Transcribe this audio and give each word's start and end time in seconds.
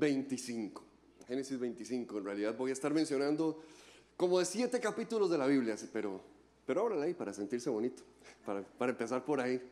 25. 0.00 0.82
Génesis 1.28 1.60
25, 1.60 2.18
en 2.18 2.24
realidad 2.24 2.56
voy 2.56 2.70
a 2.70 2.72
estar 2.72 2.92
mencionando 2.92 3.62
como 4.16 4.40
de 4.40 4.44
siete 4.44 4.80
capítulos 4.80 5.30
de 5.30 5.38
la 5.38 5.46
Biblia, 5.46 5.76
pero, 5.92 6.20
pero 6.66 6.80
ábrala 6.80 7.04
ahí 7.04 7.14
para 7.14 7.32
sentirse 7.32 7.70
bonito, 7.70 8.02
para, 8.44 8.62
para 8.62 8.90
empezar 8.90 9.24
por 9.24 9.40
ahí. 9.40 9.62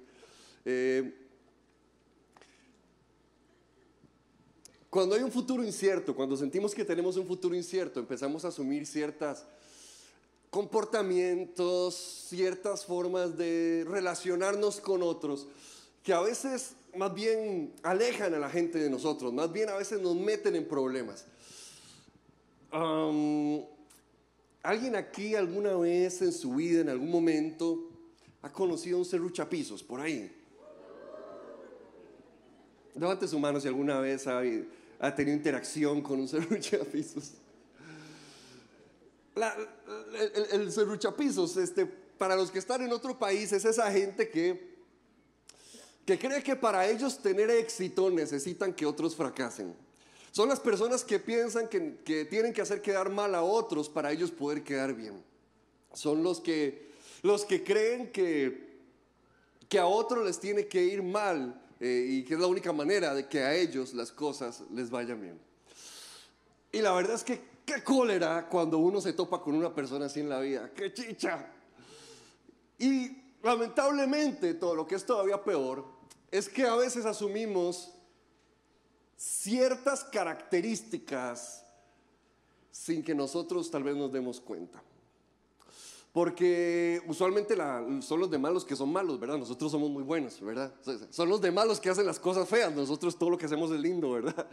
Eh, 0.64 1.12
cuando 4.88 5.16
hay 5.16 5.22
un 5.22 5.32
futuro 5.32 5.64
incierto, 5.64 6.14
cuando 6.14 6.36
sentimos 6.36 6.74
que 6.74 6.84
tenemos 6.84 7.16
un 7.16 7.26
futuro 7.26 7.54
incierto, 7.54 7.98
empezamos 7.98 8.44
a 8.44 8.48
asumir 8.48 8.86
ciertos 8.86 9.44
comportamientos, 10.50 11.94
ciertas 12.28 12.84
formas 12.86 13.36
de 13.36 13.84
relacionarnos 13.88 14.80
con 14.80 15.02
otros, 15.02 15.46
que 16.02 16.12
a 16.12 16.20
veces 16.20 16.74
más 16.96 17.14
bien 17.14 17.74
alejan 17.82 18.34
a 18.34 18.38
la 18.38 18.50
gente 18.50 18.78
de 18.78 18.90
nosotros, 18.90 19.32
más 19.32 19.52
bien 19.52 19.68
a 19.68 19.76
veces 19.76 20.00
nos 20.00 20.16
meten 20.16 20.56
en 20.56 20.66
problemas. 20.66 21.26
¿Alguien 24.62 24.96
aquí 24.96 25.34
alguna 25.34 25.76
vez 25.76 26.20
en 26.22 26.32
su 26.32 26.54
vida, 26.54 26.80
en 26.80 26.88
algún 26.88 27.10
momento, 27.10 27.88
ha 28.42 28.52
conocido 28.52 28.98
un 28.98 29.04
serruchapisos 29.04 29.82
por 29.82 30.00
ahí? 30.00 30.34
Levante 32.94 33.28
su 33.28 33.38
mano 33.38 33.60
si 33.60 33.68
alguna 33.68 34.00
vez 34.00 34.26
ha, 34.26 34.42
tenido 35.14 35.36
interacción 35.36 36.02
con 36.02 36.20
un 36.20 36.28
serruchapisos. 36.28 37.34
el, 40.52 40.62
el 40.62 40.68
este, 40.68 41.86
para 42.18 42.34
los 42.34 42.50
que 42.50 42.58
están 42.58 42.82
en 42.82 42.92
otro 42.92 43.18
país, 43.18 43.52
es 43.52 43.64
esa 43.64 43.90
gente 43.92 44.28
que, 44.28 44.67
que 46.08 46.18
cree 46.18 46.42
que 46.42 46.56
para 46.56 46.88
ellos 46.88 47.18
tener 47.18 47.50
éxito 47.50 48.08
necesitan 48.10 48.72
que 48.72 48.86
otros 48.86 49.14
fracasen. 49.14 49.76
Son 50.30 50.48
las 50.48 50.58
personas 50.58 51.04
que 51.04 51.18
piensan 51.18 51.68
que, 51.68 51.98
que, 52.02 52.24
tienen 52.24 52.54
que 52.54 52.62
hacer 52.62 52.80
quedar 52.80 53.10
mal 53.10 53.34
a 53.34 53.42
otros 53.42 53.90
para 53.90 54.10
ellos 54.10 54.30
poder 54.30 54.64
quedar 54.64 54.94
bien. 54.94 55.22
Son 55.92 56.22
los 56.22 56.40
que, 56.40 56.92
los 57.20 57.44
que 57.44 57.62
creen 57.62 58.10
que, 58.10 58.78
que 59.68 59.78
a 59.78 59.84
otros 59.84 60.24
les 60.24 60.40
tiene 60.40 60.66
que 60.66 60.82
ir 60.82 61.02
mal 61.02 61.60
eh, 61.78 62.06
y 62.08 62.24
que 62.24 62.32
es 62.32 62.40
la 62.40 62.46
única 62.46 62.72
manera 62.72 63.12
de 63.12 63.28
que 63.28 63.40
a 63.40 63.54
ellos 63.54 63.92
las 63.92 64.10
cosas 64.10 64.62
les 64.72 64.88
vayan 64.88 65.20
bien. 65.20 65.38
Y 66.72 66.80
la 66.80 66.94
verdad 66.94 67.16
es 67.16 67.22
que 67.22 67.38
qué 67.66 67.84
cólera 67.84 68.48
cuando 68.48 68.78
uno 68.78 69.02
se 69.02 69.12
topa 69.12 69.42
con 69.42 69.54
una 69.54 69.74
persona 69.74 70.06
así 70.06 70.20
en 70.20 70.30
la 70.30 70.40
vida, 70.40 70.70
qué 70.74 70.90
chicha. 70.90 71.52
Y 72.78 73.14
lamentablemente 73.42 74.54
todo 74.54 74.74
lo 74.74 74.86
que 74.86 74.94
es 74.94 75.04
todavía 75.04 75.44
peor 75.44 75.97
es 76.30 76.48
que 76.48 76.64
a 76.64 76.74
veces 76.76 77.04
asumimos 77.06 77.90
ciertas 79.16 80.04
características 80.04 81.64
sin 82.70 83.02
que 83.02 83.14
nosotros 83.14 83.70
tal 83.70 83.82
vez 83.82 83.96
nos 83.96 84.12
demos 84.12 84.40
cuenta. 84.40 84.82
Porque 86.12 87.02
usualmente 87.06 87.54
son 88.00 88.20
los 88.20 88.30
demás 88.30 88.52
los 88.52 88.64
que 88.64 88.74
son 88.74 88.92
malos, 88.92 89.20
¿verdad? 89.20 89.38
Nosotros 89.38 89.70
somos 89.70 89.90
muy 89.90 90.02
buenos, 90.02 90.40
¿verdad? 90.40 90.72
Son 91.10 91.28
los 91.28 91.40
demás 91.40 91.66
los 91.66 91.80
que 91.80 91.90
hacen 91.90 92.06
las 92.06 92.18
cosas 92.18 92.48
feas, 92.48 92.74
nosotros 92.74 93.18
todo 93.18 93.30
lo 93.30 93.38
que 93.38 93.46
hacemos 93.46 93.70
es 93.70 93.80
lindo, 93.80 94.12
¿verdad? 94.12 94.46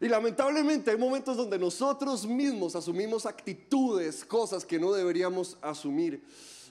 Y 0.00 0.08
lamentablemente 0.08 0.90
hay 0.90 0.96
momentos 0.96 1.36
donde 1.36 1.58
nosotros 1.58 2.26
mismos 2.26 2.74
asumimos 2.74 3.24
actitudes, 3.24 4.24
cosas 4.24 4.64
que 4.64 4.78
no 4.78 4.92
deberíamos 4.92 5.56
asumir. 5.62 6.24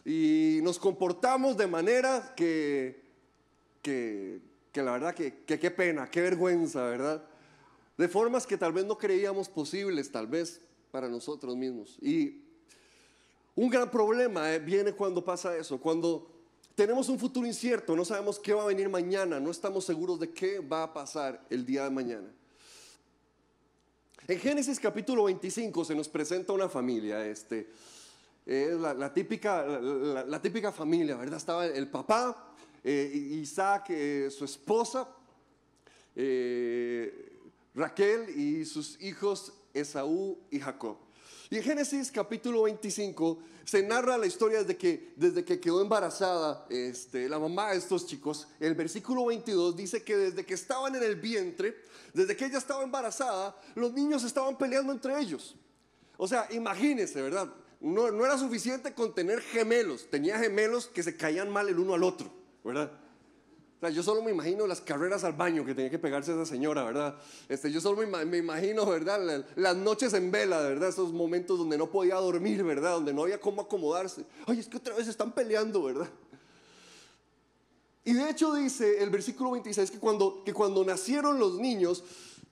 Y 0.03 0.59
nos 0.63 0.77
comportamos 0.79 1.55
de 1.55 1.67
manera 1.67 2.33
que, 2.35 3.10
que, 3.81 4.41
que 4.71 4.81
la 4.81 4.91
verdad 4.93 5.15
que 5.15 5.43
qué 5.45 5.71
pena, 5.71 6.09
qué 6.09 6.21
vergüenza, 6.21 6.83
¿verdad? 6.83 7.23
De 7.97 8.07
formas 8.07 8.47
que 8.47 8.57
tal 8.57 8.73
vez 8.73 8.85
no 8.85 8.97
creíamos 8.97 9.49
posibles, 9.49 10.11
tal 10.11 10.27
vez 10.27 10.61
para 10.91 11.07
nosotros 11.07 11.55
mismos. 11.55 11.97
Y 12.01 12.41
un 13.55 13.69
gran 13.69 13.89
problema 13.91 14.53
eh, 14.53 14.59
viene 14.59 14.93
cuando 14.93 15.23
pasa 15.23 15.55
eso, 15.55 15.79
cuando 15.79 16.27
tenemos 16.75 17.09
un 17.09 17.19
futuro 17.19 17.45
incierto, 17.45 17.95
no 17.95 18.05
sabemos 18.05 18.39
qué 18.39 18.53
va 18.53 18.63
a 18.63 18.67
venir 18.67 18.89
mañana, 18.89 19.39
no 19.39 19.51
estamos 19.51 19.85
seguros 19.85 20.19
de 20.19 20.31
qué 20.31 20.59
va 20.59 20.83
a 20.83 20.93
pasar 20.93 21.45
el 21.49 21.65
día 21.65 21.83
de 21.83 21.89
mañana. 21.89 22.27
En 24.27 24.39
Génesis 24.39 24.79
capítulo 24.79 25.25
25 25.25 25.83
se 25.83 25.95
nos 25.95 26.07
presenta 26.07 26.53
una 26.53 26.69
familia, 26.69 27.25
este, 27.25 27.69
es 28.45 28.79
la, 28.79 29.13
típica, 29.13 29.65
la, 29.65 30.41
típica 30.41 30.71
familia, 30.71 31.17
¿verdad? 31.17 31.37
Estaba 31.37 31.65
el 31.65 31.89
papá, 31.89 32.55
eh, 32.83 33.11
Isaac, 33.13 33.89
eh, 33.89 34.29
su 34.29 34.45
esposa, 34.45 35.07
Raquel 37.73 38.29
y 38.37 38.65
sus 38.65 39.01
hijos 39.01 39.53
Esaú 39.73 40.37
y 40.49 40.59
Jacob. 40.59 40.97
Y 41.49 41.57
en 41.57 41.63
Génesis 41.63 42.11
capítulo 42.11 42.63
25 42.63 43.39
se 43.65 43.83
narra 43.83 44.17
la 44.17 44.25
historia 44.25 44.59
desde 44.59 44.77
que, 44.77 45.13
desde 45.17 45.43
que 45.43 45.59
quedó 45.59 45.81
embarazada 45.81 46.65
este, 46.69 47.27
la 47.27 47.39
mamá 47.39 47.71
de 47.71 47.77
estos 47.77 48.07
chicos. 48.07 48.47
El 48.59 48.73
versículo 48.73 49.25
22 49.25 49.75
dice 49.75 50.01
que 50.01 50.15
desde 50.15 50.45
que 50.45 50.53
estaban 50.53 50.95
en 50.95 51.03
el 51.03 51.15
vientre, 51.15 51.75
desde 52.13 52.35
que 52.37 52.45
ella 52.45 52.57
estaba 52.57 52.83
embarazada, 52.83 53.55
los 53.75 53.91
niños 53.91 54.23
estaban 54.23 54.57
peleando 54.57 54.93
entre 54.93 55.19
ellos. 55.19 55.55
O 56.15 56.27
sea, 56.27 56.47
imagínense, 56.51 57.21
¿verdad? 57.21 57.53
No, 57.81 58.11
no 58.11 58.23
era 58.25 58.37
suficiente 58.37 58.93
con 58.93 59.13
tener 59.13 59.41
gemelos, 59.41 60.07
tenía 60.09 60.37
gemelos 60.37 60.87
que 60.87 61.03
se 61.03 61.17
caían 61.17 61.49
mal 61.49 61.67
el 61.67 61.79
uno 61.79 61.95
al 61.95 62.03
otro, 62.03 62.31
¿verdad? 62.63 62.91
yo 63.89 64.03
solo 64.03 64.21
me 64.21 64.29
imagino 64.29 64.67
las 64.67 64.79
carreras 64.79 65.23
al 65.23 65.33
baño 65.33 65.65
que 65.65 65.73
tenía 65.73 65.89
que 65.89 65.97
pegarse 65.97 66.31
esa 66.31 66.45
señora, 66.45 66.83
¿verdad? 66.83 67.15
Este, 67.49 67.71
yo 67.71 67.81
solo 67.81 68.05
me, 68.05 68.37
imagino, 68.37 68.85
¿verdad? 68.85 69.43
Las 69.55 69.75
noches 69.75 70.13
en 70.13 70.29
vela, 70.29 70.59
¿verdad? 70.59 70.89
Esos 70.89 71.11
momentos 71.11 71.57
donde 71.57 71.79
no 71.79 71.89
podía 71.89 72.15
dormir, 72.15 72.63
¿verdad? 72.63 72.91
Donde 72.91 73.11
no 73.11 73.23
había 73.23 73.41
cómo 73.41 73.63
acomodarse. 73.63 74.23
Ay, 74.45 74.59
es 74.59 74.67
que 74.67 74.77
otra 74.77 74.95
vez 74.95 75.07
están 75.07 75.31
peleando, 75.31 75.81
¿verdad? 75.83 76.07
Y 78.03 78.13
de 78.13 78.29
hecho 78.29 78.53
dice 78.53 79.01
el 79.03 79.09
versículo 79.09 79.51
26 79.51 79.89
que 79.89 79.99
cuando, 79.99 80.43
que 80.43 80.53
cuando 80.53 80.83
nacieron 80.83 81.39
los 81.39 81.59
niños, 81.59 82.03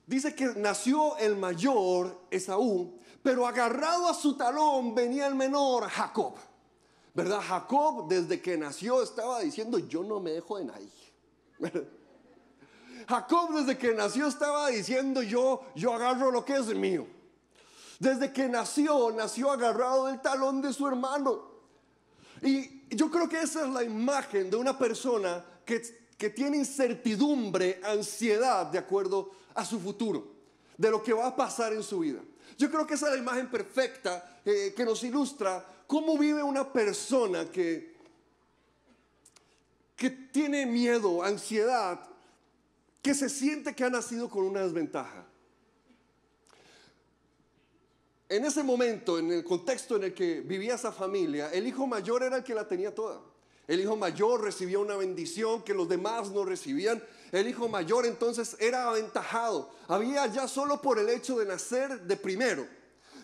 dice 0.07 0.33
que 0.33 0.47
nació 0.55 1.15
el 1.17 1.35
mayor, 1.35 2.19
Esaú, 2.31 2.99
pero 3.21 3.45
agarrado 3.45 4.07
a 4.07 4.13
su 4.15 4.35
talón 4.35 4.95
venía 4.95 5.27
el 5.27 5.35
menor, 5.35 5.87
Jacob. 5.89 6.33
¿Verdad? 7.19 7.41
Jacob 7.41 8.07
desde 8.07 8.41
que 8.41 8.57
nació 8.57 9.03
estaba 9.03 9.41
diciendo, 9.41 9.77
yo 9.77 10.03
no 10.03 10.21
me 10.21 10.31
dejo 10.31 10.57
de 10.57 10.63
nadie. 10.63 10.89
Jacob 13.09 13.55
desde 13.55 13.77
que 13.77 13.93
nació 13.93 14.27
estaba 14.27 14.69
diciendo 14.69 15.21
yo, 15.21 15.63
yo 15.75 15.93
agarro 15.93 16.31
lo 16.31 16.45
que 16.45 16.55
es 16.55 16.67
mío. 16.67 17.05
Desde 17.99 18.31
que 18.31 18.47
nació, 18.47 19.11
nació 19.11 19.51
agarrado 19.51 20.05
del 20.05 20.21
talón 20.21 20.61
de 20.61 20.71
su 20.71 20.87
hermano. 20.87 21.43
Y 22.41 22.87
yo 22.95 23.11
creo 23.11 23.27
que 23.27 23.41
esa 23.41 23.65
es 23.65 23.69
la 23.69 23.83
imagen 23.83 24.49
de 24.49 24.55
una 24.55 24.77
persona 24.77 25.43
que, 25.65 25.81
que 26.17 26.29
tiene 26.29 26.55
incertidumbre, 26.55 27.81
ansiedad 27.83 28.67
de 28.67 28.77
acuerdo 28.77 29.31
a 29.55 29.65
su 29.65 29.77
futuro, 29.77 30.25
de 30.77 30.89
lo 30.89 31.03
que 31.03 31.11
va 31.11 31.27
a 31.27 31.35
pasar 31.35 31.73
en 31.73 31.83
su 31.83 31.99
vida. 31.99 32.21
Yo 32.57 32.71
creo 32.71 32.87
que 32.87 32.93
esa 32.93 33.07
es 33.07 33.13
la 33.15 33.19
imagen 33.19 33.51
perfecta 33.51 34.39
eh, 34.45 34.73
que 34.73 34.85
nos 34.85 35.03
ilustra 35.03 35.65
cómo 35.89 36.19
vive 36.19 36.43
una 36.43 36.71
persona 36.71 37.49
que, 37.49 37.95
que 39.95 40.11
tiene 40.11 40.67
miedo, 40.67 41.23
ansiedad, 41.23 41.99
que 43.01 43.15
se 43.15 43.27
siente 43.27 43.73
que 43.73 43.83
ha 43.83 43.89
nacido 43.89 44.29
con 44.29 44.43
una 44.43 44.61
desventaja. 44.61 45.25
En 48.29 48.45
ese 48.45 48.61
momento, 48.61 49.17
en 49.17 49.31
el 49.31 49.43
contexto 49.43 49.95
en 49.95 50.03
el 50.03 50.13
que 50.13 50.41
vivía 50.41 50.75
esa 50.75 50.91
familia, 50.91 51.51
el 51.51 51.65
hijo 51.65 51.87
mayor 51.87 52.21
era 52.21 52.37
el 52.37 52.43
que 52.43 52.53
la 52.53 52.67
tenía 52.67 52.93
toda. 52.93 53.19
El 53.67 53.79
hijo 53.79 53.95
mayor 53.95 54.43
recibía 54.43 54.77
una 54.77 54.95
bendición 54.95 55.63
que 55.63 55.73
los 55.73 55.89
demás 55.89 56.29
no 56.29 56.45
recibían. 56.45 57.03
El 57.31 57.47
hijo 57.47 57.67
mayor 57.67 58.05
entonces 58.05 58.55
era 58.59 58.87
aventajado. 58.87 59.71
Había 59.87 60.27
ya 60.27 60.47
solo 60.47 60.83
por 60.83 60.99
el 60.99 61.09
hecho 61.09 61.39
de 61.39 61.47
nacer 61.47 62.01
de 62.01 62.15
primero, 62.15 62.67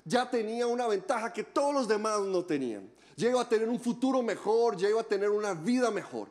ya 0.05 0.29
tenía 0.29 0.67
una 0.67 0.87
ventaja 0.87 1.33
que 1.33 1.43
todos 1.43 1.73
los 1.73 1.87
demás 1.87 2.21
no 2.21 2.45
tenían. 2.45 2.89
Llegó 3.15 3.39
a 3.39 3.49
tener 3.49 3.67
un 3.67 3.79
futuro 3.79 4.21
mejor, 4.21 4.77
llegó 4.77 4.99
a 4.99 5.03
tener 5.03 5.29
una 5.29 5.53
vida 5.53 5.89
mejor. 5.89 6.29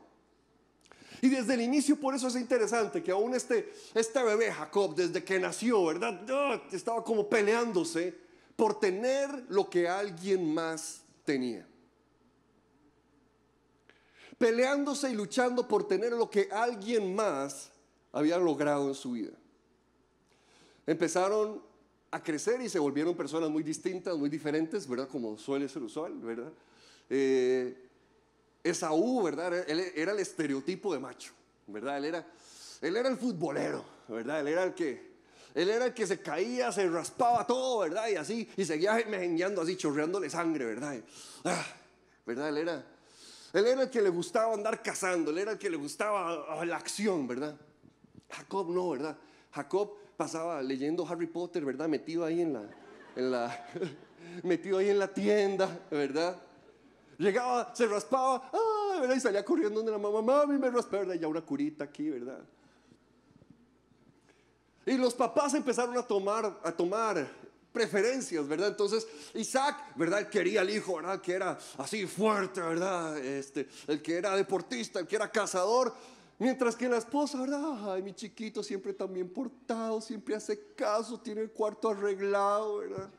Y 1.21 1.29
desde 1.29 1.55
el 1.55 1.63
inicio 1.63 1.97
por 1.97 2.15
eso 2.15 2.29
es 2.29 2.37
interesante 2.37 3.03
que 3.03 3.11
aún 3.11 3.35
este, 3.35 3.73
este 3.95 4.23
bebé 4.23 4.53
Jacob, 4.53 4.95
desde 4.95 5.25
que 5.25 5.41
nació, 5.41 5.85
¿verdad? 5.87 6.21
Estaba 6.73 7.03
como 7.03 7.29
peleándose 7.29 8.15
por 8.55 8.79
tener 8.79 9.45
lo 9.49 9.69
que 9.69 9.89
alguien 9.89 10.55
más 10.55 11.03
tenía. 11.25 11.67
Peleándose 14.39 15.11
y 15.11 15.15
luchando 15.15 15.67
por 15.67 15.89
tener 15.89 16.13
lo 16.13 16.31
que 16.31 16.49
alguien 16.53 17.15
más 17.15 17.71
había 18.13 18.39
logrado 18.39 18.89
en 18.89 18.95
su 18.95 19.13
vida. 19.13 19.33
Empezaron 20.87 21.63
a 22.15 22.23
crecer 22.23 22.61
y 22.61 22.69
se 22.69 22.79
volvieron 22.79 23.17
personas 23.17 23.51
muy 23.51 23.65
distintas, 23.65 24.17
muy 24.17 24.29
diferentes, 24.29 24.87
¿verdad? 24.87 25.09
Como 25.09 25.37
suele 25.37 25.69
ser 25.69 25.83
usual, 25.83 26.13
¿verdad? 26.21 26.53
Eh, 27.11 27.77
Esaú, 28.63 29.21
¿verdad? 29.25 29.69
Él 29.69 29.81
era 29.97 30.13
el 30.13 30.21
estereotipo 30.21 30.95
de 30.95 31.01
macho, 31.01 31.33
¿verdad? 31.67 31.99
Él 31.99 32.05
era, 32.05 32.25
él 32.81 32.97
era 32.97 33.09
el 33.09 33.17
futbolero, 33.17 33.85
¿verdad? 34.07 34.43
Él 34.43 34.47
era 34.47 34.63
el 34.63 34.75
que, 34.75 35.15
Él 35.55 35.69
era 35.69 35.87
el 35.87 35.93
que 35.93 36.07
se 36.07 36.21
caía, 36.21 36.71
se 36.71 36.89
raspaba 36.89 37.45
todo, 37.45 37.81
¿verdad? 37.81 38.07
Y 38.09 38.15
así, 38.15 38.49
y 38.57 38.65
seguía 38.65 38.95
mejengueando 39.09 39.63
así, 39.63 39.77
chorreándole 39.77 40.31
sangre, 40.31 40.67
¿verdad? 40.67 41.03
Ah, 41.43 41.67
¿Verdad? 42.25 42.51
Él 42.51 42.59
era, 42.59 42.87
él 43.55 43.67
era 43.67 43.83
el 43.83 43.91
que 43.91 44.01
le 44.01 44.11
gustaba 44.11 44.55
andar 44.55 44.85
cazando, 44.85 45.33
él 45.33 45.39
era 45.39 45.53
el 45.53 45.59
que 45.59 45.69
le 45.69 45.77
gustaba 45.77 46.47
ah, 46.49 46.65
la 46.65 46.77
acción, 46.77 47.27
¿verdad? 47.27 47.57
Jacob 48.31 48.71
no, 48.71 48.91
¿verdad? 48.91 49.19
Jacob 49.51 50.04
pasaba 50.17 50.63
leyendo 50.63 51.07
Harry 51.07 51.27
Potter, 51.27 51.65
¿verdad? 51.65 51.89
Metido 51.89 52.25
ahí 52.25 52.41
en 52.41 52.53
la, 52.53 52.63
en 53.17 53.31
la, 53.31 53.67
metido 54.43 54.79
ahí 54.79 54.91
en 54.91 54.99
la 54.99 55.09
tienda, 55.09 55.81
¿verdad? 55.91 56.41
Llegaba, 57.19 57.75
se 57.75 57.87
raspaba, 57.87 58.51
ah, 58.53 58.99
¿verdad? 59.01 59.17
Y 59.17 59.21
salía 59.21 59.45
corriendo 59.45 59.77
donde 59.77 59.93
la 59.93 59.99
mamá, 59.99 60.21
mami, 60.21 60.59
me 60.59 60.71
raspé, 60.71 60.99
¿verdad? 60.99 61.15
Ya 61.15 61.29
una 61.29 61.43
curita 61.43 61.85
aquí, 61.85 62.11
¿verdad? 62.11 62.41
Y 64.87 64.97
los 64.97 65.15
papás 65.15 65.55
empezaron 65.55 65.97
a 65.97 66.03
tomar, 66.03 66.61
a 66.63 66.73
tomar 66.73 67.27
preferencias, 67.73 68.47
¿verdad? 68.47 68.69
Entonces 68.69 69.07
Isaac, 69.35 69.97
¿verdad? 69.97 70.29
Quería 70.29 70.61
al 70.61 70.71
hijo, 70.71 70.97
¿verdad? 70.97 71.21
Que 71.21 71.33
era 71.33 71.59
así 71.79 72.07
fuerte, 72.07 72.61
¿verdad? 72.61 73.19
Este, 73.19 73.69
el 73.89 74.01
que 74.01 74.17
era 74.17 74.37
deportista, 74.37 75.01
el 75.01 75.07
que 75.07 75.17
era 75.17 75.31
cazador. 75.31 75.93
Mientras 76.39 76.75
que 76.75 76.89
la 76.89 76.99
esposa, 76.99 77.41
¿verdad? 77.41 77.93
Ay, 77.93 78.03
mi 78.03 78.13
chiquito 78.13 78.63
siempre 78.63 78.93
tan 78.93 79.13
bien 79.13 79.29
portado, 79.29 80.01
siempre 80.01 80.35
hace 80.35 80.73
caso, 80.75 81.19
tiene 81.21 81.43
el 81.43 81.51
cuarto 81.51 81.91
arreglado, 81.91 82.79
¿verdad? 82.79 83.11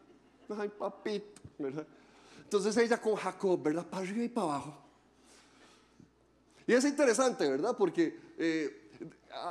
Ay, 0.57 0.69
papito, 0.69 1.41
¿verdad? 1.57 1.87
Entonces 2.43 2.75
ella 2.77 3.01
con 3.01 3.15
Jacob, 3.15 3.61
¿verdad? 3.63 3.85
Para 3.85 4.03
arriba 4.03 4.23
y 4.23 4.29
para 4.29 4.47
abajo. 4.47 4.77
Y 6.67 6.73
es 6.73 6.83
interesante, 6.85 7.49
¿verdad? 7.49 7.75
Porque 7.77 8.19
eh, 8.37 8.89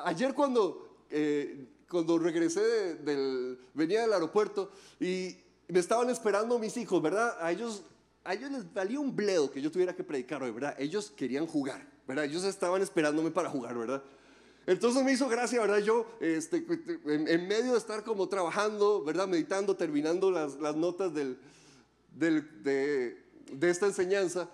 ayer 0.05 0.35
cuando 0.35 0.85
eh, 1.11 1.69
cuando 1.89 2.19
regresé 2.19 2.97
del, 2.97 3.57
venía 3.73 4.03
del 4.03 4.13
aeropuerto 4.13 4.73
y 4.99 5.37
me 5.69 5.79
estaban 5.79 6.11
esperando 6.11 6.59
mis 6.59 6.77
hijos, 6.77 7.01
¿verdad? 7.01 7.37
A 7.41 7.53
ellos, 7.53 7.85
a 8.25 8.35
ellos 8.35 8.51
les 8.51 8.73
valía 8.73 8.99
un 8.99 9.15
bledo 9.15 9.49
que 9.49 9.63
yo 9.63 9.71
tuviera 9.71 9.95
que 9.95 10.03
predicar 10.03 10.43
hoy, 10.43 10.51
¿verdad? 10.51 10.75
Ellos 10.77 11.13
querían 11.17 11.47
jugar, 11.47 11.87
¿verdad? 12.07 12.25
Ellos 12.25 12.45
estaban 12.45 12.83
esperándome 12.83 13.31
para 13.31 13.51
jugar, 13.51 13.77
¿verdad? 13.77 14.03
Entonces 14.67 15.03
me 15.05 15.13
hizo 15.13 15.29
gracia, 15.29 15.61
¿verdad? 15.61 15.79
Yo, 15.79 16.07
este, 16.21 16.65
en, 17.07 17.49
medio 17.49 17.73
de 17.73 17.79
estar 17.79 18.03
como 18.03 18.29
trabajando, 18.29 19.05
¿verdad? 19.05 19.29
Meditando, 19.29 19.77
terminando 19.77 20.31
las, 20.31 20.55
las 20.57 20.75
notas 20.75 21.13
del, 21.13 21.39
del, 22.15 22.63
de, 22.63 23.23
de, 23.53 23.71
esta 23.71 23.87
enseñanza, 23.87 24.49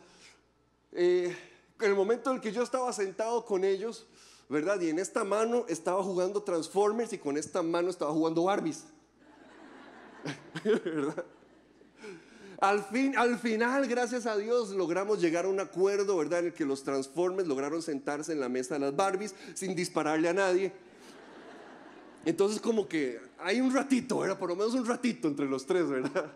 eh, 0.92 1.36
en 1.78 1.86
el 1.86 1.94
momento 1.94 2.30
en 2.30 2.36
el 2.36 2.42
que 2.42 2.50
yo 2.52 2.62
estaba 2.62 2.92
sentado 2.92 3.44
con 3.44 3.62
ellos, 3.62 4.06
¿verdad? 4.48 4.80
Y 4.80 4.88
en 4.88 4.98
esta 4.98 5.22
mano 5.22 5.64
estaba 5.68 6.02
jugando 6.02 6.42
Transformers 6.42 7.12
y 7.12 7.18
con 7.18 7.36
esta 7.36 7.62
mano 7.62 7.88
estaba 7.88 8.12
jugando 8.12 8.44
Barbies. 8.44 8.84
¿verdad? 10.64 11.24
Al, 12.60 12.84
fin, 12.84 13.16
al 13.16 13.38
final, 13.38 13.88
gracias 13.88 14.26
a 14.26 14.36
Dios, 14.36 14.70
logramos 14.70 15.20
llegar 15.20 15.46
a 15.46 15.48
un 15.48 15.60
acuerdo, 15.60 16.18
¿verdad? 16.18 16.40
En 16.40 16.46
el 16.46 16.52
que 16.52 16.66
los 16.66 16.82
Transformers 16.84 17.48
lograron 17.48 17.80
sentarse 17.80 18.32
en 18.32 18.40
la 18.40 18.50
mesa 18.50 18.74
de 18.74 18.80
las 18.80 18.94
Barbies 18.94 19.34
sin 19.54 19.74
dispararle 19.74 20.28
a 20.28 20.34
nadie. 20.34 20.72
Entonces 22.24 22.60
como 22.60 22.86
que 22.86 23.18
hay 23.38 23.62
un 23.62 23.72
ratito, 23.72 24.18
¿verdad? 24.18 24.38
Por 24.38 24.50
lo 24.50 24.56
menos 24.56 24.74
un 24.74 24.84
ratito 24.84 25.26
entre 25.26 25.46
los 25.46 25.64
tres, 25.64 25.88
¿verdad? 25.88 26.30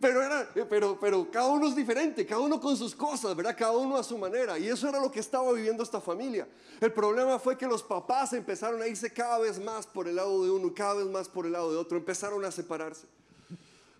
Pero, 0.00 0.22
era, 0.22 0.48
pero, 0.68 0.98
pero 1.00 1.30
cada 1.30 1.48
uno 1.48 1.68
es 1.68 1.74
diferente, 1.74 2.26
cada 2.26 2.40
uno 2.40 2.60
con 2.60 2.76
sus 2.76 2.94
cosas, 2.94 3.34
¿verdad? 3.34 3.54
Cada 3.56 3.72
uno 3.72 3.96
a 3.96 4.02
su 4.02 4.18
manera. 4.18 4.58
Y 4.58 4.68
eso 4.68 4.88
era 4.88 5.00
lo 5.00 5.10
que 5.10 5.20
estaba 5.20 5.50
viviendo 5.52 5.82
esta 5.82 6.00
familia. 6.00 6.46
El 6.80 6.92
problema 6.92 7.38
fue 7.38 7.56
que 7.56 7.66
los 7.66 7.82
papás 7.82 8.32
empezaron 8.32 8.82
a 8.82 8.86
irse 8.86 9.10
cada 9.12 9.38
vez 9.38 9.58
más 9.58 9.86
por 9.86 10.06
el 10.08 10.16
lado 10.16 10.44
de 10.44 10.50
uno 10.50 10.66
y 10.68 10.74
cada 10.74 10.94
vez 10.94 11.06
más 11.06 11.28
por 11.28 11.46
el 11.46 11.52
lado 11.52 11.70
de 11.70 11.78
otro. 11.78 11.96
Empezaron 11.96 12.44
a 12.44 12.50
separarse. 12.50 13.06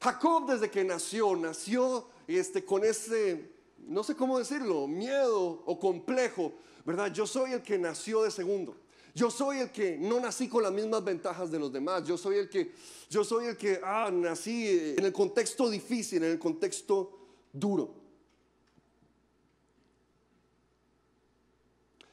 Jacob 0.04 0.44
desde 0.46 0.70
que 0.70 0.84
nació, 0.84 1.34
nació 1.34 2.06
este, 2.26 2.62
con 2.62 2.84
ese, 2.84 3.50
no 3.78 4.04
sé 4.04 4.14
cómo 4.14 4.38
decirlo, 4.38 4.86
miedo 4.86 5.62
o 5.64 5.78
complejo, 5.80 6.52
¿verdad? 6.84 7.10
Yo 7.10 7.26
soy 7.26 7.52
el 7.52 7.62
que 7.62 7.78
nació 7.78 8.22
de 8.22 8.30
segundo. 8.30 8.76
Yo 9.14 9.30
soy 9.30 9.60
el 9.60 9.70
que 9.72 9.96
no 9.96 10.20
nací 10.20 10.46
con 10.46 10.62
las 10.62 10.72
mismas 10.72 11.02
ventajas 11.02 11.50
de 11.50 11.58
los 11.58 11.72
demás. 11.72 12.04
Yo 12.04 12.18
soy 12.18 12.36
el 12.36 12.50
que, 12.50 12.74
yo 13.08 13.24
soy 13.24 13.46
el 13.46 13.56
que, 13.56 13.80
ah, 13.82 14.10
nací 14.12 14.94
en 14.98 15.06
el 15.06 15.12
contexto 15.14 15.70
difícil, 15.70 16.22
en 16.22 16.32
el 16.32 16.38
contexto 16.38 17.18
duro. 17.50 17.94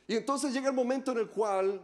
Y 0.08 0.16
entonces 0.16 0.54
llega 0.54 0.70
el 0.70 0.76
momento 0.76 1.12
en 1.12 1.18
el 1.18 1.28
cual 1.28 1.82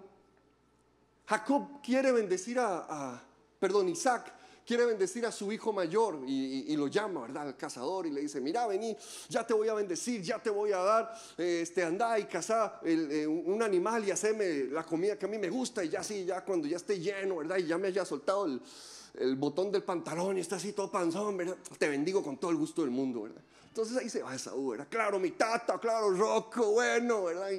Jacob 1.26 1.82
quiere 1.84 2.14
bendecir 2.14 2.60
a 2.60 3.22
perdón, 3.60 3.90
Isaac 3.90 4.37
quiere 4.68 4.86
bendecir 4.86 5.26
a 5.26 5.32
su 5.32 5.50
hijo 5.50 5.72
mayor 5.72 6.20
y, 6.28 6.76
lo 6.76 6.88
llama, 6.88 7.22
¿verdad? 7.22 7.48
Al 7.48 7.58
cazador 7.58 8.06
y 8.06 8.12
le 8.12 8.20
dice, 8.20 8.42
mira, 8.42 8.68
vení, 8.68 8.96
ya 9.30 9.48
te 9.48 9.54
voy 9.54 9.70
a 9.70 9.74
bendecir, 9.74 10.22
ya 10.22 10.40
te 10.40 10.50
voy 10.50 10.74
a 10.74 10.80
dar, 10.80 11.18
este, 11.38 11.84
anda 11.84 12.20
y 12.20 12.26
caza 12.26 12.82
eh, 12.84 13.26
un 13.26 13.64
animal 13.64 14.06
y 14.06 14.12
haceme 14.12 14.66
la 14.66 14.84
comida 14.84 15.18
que 15.18 15.26
a 15.26 15.30
mí 15.30 15.38
me 15.38 15.50
gusta 15.50 15.86
y 15.86 15.90
ya 15.90 16.02
así, 16.02 16.26
ya 16.26 16.44
cuando 16.44 16.68
ya 16.68 16.76
esté 16.76 17.00
lleno, 17.00 17.38
¿verdad? 17.38 17.58
Y 17.58 17.66
ya 17.66 17.78
me 17.78 17.88
haya 17.88 18.04
soltado 18.04 18.46
el, 18.46 19.36
botón 19.38 19.72
del 19.72 19.84
pantalón 19.84 20.38
y 20.38 20.42
está 20.42 20.58
así 20.58 20.74
todo 20.74 20.92
panzón, 20.92 21.38
¿verdad? 21.38 21.56
Te 21.80 21.88
bendigo 21.88 22.22
con 22.22 22.38
todo 22.38 22.52
el 22.52 22.58
gusto 22.58 22.82
del 22.82 22.92
mundo, 22.92 23.24
¿verdad? 23.24 23.42
Entonces 23.70 23.98
ahí 23.98 24.10
se 24.10 24.22
va 24.22 24.36
esa 24.36 24.54
¿verdad? 24.54 24.88
Claro, 24.90 25.18
mi 25.18 25.32
tata, 25.32 25.80
claro, 25.80 26.12
Rocco, 26.12 26.74
bueno, 26.74 27.24
¿verdad? 27.24 27.52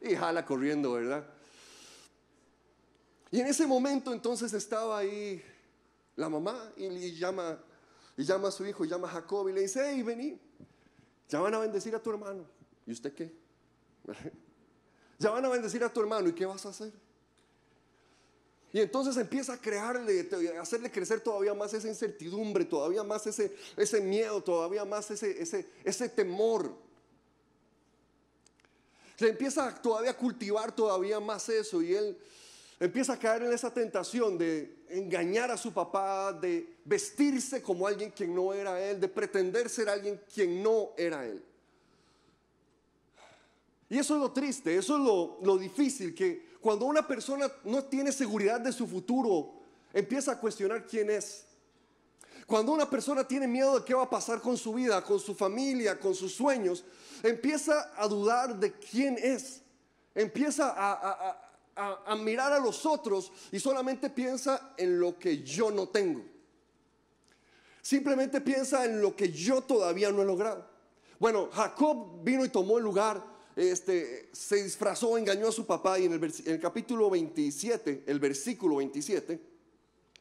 y 0.00 0.14
jala 0.14 0.46
corriendo, 0.46 0.92
¿verdad? 0.92 1.26
Y 3.32 3.40
en 3.40 3.48
ese 3.48 3.66
momento 3.66 4.12
entonces 4.12 4.52
estaba 4.52 4.98
ahí 4.98 5.42
la 6.16 6.28
mamá 6.28 6.72
y, 6.76 7.12
llama, 7.12 7.58
y 8.16 8.24
llama 8.24 8.48
a 8.48 8.50
su 8.50 8.66
hijo, 8.66 8.84
y 8.84 8.88
llama 8.88 9.08
a 9.08 9.12
Jacob 9.12 9.48
y 9.48 9.52
le 9.52 9.60
dice, 9.60 9.82
hey, 9.84 10.02
vení, 10.02 10.38
ya 11.28 11.40
van 11.40 11.54
a 11.54 11.58
bendecir 11.58 11.94
a 11.94 12.02
tu 12.02 12.10
hermano. 12.10 12.44
¿Y 12.86 12.92
usted 12.92 13.12
qué? 13.14 13.32
ya 15.18 15.30
van 15.30 15.44
a 15.44 15.48
bendecir 15.48 15.84
a 15.84 15.92
tu 15.92 16.00
hermano, 16.00 16.28
¿y 16.28 16.32
qué 16.32 16.46
vas 16.46 16.64
a 16.66 16.70
hacer? 16.70 16.92
Y 18.72 18.80
entonces 18.80 19.16
empieza 19.16 19.54
a 19.54 19.60
crearle, 19.60 20.28
a 20.56 20.60
hacerle 20.60 20.90
crecer 20.90 21.20
todavía 21.20 21.54
más 21.54 21.72
esa 21.72 21.88
incertidumbre, 21.88 22.64
todavía 22.64 23.02
más 23.02 23.26
ese, 23.26 23.56
ese 23.76 24.00
miedo, 24.00 24.42
todavía 24.42 24.84
más 24.84 25.10
ese, 25.10 25.40
ese, 25.40 25.66
ese 25.84 26.08
temor. 26.08 26.74
Se 29.16 29.28
empieza 29.28 29.74
todavía 29.80 30.10
a 30.10 30.16
cultivar 30.16 30.74
todavía 30.74 31.20
más 31.20 31.48
eso 31.48 31.80
y 31.80 31.94
él 31.94 32.18
empieza 32.78 33.14
a 33.14 33.18
caer 33.18 33.42
en 33.44 33.52
esa 33.52 33.72
tentación 33.72 34.36
de 34.36 34.84
engañar 34.88 35.50
a 35.50 35.56
su 35.56 35.72
papá, 35.72 36.32
de 36.32 36.76
vestirse 36.84 37.62
como 37.62 37.86
alguien 37.86 38.10
quien 38.10 38.34
no 38.34 38.52
era 38.52 38.80
él, 38.80 39.00
de 39.00 39.08
pretender 39.08 39.68
ser 39.68 39.88
alguien 39.88 40.20
quien 40.32 40.62
no 40.62 40.90
era 40.96 41.24
él. 41.24 41.42
Y 43.88 43.98
eso 43.98 44.14
es 44.14 44.20
lo 44.20 44.32
triste, 44.32 44.76
eso 44.76 44.96
es 44.96 45.02
lo, 45.02 45.38
lo 45.42 45.56
difícil, 45.56 46.14
que 46.14 46.56
cuando 46.60 46.86
una 46.86 47.06
persona 47.06 47.50
no 47.64 47.84
tiene 47.84 48.10
seguridad 48.10 48.60
de 48.60 48.72
su 48.72 48.86
futuro, 48.86 49.52
empieza 49.92 50.32
a 50.32 50.40
cuestionar 50.40 50.86
quién 50.86 51.10
es. 51.10 51.44
Cuando 52.46 52.72
una 52.72 52.88
persona 52.88 53.26
tiene 53.26 53.48
miedo 53.48 53.78
de 53.78 53.84
qué 53.84 53.94
va 53.94 54.04
a 54.04 54.10
pasar 54.10 54.40
con 54.40 54.56
su 54.56 54.72
vida, 54.74 55.02
con 55.02 55.18
su 55.18 55.34
familia, 55.34 55.98
con 55.98 56.14
sus 56.14 56.34
sueños, 56.34 56.84
empieza 57.22 57.92
a 57.96 58.06
dudar 58.06 58.56
de 58.56 58.72
quién 58.72 59.16
es. 59.20 59.62
Empieza 60.14 60.70
a, 60.70 60.92
a, 60.92 61.45
mirar 62.18 62.52
a 62.52 62.58
los 62.58 62.86
otros 62.86 63.32
y 63.52 63.60
solamente 63.60 64.10
piensa 64.10 64.74
en 64.76 64.98
lo 64.98 65.18
que 65.18 65.42
yo 65.42 65.70
no 65.70 65.88
tengo. 65.88 66.22
Simplemente 67.82 68.40
piensa 68.40 68.84
en 68.84 69.00
lo 69.00 69.14
que 69.14 69.30
yo 69.30 69.62
todavía 69.62 70.10
no 70.10 70.22
he 70.22 70.24
logrado. 70.24 70.66
Bueno, 71.18 71.48
Jacob 71.52 72.22
vino 72.22 72.44
y 72.44 72.48
tomó 72.48 72.78
el 72.78 72.84
lugar, 72.84 73.24
este, 73.54 74.28
se 74.32 74.62
disfrazó, 74.62 75.16
engañó 75.16 75.48
a 75.48 75.52
su 75.52 75.66
papá 75.66 75.98
y 75.98 76.06
en 76.06 76.14
el, 76.14 76.24
en 76.24 76.52
el 76.52 76.60
capítulo 76.60 77.08
27, 77.10 78.04
el 78.06 78.20
versículo 78.20 78.76
27, 78.76 79.40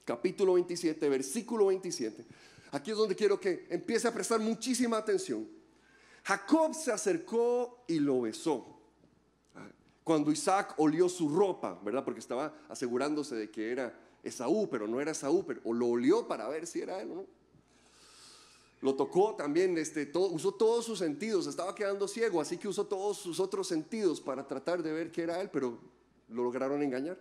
capítulo 0.05 0.53
27, 0.53 1.09
versículo 1.09 1.65
27, 1.67 2.25
aquí 2.71 2.91
es 2.91 2.97
donde 2.97 3.15
quiero 3.15 3.39
que 3.39 3.65
empiece 3.69 4.07
a 4.07 4.13
prestar 4.13 4.39
muchísima 4.39 4.97
atención. 4.97 5.47
Jacob 6.23 6.73
se 6.73 6.91
acercó 6.91 7.83
y 7.87 7.99
lo 7.99 8.21
besó 8.21 8.74
cuando 10.05 10.31
Isaac 10.31 10.75
olió 10.77 11.09
su 11.09 11.27
ropa, 11.29 11.79
¿verdad? 11.83 12.05
Porque 12.05 12.19
estaba 12.19 12.53
asegurándose 12.69 13.33
de 13.33 13.49
que 13.49 13.71
era 13.71 13.91
Esaú, 14.21 14.69
pero 14.69 14.87
no 14.87 15.01
era 15.01 15.11
Esaú, 15.11 15.43
pero 15.43 15.61
o 15.63 15.73
lo 15.73 15.87
olió 15.87 16.27
para 16.27 16.47
ver 16.47 16.67
si 16.67 16.79
era 16.79 17.01
él 17.01 17.11
o 17.11 17.15
no. 17.15 17.25
Lo 18.81 18.93
tocó 18.93 19.33
también, 19.33 19.75
este, 19.79 20.11
usó 20.13 20.53
todos 20.53 20.85
sus 20.85 20.99
sentidos, 20.99 21.47
estaba 21.47 21.73
quedando 21.73 22.07
ciego, 22.07 22.39
así 22.39 22.55
que 22.59 22.67
usó 22.67 22.85
todos 22.85 23.17
sus 23.17 23.39
otros 23.39 23.67
sentidos 23.67 24.21
para 24.21 24.47
tratar 24.47 24.83
de 24.83 24.93
ver 24.93 25.11
que 25.11 25.23
era 25.23 25.41
él, 25.41 25.49
pero 25.51 25.79
lo 26.29 26.43
lograron 26.43 26.83
engañar. 26.83 27.17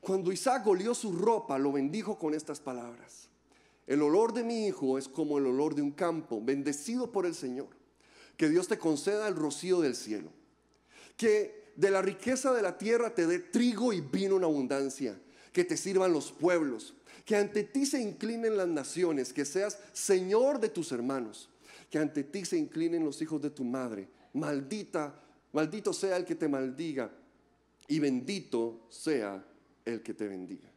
Cuando 0.00 0.30
Isaac 0.30 0.64
olió 0.68 0.94
su 0.94 1.10
ropa, 1.10 1.58
lo 1.58 1.72
bendijo 1.72 2.16
con 2.20 2.34
estas 2.34 2.60
palabras. 2.60 3.28
El 3.84 4.00
olor 4.00 4.32
de 4.32 4.44
mi 4.44 4.68
hijo 4.68 4.96
es 4.96 5.08
como 5.08 5.38
el 5.38 5.46
olor 5.46 5.74
de 5.74 5.82
un 5.82 5.90
campo, 5.90 6.40
bendecido 6.40 7.10
por 7.10 7.26
el 7.26 7.34
Señor. 7.34 7.70
Que 8.36 8.48
Dios 8.48 8.68
te 8.68 8.78
conceda 8.78 9.26
el 9.26 9.34
rocío 9.34 9.80
del 9.80 9.96
cielo. 9.96 10.30
Que 11.16 11.65
de 11.76 11.90
la 11.90 12.02
riqueza 12.02 12.52
de 12.52 12.62
la 12.62 12.76
tierra 12.76 13.14
te 13.14 13.26
dé 13.26 13.38
trigo 13.38 13.92
y 13.92 14.00
vino 14.00 14.36
en 14.36 14.44
abundancia. 14.44 15.20
que 15.52 15.64
te 15.64 15.78
sirvan 15.78 16.12
los 16.12 16.32
pueblos, 16.32 16.92
que 17.24 17.34
ante 17.34 17.64
ti 17.64 17.86
se 17.86 17.98
inclinen 17.98 18.58
las 18.58 18.68
naciones, 18.68 19.32
que 19.32 19.46
seas 19.46 19.78
Señor 19.94 20.60
de 20.60 20.68
tus 20.68 20.92
hermanos, 20.92 21.48
que 21.88 21.98
ante 21.98 22.24
ti 22.24 22.44
se 22.44 22.58
inclinen 22.58 23.02
los 23.02 23.22
hijos 23.22 23.40
de 23.40 23.48
tu 23.48 23.64
madre. 23.64 24.06
Maldita, 24.34 25.18
maldito 25.54 25.94
sea 25.94 26.18
el 26.18 26.26
que 26.26 26.34
te 26.34 26.46
maldiga 26.46 27.10
y 27.88 27.98
bendito 27.98 28.86
sea 28.90 29.42
el 29.82 30.02
que 30.02 30.12
te 30.12 30.28
bendiga. 30.28 30.70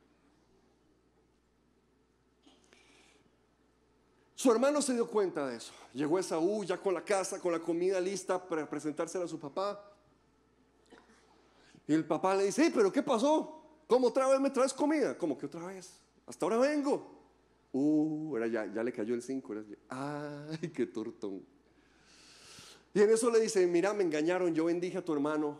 Su 4.33 4.49
hermano 4.49 4.81
se 4.81 4.93
dio 4.93 5.09
cuenta 5.09 5.45
de 5.45 5.57
eso. 5.57 5.73
Llegó 5.93 6.17
Esaú 6.17 6.63
ya 6.63 6.77
con 6.77 6.93
la 6.93 7.03
casa, 7.03 7.39
con 7.39 7.51
la 7.51 7.59
comida 7.59 7.99
lista 7.99 8.41
para 8.41 8.69
presentársela 8.69 9.25
a 9.25 9.27
su 9.27 9.37
papá. 9.37 9.85
Y 11.89 11.93
el 11.95 12.05
papá 12.05 12.35
le 12.35 12.45
dice, 12.45 12.71
pero 12.71 12.91
¿qué 12.91 13.01
pasó? 13.01 13.81
¿Cómo 13.87 14.09
otra 14.09 14.27
vez 14.27 14.39
me 14.39 14.51
traes 14.51 14.75
comida? 14.75 15.17
¿Cómo 15.17 15.35
que 15.35 15.47
otra 15.47 15.65
vez? 15.65 15.99
Hasta 16.27 16.45
ahora 16.45 16.57
vengo. 16.57 17.19
Uh, 17.71 18.37
era 18.37 18.45
ya, 18.45 18.71
ya 18.71 18.83
le 18.83 18.93
cayó 18.93 19.15
el 19.15 19.23
5. 19.23 19.55
Ay, 19.89 20.69
qué 20.69 20.85
tortón. 20.85 21.43
Y 22.93 23.01
en 23.01 23.09
eso 23.09 23.31
le 23.31 23.39
dice, 23.39 23.65
mira, 23.65 23.91
me 23.95 24.03
engañaron, 24.03 24.53
yo 24.53 24.65
bendije 24.65 24.99
a 24.99 25.03
tu 25.03 25.13
hermano. 25.13 25.57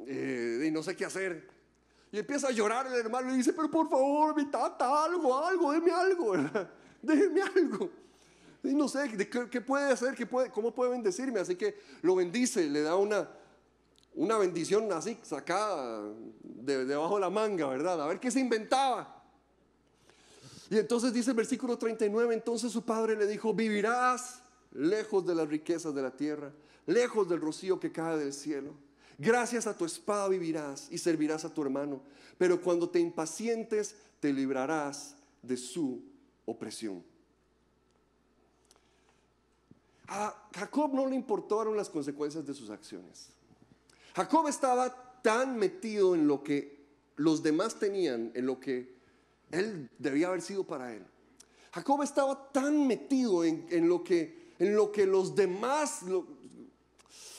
Eh, 0.00 0.64
y 0.66 0.70
no 0.72 0.82
sé 0.82 0.96
qué 0.96 1.04
hacer. 1.04 1.48
Y 2.10 2.18
empieza 2.18 2.48
a 2.48 2.50
llorar 2.50 2.88
el 2.88 2.94
hermano 2.94 3.32
y 3.32 3.36
dice, 3.36 3.52
pero 3.52 3.70
por 3.70 3.88
favor, 3.88 4.34
mi 4.34 4.50
tata, 4.50 5.04
algo, 5.04 5.38
algo, 5.46 5.70
déme 5.70 5.92
algo, 5.92 6.32
déjeme 7.02 7.40
algo. 7.40 7.88
Y 8.64 8.74
no 8.74 8.88
sé, 8.88 9.08
¿qué, 9.48 9.60
puede 9.60 9.92
hacer? 9.92 10.16
¿Qué 10.16 10.26
puede, 10.26 10.50
¿Cómo 10.50 10.74
puede 10.74 10.90
bendecirme? 10.90 11.38
Así 11.38 11.54
que 11.54 11.78
lo 12.02 12.16
bendice, 12.16 12.68
le 12.68 12.82
da 12.82 12.96
una, 12.96 13.28
una 14.14 14.36
bendición 14.38 14.92
así, 14.92 15.18
sacada 15.22 16.02
de, 16.42 16.84
debajo 16.84 17.14
de 17.14 17.20
la 17.20 17.30
manga, 17.30 17.66
¿verdad? 17.66 18.02
A 18.02 18.06
ver 18.06 18.20
qué 18.20 18.30
se 18.30 18.40
inventaba. 18.40 19.22
Y 20.70 20.78
entonces 20.78 21.12
dice 21.12 21.30
el 21.30 21.36
versículo 21.36 21.76
39, 21.76 22.34
entonces 22.34 22.72
su 22.72 22.82
padre 22.82 23.16
le 23.16 23.26
dijo, 23.26 23.52
vivirás 23.52 24.42
lejos 24.72 25.26
de 25.26 25.34
las 25.34 25.48
riquezas 25.48 25.94
de 25.94 26.02
la 26.02 26.10
tierra, 26.10 26.52
lejos 26.86 27.28
del 27.28 27.40
rocío 27.40 27.78
que 27.78 27.92
cae 27.92 28.16
del 28.18 28.32
cielo. 28.32 28.74
Gracias 29.18 29.66
a 29.66 29.76
tu 29.76 29.84
espada 29.84 30.28
vivirás 30.28 30.88
y 30.90 30.98
servirás 30.98 31.44
a 31.44 31.52
tu 31.52 31.62
hermano, 31.62 32.00
pero 32.38 32.60
cuando 32.60 32.88
te 32.88 32.98
impacientes 32.98 33.94
te 34.20 34.32
librarás 34.32 35.14
de 35.42 35.56
su 35.56 36.02
opresión. 36.46 37.04
A 40.08 40.48
Jacob 40.54 40.92
no 40.94 41.06
le 41.06 41.14
importaron 41.14 41.76
las 41.76 41.88
consecuencias 41.88 42.46
de 42.46 42.54
sus 42.54 42.70
acciones. 42.70 43.28
Jacob 44.14 44.48
estaba 44.48 45.20
tan 45.22 45.56
metido 45.56 46.14
en 46.14 46.26
lo 46.26 46.42
que 46.42 46.82
los 47.16 47.42
demás 47.42 47.78
tenían, 47.78 48.32
en 48.34 48.46
lo 48.46 48.58
que 48.60 48.94
él 49.50 49.88
debía 49.98 50.28
haber 50.28 50.42
sido 50.42 50.64
para 50.64 50.92
él. 50.94 51.04
Jacob 51.72 52.02
estaba 52.02 52.52
tan 52.52 52.86
metido 52.86 53.44
en, 53.44 53.88
lo, 53.88 54.04
que, 54.04 54.52
en 54.58 54.74
lo 54.74 54.92
que 54.92 55.06
los 55.06 55.34
demás, 55.34 56.00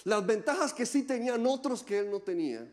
las 0.03 0.25
ventajas 0.25 0.73
que 0.73 0.85
sí 0.85 1.03
tenían 1.03 1.45
otros 1.45 1.83
que 1.83 1.99
él 1.99 2.09
no 2.09 2.19
tenía, 2.19 2.67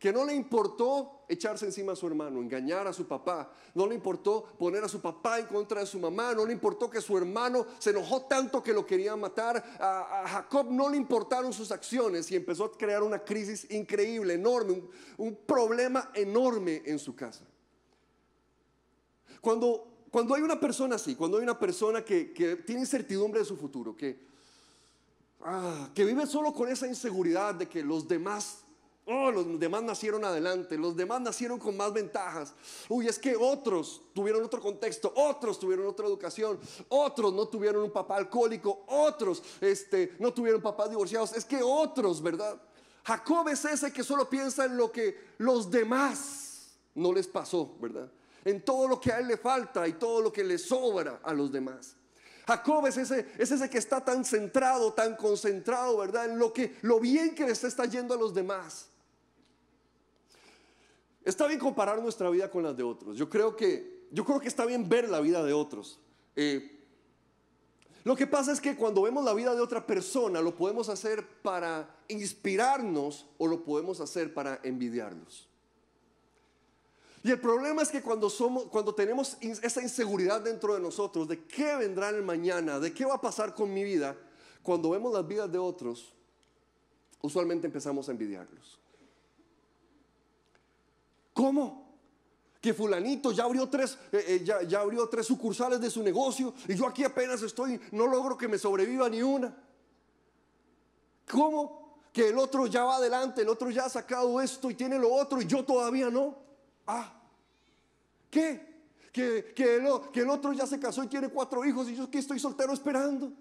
que 0.00 0.14
no 0.14 0.24
le 0.24 0.34
importó 0.34 1.26
echarse 1.28 1.66
encima 1.66 1.92
a 1.92 1.96
su 1.96 2.06
hermano, 2.06 2.40
engañar 2.40 2.86
a 2.86 2.92
su 2.92 3.06
papá, 3.06 3.52
no 3.74 3.86
le 3.86 3.94
importó 3.94 4.42
poner 4.58 4.82
a 4.82 4.88
su 4.88 4.98
papá 4.98 5.38
en 5.38 5.44
contra 5.44 5.80
de 5.80 5.86
su 5.86 5.98
mamá, 5.98 6.32
no 6.34 6.46
le 6.46 6.54
importó 6.54 6.88
que 6.88 7.02
su 7.02 7.18
hermano 7.18 7.66
se 7.78 7.90
enojó 7.90 8.22
tanto 8.22 8.62
que 8.62 8.72
lo 8.72 8.86
quería 8.86 9.14
matar, 9.14 9.62
a, 9.78 10.24
Jacob 10.26 10.70
no 10.70 10.88
le 10.88 10.96
importaron 10.96 11.52
sus 11.52 11.70
acciones 11.70 12.30
y 12.32 12.36
empezó 12.36 12.64
a 12.64 12.72
crear 12.72 13.02
una 13.02 13.18
crisis 13.18 13.70
increíble, 13.70 14.32
enorme, 14.32 14.82
un, 15.18 15.36
problema 15.46 16.10
enorme 16.14 16.82
en 16.86 16.98
su 16.98 17.14
casa. 17.14 17.44
Cuando, 19.42 19.86
cuando 20.10 20.34
hay 20.34 20.40
una 20.40 20.58
persona 20.58 20.96
así, 20.96 21.14
cuando 21.14 21.36
hay 21.36 21.42
una 21.42 21.58
persona 21.58 22.02
que, 22.02 22.62
tiene 22.64 22.80
incertidumbre 22.80 23.40
de 23.40 23.44
su 23.44 23.56
futuro, 23.58 23.94
que, 23.94 24.18
ah, 25.42 25.90
que 25.94 26.06
vive 26.06 26.26
solo 26.26 26.54
con 26.54 26.70
esa 26.70 26.86
inseguridad 26.86 27.54
de 27.54 27.68
que 27.68 27.82
los 27.82 28.08
demás 28.08 28.64
Oh, 29.06 29.30
los 29.30 29.58
demás 29.58 29.82
nacieron 29.82 30.24
adelante, 30.24 30.78
los 30.78 30.94
demás 30.94 31.20
nacieron 31.20 31.58
con 31.58 31.76
más 31.76 31.92
ventajas. 31.92 32.54
Uy, 32.88 33.08
es 33.08 33.18
que 33.18 33.34
otros 33.34 34.02
tuvieron 34.14 34.44
otro 34.44 34.60
contexto, 34.60 35.12
otros 35.16 35.58
tuvieron 35.58 35.86
otra 35.86 36.06
educación, 36.06 36.60
otros 36.88 37.32
no 37.32 37.48
tuvieron 37.48 37.82
un 37.82 37.90
papá 37.90 38.16
alcohólico, 38.16 38.84
otros 38.86 39.42
este, 39.60 40.14
no 40.20 40.32
tuvieron 40.32 40.62
papás 40.62 40.90
divorciados. 40.90 41.32
Es 41.32 41.44
que 41.44 41.60
otros, 41.62 42.22
¿verdad? 42.22 42.60
Jacob 43.04 43.48
es 43.48 43.64
ese 43.64 43.92
que 43.92 44.04
solo 44.04 44.28
piensa 44.28 44.66
en 44.66 44.76
lo 44.76 44.92
que 44.92 45.18
los 45.38 45.70
demás 45.70 46.76
no 46.94 47.12
les 47.12 47.26
pasó, 47.26 47.74
¿verdad? 47.80 48.10
En 48.44 48.64
todo 48.64 48.86
lo 48.86 49.00
que 49.00 49.12
a 49.12 49.18
él 49.18 49.28
le 49.28 49.36
falta 49.36 49.88
y 49.88 49.94
todo 49.94 50.20
lo 50.20 50.32
que 50.32 50.44
le 50.44 50.58
sobra 50.58 51.20
a 51.22 51.32
los 51.32 51.50
demás. 51.50 51.96
Jacob 52.46 52.86
es 52.86 52.96
ese, 52.96 53.26
es 53.38 53.50
ese 53.50 53.70
que 53.70 53.78
está 53.78 54.04
tan 54.04 54.24
centrado, 54.24 54.92
tan 54.92 55.16
concentrado, 55.16 55.96
¿verdad? 55.98 56.26
En 56.26 56.38
lo 56.38 56.52
que, 56.52 56.76
lo 56.82 57.00
bien 57.00 57.34
que 57.34 57.46
les 57.46 57.64
está 57.64 57.86
yendo 57.86 58.14
a 58.14 58.16
los 58.16 58.34
demás. 58.34 58.89
Está 61.24 61.46
bien 61.46 61.60
comparar 61.60 62.00
nuestra 62.00 62.30
vida 62.30 62.50
con 62.50 62.62
las 62.62 62.76
de 62.76 62.82
otros. 62.82 63.16
Yo 63.16 63.28
creo 63.28 63.56
que, 63.56 64.06
yo 64.10 64.24
creo 64.24 64.40
que 64.40 64.48
está 64.48 64.64
bien 64.64 64.88
ver 64.88 65.08
la 65.08 65.20
vida 65.20 65.44
de 65.44 65.52
otros. 65.52 66.00
Eh, 66.36 66.78
lo 68.04 68.16
que 68.16 68.26
pasa 68.26 68.52
es 68.52 68.60
que 68.60 68.76
cuando 68.76 69.02
vemos 69.02 69.24
la 69.24 69.34
vida 69.34 69.54
de 69.54 69.60
otra 69.60 69.86
persona, 69.86 70.40
lo 70.40 70.56
podemos 70.56 70.88
hacer 70.88 71.26
para 71.42 72.02
inspirarnos 72.08 73.26
o 73.36 73.46
lo 73.46 73.62
podemos 73.62 74.00
hacer 74.00 74.32
para 74.32 74.60
envidiarlos. 74.62 75.46
Y 77.22 77.30
el 77.30 77.38
problema 77.38 77.82
es 77.82 77.90
que 77.90 78.00
cuando 78.00 78.30
somos, 78.30 78.64
cuando 78.64 78.94
tenemos 78.94 79.36
esa 79.42 79.82
inseguridad 79.82 80.40
dentro 80.40 80.72
de 80.72 80.80
nosotros, 80.80 81.28
de 81.28 81.44
qué 81.44 81.76
vendrá 81.76 82.08
el 82.08 82.22
mañana, 82.22 82.80
de 82.80 82.94
qué 82.94 83.04
va 83.04 83.16
a 83.16 83.20
pasar 83.20 83.54
con 83.54 83.72
mi 83.74 83.84
vida, 83.84 84.16
cuando 84.62 84.90
vemos 84.90 85.12
las 85.12 85.26
vidas 85.26 85.52
de 85.52 85.58
otros, 85.58 86.14
usualmente 87.20 87.66
empezamos 87.66 88.08
a 88.08 88.12
envidiarlos. 88.12 88.79
¿Cómo? 91.32 91.80
Que 92.60 92.74
fulanito 92.74 93.32
ya 93.32 93.44
abrió 93.44 93.68
tres, 93.68 93.96
eh, 94.12 94.42
eh, 94.44 94.44
ya, 94.44 94.80
abrió 94.80 95.08
tres 95.08 95.26
sucursales 95.26 95.80
de 95.80 95.90
su 95.90 96.02
negocio 96.02 96.52
y 96.68 96.74
yo 96.74 96.86
aquí 96.86 97.04
apenas 97.04 97.42
estoy, 97.42 97.80
no 97.92 98.06
logro 98.06 98.36
que 98.36 98.48
me 98.48 98.58
sobreviva 98.58 99.08
ni 99.08 99.22
una. 99.22 99.56
¿Cómo? 101.30 102.00
Que 102.12 102.28
el 102.28 102.38
otro 102.38 102.66
ya 102.66 102.84
va 102.84 102.96
adelante, 102.96 103.42
el 103.42 103.48
otro 103.48 103.70
ya 103.70 103.86
ha 103.86 103.88
sacado 103.88 104.40
esto 104.40 104.70
y 104.70 104.74
tiene 104.74 104.98
lo 104.98 105.12
otro 105.12 105.40
y 105.40 105.46
yo 105.46 105.64
todavía 105.64 106.10
no. 106.10 106.36
Ah, 106.86 107.12
¿qué? 108.28 108.68
Que, 109.10 109.52
que 109.54 109.76
el 110.20 110.30
otro 110.30 110.52
ya 110.52 110.66
se 110.66 110.78
casó 110.78 111.02
y 111.02 111.08
tiene 111.08 111.30
cuatro 111.30 111.64
hijos 111.64 111.88
y 111.88 111.96
yo 111.96 112.04
aquí 112.04 112.18
estoy 112.18 112.38
soltero 112.38 112.72
esperando. 112.72 113.32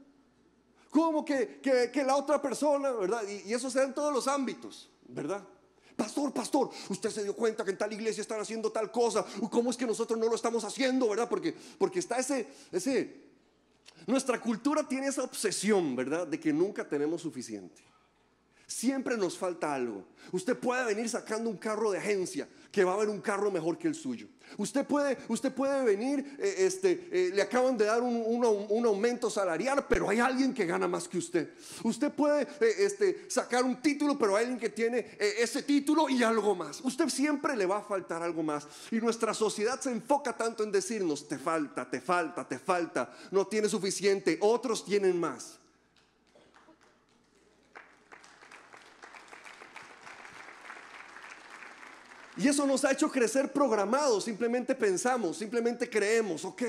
¿Cómo 0.90 1.24
que, 1.24 1.60
que, 1.62 2.04
la 2.04 2.16
otra 2.16 2.42
persona, 2.42 2.92
verdad? 2.92 3.22
Y, 3.28 3.50
y 3.50 3.54
eso 3.54 3.70
se 3.70 3.80
da 3.80 3.86
en 3.86 3.94
todos 3.94 4.14
los 4.14 4.28
ámbitos, 4.28 4.90
¿verdad? 5.08 5.44
Pastor, 6.00 6.34
pastor, 6.34 6.70
usted 6.88 7.10
se 7.10 7.24
dio 7.24 7.36
cuenta 7.36 7.66
que 7.66 7.72
en 7.72 7.78
tal 7.78 7.92
iglesia 7.92 8.22
están 8.22 8.40
haciendo 8.40 8.72
tal 8.72 8.90
cosa. 8.90 9.26
¿Cómo 9.52 9.70
es 9.70 9.76
que 9.76 9.86
nosotros 9.86 10.18
no 10.18 10.28
lo 10.28 10.36
estamos 10.36 10.64
haciendo, 10.64 11.10
verdad? 11.10 11.28
Porque, 11.28 11.54
porque 11.78 12.00
está 12.00 12.18
ese, 12.18 12.48
ese. 12.72 13.28
Nuestra 14.08 14.40
cultura 14.42 14.88
tiene 14.88 15.08
esa 15.08 15.24
obsesión, 15.24 15.98
¿verdad? 15.98 16.26
De 16.26 16.40
que 16.40 16.54
nunca 16.54 16.88
tenemos 16.88 17.22
suficiente. 17.22 17.84
Siempre 18.70 19.18
nos 19.18 19.36
falta 19.36 19.74
algo. 19.74 20.06
Usted 20.32 20.56
puede 20.56 20.86
venir 20.86 21.10
sacando 21.10 21.50
un 21.50 21.58
carro 21.58 21.90
de 21.90 21.98
agencia, 21.98 22.48
que 22.72 22.84
va 22.84 22.92
a 22.92 22.94
haber 22.94 23.10
un 23.10 23.20
carro 23.20 23.50
mejor 23.50 23.80
que 23.80 23.88
el 23.88 23.96
suyo. 23.96 24.28
Usted 24.58 24.86
puede, 24.86 25.18
usted 25.28 25.52
puede 25.52 25.84
venir, 25.84 26.38
eh, 26.38 26.54
este, 26.60 27.10
eh, 27.12 27.32
le 27.34 27.42
acaban 27.42 27.76
de 27.76 27.86
dar 27.86 28.04
un, 28.04 28.86
aumento 28.86 29.28
salarial, 29.28 29.88
pero 29.90 30.08
hay 30.08 30.20
alguien 30.20 30.54
que 30.54 30.68
gana 30.68 30.88
más 30.88 31.08
que 31.08 31.18
usted. 31.18 31.50
Usted 31.82 32.12
puede 32.12 32.44
eh, 32.44 32.76
este, 32.78 33.26
sacar 33.28 33.64
un 33.64 33.82
título, 33.82 34.20
pero 34.20 34.36
hay 34.36 34.44
alguien 34.44 34.60
que 34.60 34.70
tiene 34.70 35.18
ese 35.20 35.64
título 35.64 36.08
y 36.08 36.22
algo 36.22 36.54
más. 36.54 36.80
Usted 36.82 37.10
siempre 37.10 37.58
le 37.58 37.66
va 37.66 37.78
a 37.78 37.82
faltar 37.82 38.22
algo 38.22 38.44
más. 38.44 38.68
Y 38.92 38.98
nuestra 38.98 39.34
sociedad 39.34 39.80
se 39.82 39.90
enfoca 39.90 40.38
tanto 40.38 40.64
en 40.64 40.72
decirnos, 40.72 41.28
te 41.28 41.40
falta, 41.40 41.90
te 41.90 42.02
falta, 42.02 42.48
te 42.48 42.60
falta, 42.60 43.12
no 43.32 43.48
tiene 43.48 43.68
suficiente, 43.68 44.38
otros 44.42 44.86
tienen 44.86 45.20
más. 45.20 45.60
Y 52.40 52.48
eso 52.48 52.66
nos 52.66 52.86
ha 52.86 52.94
hecho 52.94 53.12
crecer 53.12 53.52
programados. 53.52 54.24
Simplemente 54.24 54.74
pensamos, 54.74 55.38
simplemente 55.38 55.90
creemos, 55.90 56.46
ok, 56.46 56.64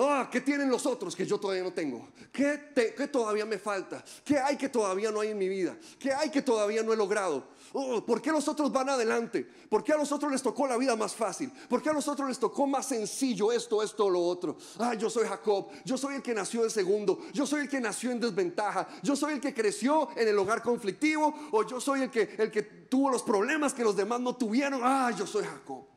Ah, 0.00 0.28
¿qué 0.30 0.40
tienen 0.40 0.70
los 0.70 0.86
otros 0.86 1.16
que 1.16 1.26
yo 1.26 1.38
todavía 1.38 1.64
no 1.64 1.72
tengo? 1.72 2.08
¿Qué, 2.30 2.72
¿Qué, 2.96 3.08
todavía 3.08 3.44
me 3.44 3.58
falta? 3.58 4.04
¿Qué 4.24 4.38
hay 4.38 4.56
que 4.56 4.68
todavía 4.68 5.10
no 5.10 5.20
hay 5.20 5.30
en 5.30 5.38
mi 5.38 5.48
vida? 5.48 5.76
¿Qué 5.98 6.12
hay 6.12 6.30
que 6.30 6.40
todavía 6.40 6.84
no 6.84 6.92
he 6.92 6.96
logrado? 6.96 7.48
Oh, 7.72 8.04
¿Por 8.06 8.22
qué 8.22 8.30
los 8.30 8.46
otros 8.46 8.70
van 8.70 8.88
adelante? 8.88 9.44
¿Por 9.68 9.82
qué 9.82 9.92
a 9.92 9.96
los 9.96 10.12
otros 10.12 10.30
les 10.30 10.40
tocó 10.40 10.68
la 10.68 10.76
vida 10.76 10.94
más 10.94 11.16
fácil? 11.16 11.50
¿Por 11.68 11.82
qué 11.82 11.90
a 11.90 11.92
los 11.92 12.06
otros 12.06 12.28
les 12.28 12.38
tocó 12.38 12.64
más 12.64 12.86
sencillo 12.86 13.50
esto, 13.50 13.82
esto, 13.82 14.08
lo 14.08 14.20
otro? 14.20 14.56
Ah, 14.78 14.94
yo 14.94 15.10
soy 15.10 15.26
Jacob, 15.26 15.66
yo 15.84 15.98
soy 15.98 16.14
el 16.14 16.22
que 16.22 16.32
nació 16.32 16.62
de 16.62 16.70
segundo, 16.70 17.18
yo 17.32 17.44
soy 17.44 17.62
el 17.62 17.68
que 17.68 17.80
nació 17.80 18.12
en 18.12 18.20
desventaja, 18.20 18.86
yo 19.02 19.16
soy 19.16 19.34
el 19.34 19.40
que 19.40 19.52
creció 19.52 20.10
en 20.16 20.28
el 20.28 20.38
hogar 20.38 20.62
conflictivo, 20.62 21.34
o 21.50 21.66
yo 21.66 21.80
soy 21.80 22.02
el 22.02 22.10
que, 22.10 22.36
el 22.38 22.52
que 22.52 22.62
tuvo 22.62 23.10
los 23.10 23.24
problemas 23.24 23.74
que 23.74 23.82
los 23.82 23.96
demás 23.96 24.20
no 24.20 24.36
tuvieron. 24.36 24.80
Ah, 24.84 25.10
yo 25.18 25.26
soy 25.26 25.44
Jacob. 25.44 25.87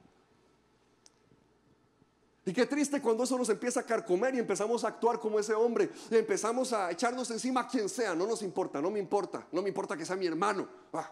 Y 2.46 2.54
qué 2.54 2.66
triste 2.66 3.02
cuando 3.02 3.24
eso 3.24 3.38
nos 3.38 3.50
empieza 3.50 3.82
a 3.82 3.84
carcomer 3.84 4.34
y 4.34 4.40
empezamos 4.40 4.84
a 4.84 4.88
actuar 4.88 5.20
como 5.20 5.40
ese 5.40 5.54
hombre. 5.54 5.92
Y 6.10 6.16
empezamos 6.16 6.74
a 6.74 6.90
echarnos 6.90 7.30
encima 7.30 7.62
a 7.62 7.68
quien 7.68 7.88
sea. 7.88 8.16
No 8.16 8.26
nos 8.26 8.42
importa, 8.42 8.82
no 8.82 8.90
me 8.90 9.00
importa. 9.00 9.46
No 9.52 9.62
me 9.62 9.70
importa 9.70 9.96
que 9.96 10.06
sea 10.06 10.16
mi 10.16 10.26
hermano. 10.26 10.68
Ah, 10.94 11.12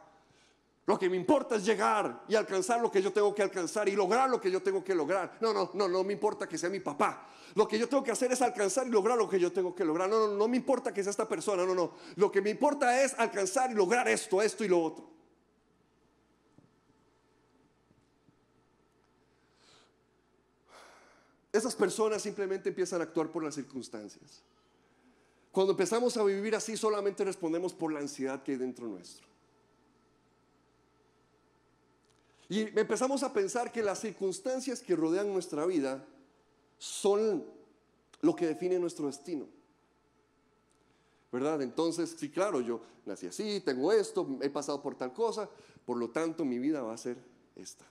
lo 0.88 0.98
que 0.98 1.08
me 1.08 1.18
importa 1.18 1.56
es 1.56 1.64
llegar 1.64 2.24
y 2.28 2.34
alcanzar 2.34 2.82
lo 2.82 2.90
que 2.90 3.00
yo 3.00 3.14
tengo 3.14 3.36
que 3.36 3.44
alcanzar 3.44 3.88
y 3.88 3.92
lograr 3.92 4.28
lo 4.28 4.42
que 4.42 4.50
yo 4.50 4.64
tengo 4.64 4.84
que 4.84 4.96
lograr. 4.96 5.38
No, 5.40 5.54
no, 5.54 5.70
no, 5.76 5.88
no 5.88 6.04
me 6.04 6.14
importa 6.14 6.50
que 6.50 6.58
sea 6.58 6.68
mi 6.68 6.80
papá. 6.80 7.28
Lo 7.54 7.68
que 7.68 7.78
yo 7.78 7.88
tengo 7.88 8.04
que 8.04 8.10
hacer 8.10 8.32
es 8.32 8.42
alcanzar 8.42 8.88
y 8.88 8.90
lograr 8.90 9.16
lo 9.16 9.30
que 9.30 9.40
yo 9.40 9.52
tengo 9.52 9.76
que 9.76 9.86
lograr. 9.86 10.10
No, 10.10 10.20
no, 10.20 10.36
no 10.36 10.48
me 10.48 10.58
importa 10.58 10.92
que 10.92 11.04
sea 11.04 11.12
esta 11.12 11.28
persona. 11.28 11.64
No, 11.64 11.76
no. 11.76 11.92
Lo 12.16 12.32
que 12.32 12.42
me 12.42 12.50
importa 12.50 13.04
es 13.04 13.14
alcanzar 13.20 13.70
y 13.70 13.76
lograr 13.76 14.08
esto, 14.08 14.42
esto 14.42 14.64
y 14.66 14.68
lo 14.68 14.82
otro. 14.82 15.19
Esas 21.52 21.76
personas 21.76 22.22
simplemente 22.22 22.70
empiezan 22.70 23.02
a 23.02 23.06
actuar 23.06 23.32
por 23.32 23.44
las 23.44 23.56
circunstancias. 23.56 24.44
Cuando 25.52 25.72
empezamos 25.72 26.16
a 26.18 26.24
vivir 26.24 26.56
así, 26.56 26.78
solamente 26.78 27.24
respondemos 27.24 27.74
por 27.74 27.92
la 27.92 28.00
ansiedad 28.00 28.44
que 28.44 28.52
hay 28.52 28.58
dentro 28.58 28.88
nuestro. 28.88 29.28
Y 32.50 32.62
empezamos 32.80 33.24
a 33.24 33.34
pensar 33.34 33.72
que 33.72 33.84
las 33.84 34.00
circunstancias 34.00 34.82
que 34.82 34.96
rodean 34.96 35.32
nuestra 35.32 35.66
vida 35.66 36.06
son 36.78 37.46
lo 38.22 38.36
que 38.36 38.48
define 38.48 38.80
nuestro 38.80 39.08
destino. 39.08 39.48
¿Verdad? 41.32 41.62
Entonces, 41.62 42.16
sí, 42.18 42.30
claro, 42.30 42.60
yo 42.60 42.82
nací 43.06 43.28
así, 43.28 43.62
tengo 43.62 43.92
esto, 43.92 44.40
he 44.42 44.50
pasado 44.50 44.82
por 44.82 44.96
tal 44.96 45.14
cosa, 45.14 45.48
por 45.86 45.98
lo 45.98 46.10
tanto 46.10 46.44
mi 46.44 46.58
vida 46.58 46.82
va 46.82 46.94
a 46.94 46.98
ser 46.98 47.18
esta. 47.56 47.86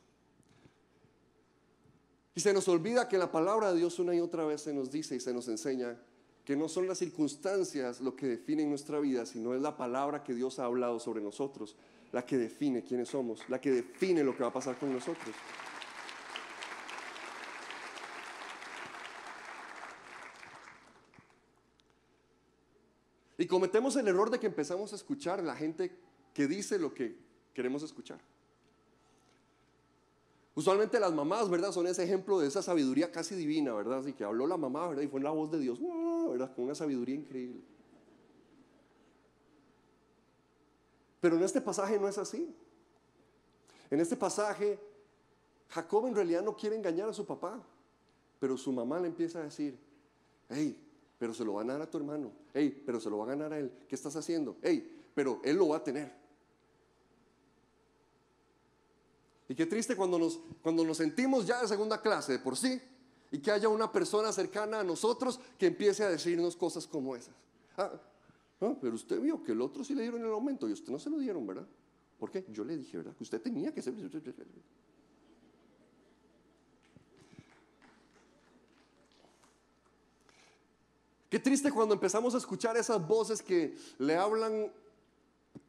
Y 2.39 2.41
se 2.41 2.53
nos 2.53 2.69
olvida 2.69 3.09
que 3.09 3.19
la 3.19 3.33
palabra 3.33 3.73
de 3.73 3.81
Dios 3.81 3.99
una 3.99 4.15
y 4.15 4.21
otra 4.21 4.45
vez 4.45 4.61
se 4.61 4.73
nos 4.73 4.93
dice 4.93 5.17
y 5.17 5.19
se 5.19 5.35
nos 5.35 5.49
enseña 5.49 5.99
que 6.45 6.55
no 6.55 6.69
son 6.69 6.87
las 6.87 6.99
circunstancias 6.99 8.01
lo 8.01 8.15
que 8.15 8.29
definen 8.29 8.71
nuestra 8.71 9.01
vida, 9.01 9.27
sino 9.27 9.57
es 9.57 9.61
la 9.61 9.77
palabra 9.77 10.23
que 10.23 10.35
Dios 10.35 10.61
ha 10.61 10.67
hablado 10.67 11.01
sobre 11.01 11.21
nosotros, 11.21 11.75
la 12.13 12.25
que 12.25 12.39
define 12.39 12.85
quiénes 12.85 13.09
somos, 13.09 13.41
la 13.49 13.61
que 13.61 13.73
define 13.73 14.23
lo 14.23 14.37
que 14.37 14.45
va 14.45 14.51
a 14.51 14.53
pasar 14.53 14.79
con 14.79 14.93
nosotros. 14.93 15.35
Y 23.37 23.47
cometemos 23.49 23.97
el 23.97 24.07
error 24.07 24.31
de 24.31 24.39
que 24.39 24.47
empezamos 24.47 24.93
a 24.93 24.95
escuchar 24.95 25.43
la 25.43 25.57
gente 25.57 25.91
que 26.33 26.47
dice 26.47 26.79
lo 26.79 26.95
que 26.95 27.19
queremos 27.53 27.83
escuchar. 27.83 28.21
Usualmente 30.59 30.99
las 30.99 31.13
mamás, 31.13 31.49
¿verdad? 31.49 31.71
Son 31.71 31.87
ese 31.87 32.03
ejemplo 32.03 32.41
de 32.41 32.49
esa 32.49 32.63
sabiduría 32.63 33.13
casi 33.13 33.37
divina, 33.37 33.73
¿verdad? 33.75 34.01
Así 34.01 34.13
que 34.13 34.25
habló 34.25 34.45
la 34.45 34.57
mamá, 34.57 34.89
¿verdad? 34.89 35.05
Y 35.05 35.07
fue 35.07 35.21
en 35.21 35.25
la 35.25 35.31
voz 35.31 35.53
de 35.53 35.61
Dios, 35.61 35.79
¿verdad? 36.29 36.53
Con 36.53 36.65
una 36.65 36.75
sabiduría 36.75 37.15
increíble. 37.15 37.61
Pero 41.21 41.37
en 41.37 41.45
este 41.45 41.61
pasaje 41.61 41.97
no 42.01 42.09
es 42.09 42.19
así. 42.19 42.53
En 43.89 44.01
este 44.01 44.17
pasaje, 44.17 44.81
Jacob 45.69 46.09
en 46.09 46.17
realidad 46.17 46.43
no 46.43 46.57
quiere 46.57 46.75
engañar 46.75 47.09
a 47.09 47.13
su 47.13 47.25
papá, 47.25 47.63
pero 48.41 48.57
su 48.57 48.73
mamá 48.73 48.99
le 48.99 49.07
empieza 49.07 49.39
a 49.39 49.45
decir, 49.45 49.79
hey, 50.49 50.77
pero 51.21 51.33
se 51.33 51.45
lo 51.45 51.53
va 51.53 51.61
a 51.61 51.65
ganar 51.67 51.83
a 51.83 51.89
tu 51.89 51.99
hermano, 51.99 52.33
hey, 52.53 52.83
pero 52.85 52.99
se 52.99 53.09
lo 53.09 53.19
va 53.19 53.27
a 53.27 53.29
ganar 53.29 53.53
a 53.53 53.61
él, 53.61 53.71
¿qué 53.89 53.95
estás 53.95 54.17
haciendo? 54.17 54.57
Hey, 54.61 55.05
pero 55.15 55.41
él 55.45 55.55
lo 55.55 55.69
va 55.69 55.77
a 55.77 55.85
tener. 55.85 56.13
Y 59.49 59.55
qué 59.55 59.67
triste 59.67 59.97
cuando 59.97 60.19
nos, 60.19 60.41
cuando 60.63 60.85
nos 60.85 60.99
sentimos 60.99 61.47
ya 61.47 61.61
de 61.63 61.69
segunda 61.69 62.01
clase 62.03 62.33
de 62.33 62.39
por 62.39 62.57
sí 62.57 62.81
y 63.31 63.39
que 63.39 63.51
haya 63.51 63.69
una 63.69 63.91
persona 63.91 64.31
cercana 64.33 64.81
a 64.81 64.85
nosotros 64.85 65.41
que 65.59 65.67
empiece 65.67 66.05
a 66.05 66.11
decirnos 66.11 66.55
cosas 66.55 66.87
como 66.87 67.17
esas. 67.17 67.35
Ah, 67.77 67.93
ah, 68.61 68.75
pero 68.81 68.95
usted 68.95 69.21
vio 69.21 69.43
que 69.43 69.53
el 69.53 69.63
otro 69.63 69.85
sí 69.85 69.95
le 69.95 70.03
dieron 70.03 70.21
el 70.21 70.31
aumento 70.33 70.69
y 70.69 70.73
usted 70.73 70.93
no 70.93 70.99
se 70.99 71.09
lo 71.09 71.19
dieron, 71.19 71.47
¿verdad? 71.47 71.67
¿Por 72.19 72.31
qué? 72.31 72.45
Yo 72.49 72.65
le 72.65 72.77
dije, 72.77 72.99
¿verdad? 72.99 73.15
Que 73.17 73.23
usted 73.23 73.41
tenía 73.41 73.73
que 73.73 73.81
ser... 73.81 73.95
Qué 81.31 81.39
triste 81.39 81.71
cuando 81.71 81.95
empezamos 81.95 82.35
a 82.35 82.39
escuchar 82.39 82.77
esas 82.77 83.07
voces 83.07 83.43
que 83.43 83.77
le 83.99 84.17
hablan 84.17 84.73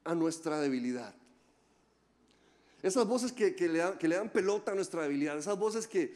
a 0.05 0.15
nuestra 0.15 0.59
debilidad. 0.59 1.13
Esas 2.81 3.07
voces 3.07 3.31
que, 3.31 3.55
le 3.67 4.15
dan, 4.15 4.29
pelota 4.29 4.71
a 4.71 4.75
nuestra 4.75 5.03
debilidad, 5.03 5.37
esas 5.37 5.57
voces 5.57 5.85
que, 5.87 6.15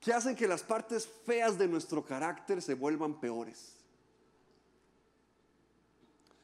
que 0.00 0.12
hacen 0.12 0.34
que 0.34 0.48
las 0.48 0.62
partes 0.62 1.06
feas 1.06 1.58
de 1.58 1.68
nuestro 1.68 2.04
carácter 2.04 2.62
se 2.62 2.74
vuelvan 2.74 3.20
peores. 3.20 3.76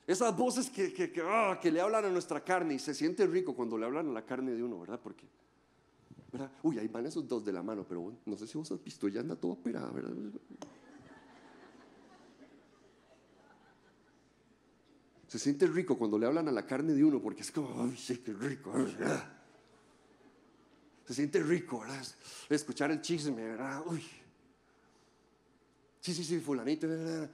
Esas 0.07 0.37
voces 0.37 0.71
que, 0.71 1.13
ah, 1.25 1.59
que, 1.61 1.73
le 1.73 1.81
hablan 1.81 2.05
a 2.05 2.11
nuestra 2.11 2.45
carne 2.45 2.75
y 2.75 2.79
se 2.79 2.95
siente 2.95 3.27
rico 3.27 3.57
cuando 3.57 3.77
le 3.77 3.87
hablan 3.87 4.09
a 4.11 4.13
la 4.13 4.25
carne 4.25 4.53
de 4.53 4.63
uno, 4.63 4.79
¿verdad? 4.79 5.01
Porque, 5.03 5.27
¿verdad? 6.31 6.51
Uy, 6.63 6.79
ahí 6.79 6.87
van 6.87 7.07
esos 7.07 7.27
dos 7.27 7.45
de 7.45 7.53
la 7.53 7.63
mano, 7.63 7.85
pero 7.89 8.13
no 8.25 8.37
sé 8.37 8.47
si 8.47 8.57
vos 8.57 8.71
has 8.71 8.83
visto, 8.85 9.09
ya 9.09 9.21
anda 9.21 9.35
todo 9.35 9.53
operado, 9.53 9.93
¿verdad? 9.93 10.13
Se 15.29 15.39
siente 15.39 15.67
rico 15.67 15.99
cuando 15.99 16.19
le 16.19 16.27
hablan 16.27 16.49
a 16.49 16.53
la 16.53 16.65
carne 16.65 16.93
de 16.93 17.05
uno 17.05 17.21
porque 17.21 17.43
es 17.43 17.51
como, 17.51 17.83
ay, 17.83 17.97
sí, 17.97 18.19
qué 18.19 18.33
rico. 18.33 18.73
Se 21.05 21.15
siente 21.15 21.41
rico, 21.41 21.81
¿verdad? 21.81 22.05
Escuchar 22.49 22.91
el 22.91 23.01
chisme, 23.01 23.43
¿verdad? 23.43 23.83
Uy. 23.87 24.05
Sí, 26.01 26.15
sí, 26.15 26.23
sí, 26.23 26.39
fulanito, 26.39 26.89
¿verdad? 26.89 27.31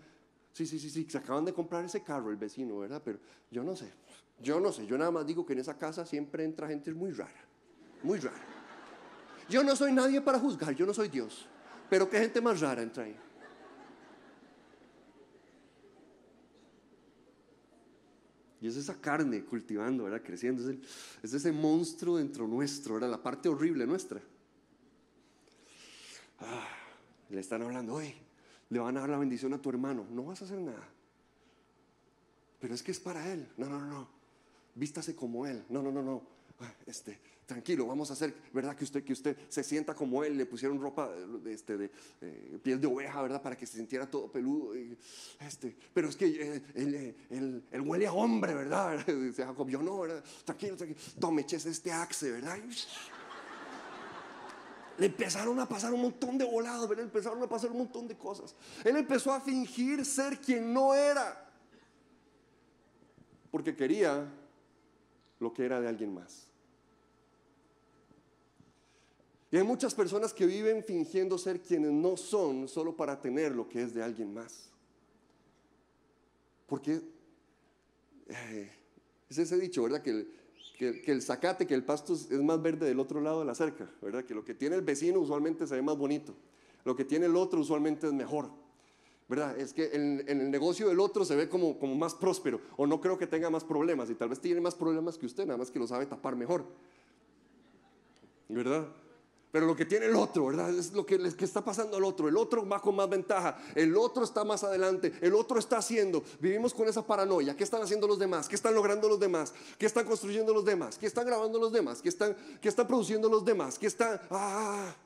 Sí, 0.53 0.67
sí, 0.67 0.79
sí, 0.79 0.91
sí, 0.91 1.07
se 1.09 1.19
acaban 1.19 1.45
de 1.45 1.53
comprar 1.53 1.85
ese 1.85 2.03
carro 2.03 2.31
el 2.31 2.37
vecino, 2.37 2.79
¿verdad? 2.79 3.01
Pero 3.05 3.19
yo 3.51 3.63
no 3.63 3.75
sé, 3.75 3.91
yo 4.41 4.61
no 4.61 4.71
sé, 4.71 4.87
yo 4.87 4.99
nada 4.99 5.11
más 5.11 5.27
digo 5.27 5.47
que 5.47 5.55
en 5.55 5.61
esa 5.61 5.79
casa 5.79 6.05
siempre 6.05 6.45
entra 6.45 6.69
gente 6.69 6.93
muy 6.93 7.11
rara, 7.11 7.45
muy 8.03 8.19
rara. 8.19 8.45
Yo 9.49 9.65
no 9.65 9.75
soy 9.75 9.93
nadie 9.93 10.21
para 10.21 10.39
juzgar, 10.39 10.75
yo 10.75 10.85
no 10.85 10.93
soy 10.93 11.09
Dios, 11.09 11.47
pero 11.89 12.09
qué 12.09 12.19
gente 12.19 12.41
más 12.41 12.61
rara 12.61 12.83
entra 12.83 13.05
ahí. 13.05 13.17
Y 18.63 18.69
es 18.69 18.77
esa 18.77 18.95
carne 18.95 19.45
cultivando, 19.45 20.05
¿verdad? 20.05 20.23
Creciendo. 20.23 20.63
Es, 21.21 21.35
ese 21.35 21.51
monstruo 21.51 22.19
dentro 22.19 22.47
nuestro, 22.47 22.95
¿verdad? 22.95 23.11
La 23.11 23.21
parte 23.21 23.49
horrible 23.49 23.85
nuestra. 23.89 24.23
Ah, 26.39 26.69
le 27.29 27.41
están 27.41 27.63
hablando, 27.63 27.95
hoy 27.95 28.15
le 28.71 28.79
van 28.79 28.97
a 28.97 29.01
dar 29.01 29.11
la 29.11 29.19
bendición 29.19 29.53
a 29.53 29.61
tu 29.61 29.69
hermano. 29.69 30.07
No 30.11 30.23
vas 30.23 30.43
a 30.43 30.45
hacer 30.45 30.59
nada. 30.59 30.89
Pero 32.61 32.73
es 32.73 32.85
que 32.85 32.93
es 32.93 33.01
para 33.01 33.33
él. 33.33 33.49
No, 33.57 33.69
no, 33.69 33.81
no. 33.81 34.09
Vístase 34.77 35.17
como 35.17 35.45
él. 35.45 35.65
No, 35.69 35.83
no, 35.83 35.91
no, 35.91 36.01
no. 36.01 36.23
Ah, 36.61 36.73
este, 36.87 37.19
tranquilo, 37.47 37.87
vamos 37.87 38.11
a 38.11 38.13
hacer, 38.15 38.35
¿verdad? 38.53 38.77
Que 38.77 38.85
usted, 38.85 39.05
que 39.05 39.13
usted 39.13 39.37
se 39.49 39.63
sienta 39.63 39.95
como 39.95 40.25
él, 40.25 40.37
le 40.37 40.47
pusieron 40.47 40.81
ropa 40.81 41.11
este, 41.47 41.77
de 41.77 41.91
eh, 42.21 42.59
piel 42.63 42.81
de 42.81 42.87
oveja, 42.87 43.21
¿verdad? 43.23 43.43
Para 43.43 43.57
que 43.57 43.67
se 43.67 43.77
sintiera 43.77 44.09
todo 44.11 44.31
peludo. 44.31 44.75
este, 45.41 45.77
pero 45.93 46.09
es 46.09 46.17
que 46.17 46.27
eh, 46.27 46.63
él, 46.75 47.65
él, 47.71 47.81
huele 47.81 48.07
a 48.07 48.13
hombre, 48.13 48.55
¿verdad? 48.55 49.05
Dice 49.07 49.45
Jacob, 49.45 49.69
yo 49.69 49.83
no, 49.83 50.01
¿verdad? 50.01 50.25
Tranquilo, 50.45 50.77
tranquilo, 50.77 51.01
tome, 51.19 51.43
eches 51.43 51.67
este 51.67 51.93
axe, 51.93 52.31
¿verdad? 52.31 52.59
Le 54.99 55.07
empezaron 55.07 55.59
a 55.59 55.69
pasar 55.69 55.93
un 55.93 56.03
montón 56.03 56.39
de 56.39 56.45
volados, 56.45 56.89
¿verdad? 56.89 57.05
Empezaron 57.05 57.43
a 57.43 57.49
pasar 57.49 57.71
un 57.71 57.79
montón 57.79 58.07
de 58.07 58.17
cosas. 58.17 58.55
Él 58.85 58.97
empezó 58.97 59.33
a 59.33 59.41
fingir 59.41 60.05
ser 60.05 60.39
quien 60.39 60.73
no 60.73 60.95
era. 60.95 61.51
Porque 63.51 63.75
quería 63.75 64.27
lo 65.41 65.53
que 65.53 65.65
era 65.65 65.81
de 65.81 65.89
alguien 65.89 66.15
más. 66.15 66.52
Y 69.53 69.59
hay 69.59 69.65
muchas 69.65 69.95
personas 69.95 70.33
que 70.33 70.47
viven 70.47 70.83
fingiendo 70.83 71.37
ser 71.37 71.61
quienes 71.61 71.93
no 71.93 72.17
son 72.17 72.67
solo 72.69 72.97
para 72.97 73.21
tener 73.21 73.53
lo 73.53 73.69
que 73.69 73.83
es 73.83 73.93
de 73.93 74.03
alguien 74.03 74.33
más. 74.33 74.71
Porque 76.67 77.03
eh, 78.29 78.73
es 79.29 79.37
ese 79.37 79.59
dicho, 79.59 79.83
¿verdad? 79.83 80.01
Que 80.01 80.11
el, 80.11 80.33
que, 80.79 81.03
que 81.03 81.75
el 81.75 81.85
pasto 81.85 82.15
es 82.15 82.31
más 82.31 82.63
verde 82.63 82.87
del 82.87 82.99
otro 82.99 83.21
lado 83.21 83.41
de 83.41 83.45
la 83.45 83.55
cerca, 83.55 83.91
¿verdad? 84.01 84.25
Que 84.25 84.35
lo 84.35 84.43
que 84.43 84.55
tiene 84.55 84.77
el 84.77 84.83
vecino 84.83 85.21
usualmente 85.21 85.67
se 85.67 85.75
ve 85.75 85.83
más 85.83 85.99
bonito. 85.99 86.35
Lo 86.87 86.97
que 86.97 87.05
tiene 87.05 87.27
el 87.27 87.37
otro 87.37 87.61
usualmente 87.61 88.07
es 88.07 88.13
mejor. 88.15 88.49
¿Verdad? 89.29 89.59
Es 89.59 89.75
que 89.75 89.91
en, 89.93 90.25
en 90.29 90.41
el 90.41 90.51
negocio 90.51 90.89
del 90.89 90.99
otro 90.99 91.27
se 91.27 91.37
ve 91.37 91.51
como, 91.51 91.79
como 91.79 91.95
más 91.95 92.15
próspero. 92.15 92.59
O 92.79 92.87
no 92.87 93.03
creo 93.03 93.19
que 93.19 93.27
tenga 93.27 93.51
más 93.51 93.65
problemas. 93.65 94.09
Y 94.09 94.15
tal 94.15 94.31
vez 94.31 94.41
tiene 94.41 94.63
más 94.63 94.75
problemas 94.75 95.19
que 95.19 95.27
usted, 95.27 95.45
nada 95.45 95.59
más 95.59 95.71
que 95.71 95.79
lo 95.79 95.87
sabe 95.87 96.07
tapar 96.07 96.37
mejor. 96.37 96.65
¿Verdad? 98.49 98.89
Pero 99.53 99.67
lo 99.67 99.77
que 99.77 99.85
tiene 99.85 100.07
el 100.07 100.17
otro, 100.17 100.47
¿verdad? 100.47 100.71
Es 100.71 100.93
lo 100.95 101.05
que, 101.05 101.19
que, 101.37 101.45
está 101.45 101.63
pasando 101.63 101.99
al 101.99 102.05
otro. 102.05 102.27
El 102.27 102.39
otro 102.39 102.67
va 102.67 102.81
con 102.81 102.97
más 102.97 103.07
ventaja. 103.07 103.59
El 103.75 103.95
otro 103.99 104.25
está 104.25 104.45
más 104.45 104.65
adelante. 104.65 105.13
El 105.21 105.35
otro 105.35 105.59
está 105.59 105.77
haciendo. 105.77 106.25
Vivimos 106.41 106.73
con 106.73 106.89
esa 106.89 107.07
paranoia. 107.07 107.55
¿Qué 107.55 107.63
están 107.63 107.83
haciendo 107.83 108.09
los 108.09 108.19
demás? 108.19 108.49
¿Qué 108.49 108.55
están 108.55 108.75
logrando 108.75 109.11
los 109.11 109.21
demás? 109.21 109.53
¿Qué 109.77 109.85
están 109.85 110.07
construyendo 110.07 110.55
los 110.55 110.65
demás? 110.65 110.97
¿Qué 110.97 111.07
están 111.07 111.27
grabando 111.27 111.59
los 111.59 111.71
demás? 111.71 112.01
¿Qué 112.01 112.09
están, 112.09 112.35
qué 112.63 112.69
están 112.71 112.87
produciendo 112.87 113.29
los 113.29 113.45
demás? 113.45 113.79
¿Qué 113.79 113.89
están... 113.89 114.19
Ah. 114.31 114.97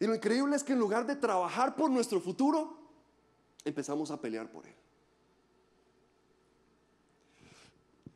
Y 0.00 0.06
lo 0.08 0.16
increíble 0.16 0.56
es 0.56 0.64
que 0.64 0.72
en 0.72 0.80
lugar 0.80 1.06
de 1.06 1.14
trabajar 1.14 1.76
por 1.76 1.90
nuestro 1.90 2.20
futuro, 2.20 2.76
empezamos 3.64 4.10
a 4.10 4.20
pelear 4.20 4.50
por 4.50 4.66
él. 4.66 4.74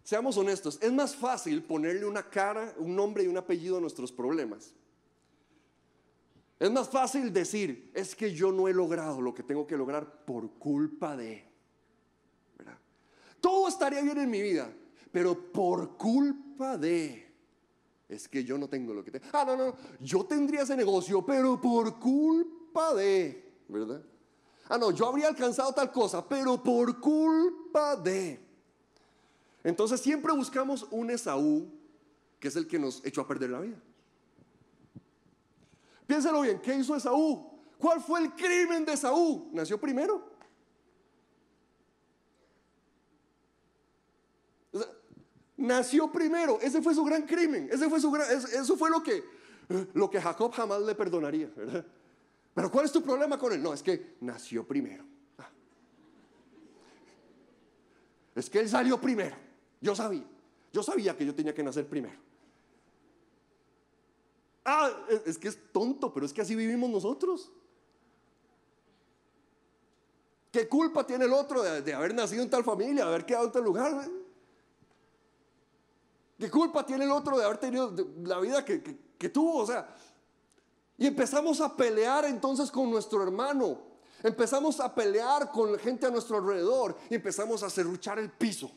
Seamos 0.04 0.36
honestos, 0.36 0.78
es 0.82 0.92
más 0.92 1.16
fácil 1.16 1.62
ponerle 1.62 2.04
una 2.04 2.28
cara, 2.28 2.74
un 2.76 2.94
nombre 2.94 3.24
y 3.24 3.26
un 3.26 3.38
apellido 3.38 3.78
a 3.78 3.80
nuestros 3.80 4.12
problemas. 4.12 4.74
Es 6.60 6.70
más 6.70 6.90
fácil 6.90 7.32
decir, 7.32 7.90
es 7.94 8.14
que 8.14 8.32
yo 8.34 8.52
no 8.52 8.68
he 8.68 8.74
logrado 8.74 9.22
lo 9.22 9.34
que 9.34 9.42
tengo 9.42 9.66
que 9.66 9.78
lograr 9.78 10.24
por 10.26 10.50
culpa 10.58 11.16
de. 11.16 11.50
Todo 13.40 13.68
estaría 13.68 14.02
bien 14.02 14.18
en 14.18 14.30
mi 14.30 14.42
vida, 14.42 14.70
pero 15.10 15.50
por 15.52 15.96
culpa 15.96 16.76
de. 16.76 17.32
Es 18.06 18.28
que 18.28 18.44
yo 18.44 18.58
no 18.58 18.68
tengo 18.68 18.92
lo 18.92 19.02
que 19.02 19.10
tengo. 19.10 19.24
Ah, 19.32 19.44
no, 19.46 19.56
no, 19.56 19.74
yo 20.00 20.24
tendría 20.26 20.62
ese 20.62 20.76
negocio, 20.76 21.24
pero 21.24 21.58
por 21.58 21.98
culpa 21.98 22.94
de. 22.94 23.52
¿Verdad? 23.68 24.02
Ah, 24.68 24.76
no, 24.76 24.90
yo 24.90 25.08
habría 25.08 25.28
alcanzado 25.28 25.72
tal 25.72 25.90
cosa, 25.90 26.26
pero 26.28 26.62
por 26.62 27.00
culpa 27.00 27.96
de. 27.96 28.43
Entonces 29.64 30.00
siempre 30.00 30.32
buscamos 30.32 30.86
un 30.90 31.10
Esaú 31.10 31.72
que 32.38 32.48
es 32.48 32.56
el 32.56 32.66
que 32.66 32.78
nos 32.78 33.02
echó 33.06 33.22
a 33.22 33.26
perder 33.26 33.48
la 33.48 33.60
vida. 33.60 33.78
Piénselo 36.06 36.42
bien, 36.42 36.60
¿qué 36.60 36.74
hizo 36.74 36.94
Esaú? 36.94 37.50
¿Cuál 37.78 38.02
fue 38.02 38.20
el 38.20 38.34
crimen 38.34 38.84
de 38.84 38.92
Esaú? 38.92 39.48
Nació 39.52 39.80
primero. 39.80 40.34
nació 45.56 46.12
primero, 46.12 46.58
ese 46.60 46.82
fue 46.82 46.94
su 46.94 47.04
gran 47.04 47.22
crimen, 47.22 47.68
ese 47.72 47.88
fue 47.88 47.98
su 47.98 48.10
gran, 48.10 48.30
eso 48.30 48.76
fue 48.76 48.90
lo 48.90 49.02
que, 49.02 49.24
lo 49.94 50.10
que 50.10 50.20
Jacob 50.20 50.52
jamás 50.52 50.82
le 50.82 50.94
perdonaría, 50.94 51.50
Pero 52.54 52.70
¿cuál 52.70 52.84
es 52.84 52.92
tu 52.92 53.02
problema 53.02 53.38
con 53.38 53.52
él? 53.52 53.62
No, 53.62 53.72
es 53.72 53.82
que 53.82 54.16
nació 54.20 54.66
primero. 54.66 55.04
Ah. 55.38 55.48
Es 58.34 58.50
que 58.50 58.60
él 58.60 58.68
salió 58.68 59.00
primero. 59.00 59.34
Yo 59.84 59.94
sabía. 59.94 60.24
Yo 60.72 60.82
sabía 60.82 61.14
que 61.14 61.26
yo 61.26 61.34
tenía 61.34 61.54
que 61.54 61.62
nacer 61.62 61.86
primero. 61.86 62.18
Ah, 64.64 64.90
es 65.26 65.36
que 65.36 65.48
es 65.48 65.58
tonto, 65.72 66.10
pero 66.12 66.24
es 66.24 66.32
que 66.32 66.40
así 66.40 66.54
vivimos 66.54 66.88
nosotros. 66.88 67.52
¿Qué 70.50 70.66
culpa 70.66 71.06
tiene 71.06 71.26
el 71.26 71.34
otro 71.34 71.62
de, 71.62 71.92
haber 71.92 72.14
nacido 72.14 72.42
en 72.42 72.48
tal 72.48 72.64
familia, 72.64 73.04
de 73.04 73.10
haber 73.10 73.26
quedado 73.26 73.44
en 73.44 73.52
tal 73.52 73.62
lugar? 73.62 74.08
¿Qué 76.38 76.50
culpa 76.50 76.86
tiene 76.86 77.04
el 77.04 77.10
otro 77.10 77.36
de 77.36 77.44
haber 77.44 77.58
tenido 77.58 77.94
la 78.22 78.40
vida 78.40 78.64
que, 78.64 79.28
tuvo? 79.28 79.58
O 79.58 79.66
sea, 79.66 79.94
y 80.96 81.06
empezamos 81.06 81.60
a 81.60 81.76
pelear 81.76 82.24
entonces 82.24 82.70
con 82.70 82.90
nuestro 82.90 83.22
hermano. 83.22 83.82
Empezamos 84.22 84.80
a 84.80 84.94
pelear 84.94 85.50
con 85.50 85.72
la 85.72 85.78
gente 85.78 86.06
a 86.06 86.10
nuestro 86.10 86.38
alrededor 86.38 86.96
y 87.10 87.16
empezamos 87.16 87.62
a 87.62 87.68
cerruchar 87.68 88.18
el 88.18 88.30
piso. 88.30 88.70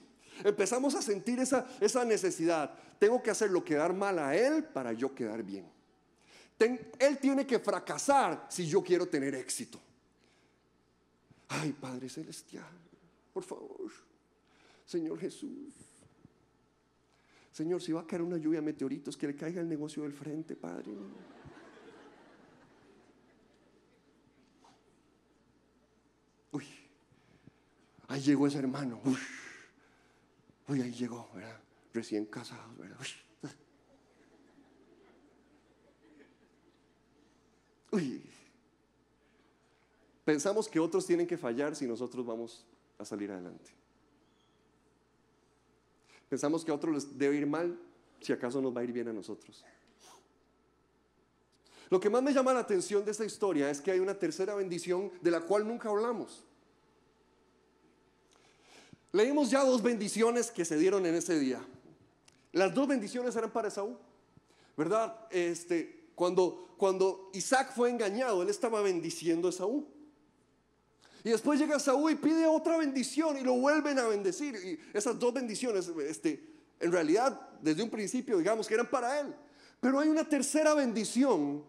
Empezamos 0.44 0.96
a 0.96 1.02
sentir 1.02 1.40
esa, 1.40 1.68
esa 1.80 2.06
necesidad. 2.06 2.74
Tengo 3.00 3.22
que 3.22 3.32
hacerlo 3.32 3.64
quedar 3.64 3.94
mal 3.94 4.20
a 4.20 4.36
él 4.36 4.64
para 4.64 4.94
yo 4.94 5.14
quedar 5.14 5.44
bien. 5.44 5.66
él 6.60 7.18
tiene 7.20 7.46
que 7.46 7.60
fracasar 7.60 8.48
si 8.50 8.68
yo 8.68 8.84
quiero 8.84 9.08
tener 9.08 9.36
éxito. 9.36 9.80
Ay, 11.50 11.72
Padre 11.72 12.10
Celestial, 12.10 12.66
por 13.34 13.44
favor, 13.44 13.92
Señor 14.86 15.18
Jesús. 15.20 15.74
Señor, 17.52 17.82
si 17.82 17.92
va 17.92 18.02
a 18.02 18.08
caer 18.08 18.22
una 18.22 18.38
lluvia 18.38 18.60
de 18.60 18.66
meteoritos, 18.66 19.18
que 19.18 19.28
le 19.28 19.36
caiga 19.36 19.62
el 19.62 19.70
negocio 19.70 20.04
del 20.04 20.14
frente, 20.14 20.56
Padre. 20.56 20.92
Uy, 26.52 26.66
ahí 28.10 28.22
llegó 28.22 28.46
ese 28.46 28.60
hermano. 28.60 29.00
Uy. 29.06 29.18
Uy, 30.68 30.82
ahí 30.82 30.92
llegó, 30.92 31.30
¿verdad? 31.34 31.60
Recién 31.94 32.26
casado, 32.26 32.76
¿verdad? 32.78 32.98
Uy. 37.92 38.22
Pensamos 40.26 40.68
que 40.68 40.80
otros 40.80 41.06
tienen 41.06 41.26
que 41.26 41.38
fallar 41.38 41.76
si 41.76 41.88
nosotros 41.88 42.26
vamos 42.26 42.66
a 42.98 43.06
salir 43.06 43.32
adelante. 43.32 43.72
Pensamos 46.28 46.66
que 46.66 46.72
a 46.72 46.74
otros 46.74 46.94
les 46.94 47.18
debe 47.18 47.38
ir 47.38 47.48
mal 47.48 47.80
si 48.20 48.34
acaso 48.34 48.62
nos 48.62 48.76
va 48.76 48.82
a 48.82 48.84
ir 48.84 48.92
bien 48.92 49.08
a 49.08 49.14
nosotros. 49.14 49.64
Lo 51.90 52.00
que 52.02 52.10
más 52.10 52.22
me 52.22 52.34
llama 52.34 52.54
la 52.54 52.60
atención 52.60 53.06
de 53.06 53.12
esta 53.12 53.24
historia 53.24 53.70
es 53.70 53.80
que 53.80 53.92
hay 53.92 54.00
una 54.00 54.14
tercera 54.14 54.54
bendición 54.56 55.12
de 55.22 55.32
la 55.32 55.40
cual 55.40 55.66
nunca 55.66 55.88
hablamos. 55.88 56.44
Leímos 59.12 59.50
ya 59.50 59.64
dos 59.64 59.82
bendiciones 59.82 60.52
que 60.52 60.66
se 60.66 60.78
dieron 60.78 61.06
en 61.06 61.16
ese 61.16 61.40
día. 61.40 61.66
Las 62.52 62.74
dos 62.74 62.88
bendiciones 62.88 63.36
eran 63.36 63.52
para 63.52 63.70
Esaú, 63.70 63.98
¿verdad? 64.76 65.28
Este, 65.32 66.10
cuando, 66.16 66.74
cuando 66.78 67.30
Isaac 67.34 67.74
fue 67.76 67.90
engañado, 67.90 68.42
él 68.42 68.50
estaba 68.50 68.82
bendiciendo 68.82 69.48
a 69.48 69.52
Esaú. 69.52 69.88
Y 71.24 71.30
después 71.30 71.60
llega 71.60 71.78
Esaú 71.78 72.10
y 72.10 72.16
pide 72.16 72.48
otra 72.48 72.78
bendición 72.78 73.38
y 73.38 73.42
lo 73.42 73.54
vuelven 73.54 74.00
a 74.00 74.08
bendecir. 74.08 74.56
Y 74.56 74.98
esas 74.98 75.18
dos 75.18 75.34
bendiciones, 75.34 75.88
este, 75.88 76.44
en 76.80 76.92
realidad, 76.92 77.50
desde 77.62 77.84
un 77.84 77.90
principio, 77.90 78.38
digamos 78.38 78.68
que 78.68 78.74
eran 78.74 78.90
para 78.90 79.20
él. 79.20 79.34
Pero 79.80 80.00
hay 80.00 80.10
una 80.10 80.28
tercera 80.28 80.74
bendición 80.74 81.64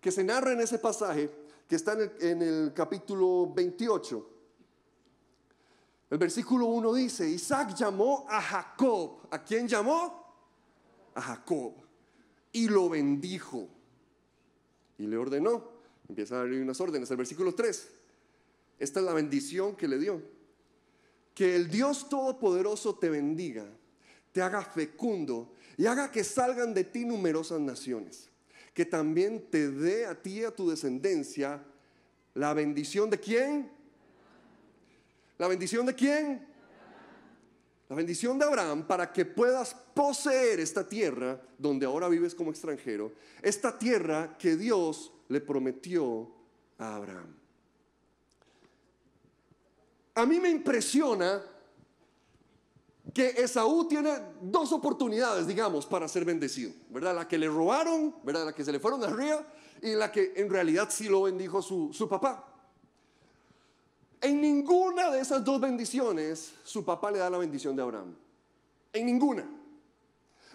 que 0.00 0.10
se 0.10 0.24
narra 0.24 0.52
en 0.52 0.60
ese 0.60 0.78
pasaje, 0.78 1.30
que 1.68 1.76
está 1.76 1.96
en 2.20 2.42
el 2.42 2.72
capítulo 2.74 3.52
28. 3.54 4.33
El 6.14 6.18
versículo 6.18 6.66
1 6.66 6.94
dice, 6.94 7.28
Isaac 7.28 7.74
llamó 7.74 8.24
a 8.28 8.40
Jacob. 8.40 9.26
¿A 9.32 9.42
quién 9.42 9.66
llamó? 9.66 10.24
A 11.12 11.20
Jacob. 11.20 11.74
Y 12.52 12.68
lo 12.68 12.88
bendijo. 12.88 13.68
Y 14.96 15.08
le 15.08 15.16
ordenó. 15.16 15.72
Empieza 16.08 16.36
a 16.36 16.38
darle 16.38 16.62
unas 16.62 16.80
órdenes. 16.80 17.10
El 17.10 17.16
versículo 17.16 17.52
3. 17.52 17.88
Esta 18.78 19.00
es 19.00 19.04
la 19.04 19.12
bendición 19.12 19.74
que 19.74 19.88
le 19.88 19.98
dio. 19.98 20.22
Que 21.34 21.56
el 21.56 21.68
Dios 21.68 22.08
Todopoderoso 22.08 22.94
te 22.94 23.10
bendiga, 23.10 23.66
te 24.30 24.40
haga 24.40 24.62
fecundo 24.62 25.54
y 25.76 25.86
haga 25.86 26.12
que 26.12 26.22
salgan 26.22 26.74
de 26.74 26.84
ti 26.84 27.04
numerosas 27.04 27.58
naciones. 27.58 28.28
Que 28.72 28.84
también 28.84 29.50
te 29.50 29.68
dé 29.68 30.06
a 30.06 30.22
ti 30.22 30.42
y 30.42 30.44
a 30.44 30.54
tu 30.54 30.70
descendencia 30.70 31.60
la 32.34 32.54
bendición 32.54 33.10
de 33.10 33.18
quién? 33.18 33.83
¿La 35.38 35.48
bendición 35.48 35.86
de 35.86 35.94
quién? 35.94 36.46
La 37.88 37.96
bendición 37.96 38.38
de 38.38 38.44
Abraham 38.44 38.86
para 38.86 39.12
que 39.12 39.24
puedas 39.24 39.74
poseer 39.94 40.60
esta 40.60 40.88
tierra 40.88 41.40
donde 41.58 41.86
ahora 41.86 42.08
vives 42.08 42.34
como 42.34 42.50
extranjero, 42.50 43.12
esta 43.42 43.78
tierra 43.78 44.36
que 44.38 44.56
Dios 44.56 45.12
le 45.28 45.40
prometió 45.40 46.30
a 46.78 46.96
Abraham. 46.96 47.36
A 50.14 50.24
mí 50.24 50.40
me 50.40 50.48
impresiona 50.48 51.42
que 53.12 53.28
Esaú 53.28 53.86
tiene 53.86 54.12
dos 54.40 54.72
oportunidades, 54.72 55.46
digamos, 55.46 55.86
para 55.86 56.08
ser 56.08 56.24
bendecido, 56.24 56.72
¿verdad? 56.88 57.14
La 57.14 57.28
que 57.28 57.36
le 57.36 57.48
robaron, 57.48 58.14
¿verdad? 58.24 58.46
La 58.46 58.52
que 58.52 58.64
se 58.64 58.72
le 58.72 58.80
fueron 58.80 59.04
arriba 59.04 59.46
y 59.82 59.94
la 59.94 60.10
que 60.10 60.32
en 60.36 60.48
realidad 60.48 60.88
sí 60.90 61.08
lo 61.08 61.22
bendijo 61.22 61.60
su, 61.60 61.92
su 61.92 62.08
papá. 62.08 62.53
En 64.24 64.40
ninguna 64.40 65.10
de 65.10 65.20
esas 65.20 65.44
dos 65.44 65.60
bendiciones 65.60 66.54
su 66.64 66.82
papá 66.82 67.10
le 67.10 67.18
da 67.18 67.28
la 67.28 67.36
bendición 67.36 67.76
de 67.76 67.82
Abraham. 67.82 68.16
En 68.90 69.04
ninguna. 69.04 69.46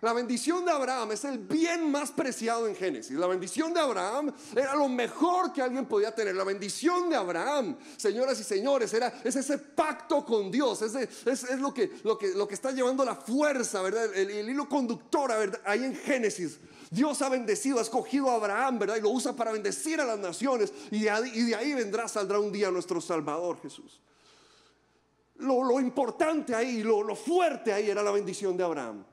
La 0.01 0.13
bendición 0.13 0.63
de 0.63 0.71
Abraham 0.71 1.11
es 1.11 1.25
el 1.25 1.39
bien 1.39 1.91
más 1.91 2.11
preciado 2.11 2.67
en 2.67 2.75
Génesis. 2.75 3.17
La 3.17 3.27
bendición 3.27 3.73
de 3.73 3.81
Abraham 3.81 4.33
era 4.55 4.73
lo 4.73 4.87
mejor 4.87 5.51
que 5.51 5.61
alguien 5.61 5.85
podía 5.85 6.15
tener. 6.15 6.35
La 6.35 6.45
bendición 6.45 7.09
de 7.09 7.17
Abraham, 7.17 7.77
señoras 7.97 8.39
y 8.39 8.43
señores, 8.45 8.93
era, 8.93 9.21
es 9.23 9.35
ese 9.35 9.57
pacto 9.57 10.25
con 10.25 10.49
Dios. 10.49 10.81
Es, 10.81 10.95
es, 11.25 11.59
lo, 11.59 11.73
que, 11.73 11.91
está 12.51 12.71
llevando 12.71 13.03
la 13.03 13.15
fuerza, 13.15 13.81
¿verdad? 13.81 14.15
El, 14.15 14.49
hilo 14.49 14.69
conductor, 14.69 15.29
¿verdad? 15.29 15.61
Ahí 15.65 15.83
en 15.83 15.95
Génesis. 15.95 16.59
Dios 16.89 17.21
ha 17.21 17.27
bendecido, 17.27 17.79
ha 17.79 17.81
escogido 17.81 18.29
a 18.29 18.35
Abraham, 18.35 18.79
¿verdad? 18.79 18.95
Y 18.95 19.01
lo 19.01 19.09
usa 19.09 19.35
para 19.35 19.51
bendecir 19.51 19.99
a 19.99 20.05
las 20.05 20.17
naciones. 20.17 20.71
Y 20.91 21.01
de 21.01 21.09
ahí, 21.09 21.73
vendrá, 21.73 22.07
saldrá 22.07 22.39
un 22.39 22.53
día 22.53 22.71
nuestro 22.71 23.01
Salvador 23.01 23.61
Jesús. 23.61 23.99
Lo, 25.39 25.79
importante 25.81 26.55
ahí, 26.55 26.83
lo 26.83 27.15
fuerte 27.17 27.73
ahí 27.73 27.89
era 27.89 28.01
la 28.01 28.11
bendición 28.11 28.55
de 28.55 28.63
Abraham. 28.63 29.03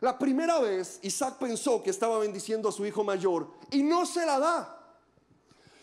La 0.00 0.18
primera 0.18 0.58
vez 0.60 1.00
Isaac 1.02 1.36
pensó 1.38 1.82
que 1.82 1.90
estaba 1.90 2.18
bendiciendo 2.18 2.68
a 2.68 2.72
su 2.72 2.86
hijo 2.86 3.02
mayor 3.04 3.50
y 3.70 3.82
no 3.82 4.06
se 4.06 4.24
la 4.24 4.38
da. 4.38 4.74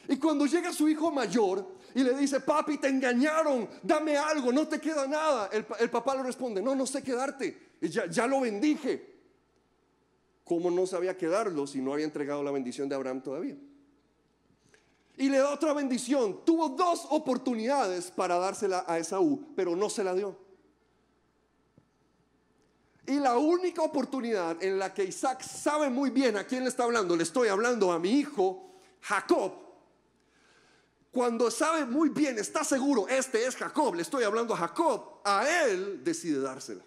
Y 0.08 0.18
cuando 0.18 0.46
llega 0.46 0.72
su 0.72 0.88
hijo 0.88 1.12
mayor 1.12 1.68
y 1.94 2.04
le 2.04 2.14
dice, 2.16 2.40
papi, 2.40 2.78
te 2.78 2.88
engañaron, 2.88 3.68
dame 3.82 4.18
algo, 4.18 4.52
no 4.52 4.68
te 4.68 4.80
queda 4.80 5.08
nada, 5.08 5.50
el, 5.52 5.90
papá 5.90 6.16
le 6.16 6.24
responde, 6.24 6.62
no, 6.62 6.76
no 6.76 6.86
sé 6.86 7.02
quedarte, 7.02 7.76
ya, 7.82 8.06
ya 8.08 8.28
lo 8.28 8.42
bendije. 8.42 9.16
¿Cómo 10.44 10.70
no 10.70 10.86
sabía 10.86 11.18
quedarlo 11.18 11.66
si 11.66 11.82
no 11.82 11.94
había 11.94 12.06
entregado 12.06 12.44
la 12.44 12.52
bendición 12.52 12.88
de 12.88 12.96
Abraham 12.96 13.22
todavía? 13.22 13.58
Y 15.18 15.30
le 15.30 15.40
da 15.40 15.52
otra 15.52 15.74
bendición. 15.74 16.46
Tuvo 16.46 16.70
dos 16.70 17.08
oportunidades 17.10 18.12
para 18.12 18.38
dársela 18.38 18.86
a 18.88 19.00
Esaú, 19.00 19.54
pero 19.56 19.76
no 19.76 19.90
se 19.90 20.04
la 20.04 20.14
dio. 20.14 20.45
Y 23.08 23.20
la 23.20 23.38
única 23.38 23.84
oportunidad 23.84 24.62
en 24.64 24.80
la 24.80 24.94
que 24.94 25.04
Isaac 25.04 25.44
sabe 25.44 25.90
muy 25.90 26.10
bien 26.10 26.38
a 26.38 26.44
quién 26.44 26.64
le 26.64 26.70
está 26.70 26.86
hablando, 26.86 27.16
le 27.16 27.24
estoy 27.24 27.50
hablando 27.50 27.92
a 27.92 28.00
mi 28.00 28.10
hijo 28.12 28.72
Jacob. 29.02 29.54
Cuando 31.12 31.50
sabe 31.52 31.86
muy 31.86 32.10
bien, 32.10 32.38
está 32.40 32.64
seguro, 32.64 33.08
este 33.08 33.46
es 33.46 33.56
Jacob, 33.56 33.96
le 33.96 34.02
estoy 34.02 34.24
hablando 34.24 34.54
a 34.54 34.58
Jacob, 34.58 35.22
a 35.24 35.48
él 35.48 36.04
decide 36.04 36.40
dársela. 36.40 36.84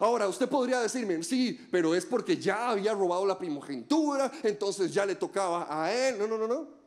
Ahora, 0.00 0.28
usted 0.28 0.48
podría 0.48 0.80
decirme, 0.80 1.22
sí, 1.24 1.68
pero 1.70 1.94
es 1.94 2.06
porque 2.06 2.36
ya 2.36 2.70
había 2.70 2.94
robado 2.94 3.26
la 3.26 3.36
primogenitura, 3.36 4.30
entonces 4.42 4.92
ya 4.92 5.04
le 5.04 5.16
tocaba 5.16 5.66
a 5.68 5.92
él. 5.92 6.18
No, 6.18 6.26
no, 6.26 6.38
no, 6.38 6.46
no. 6.46 6.77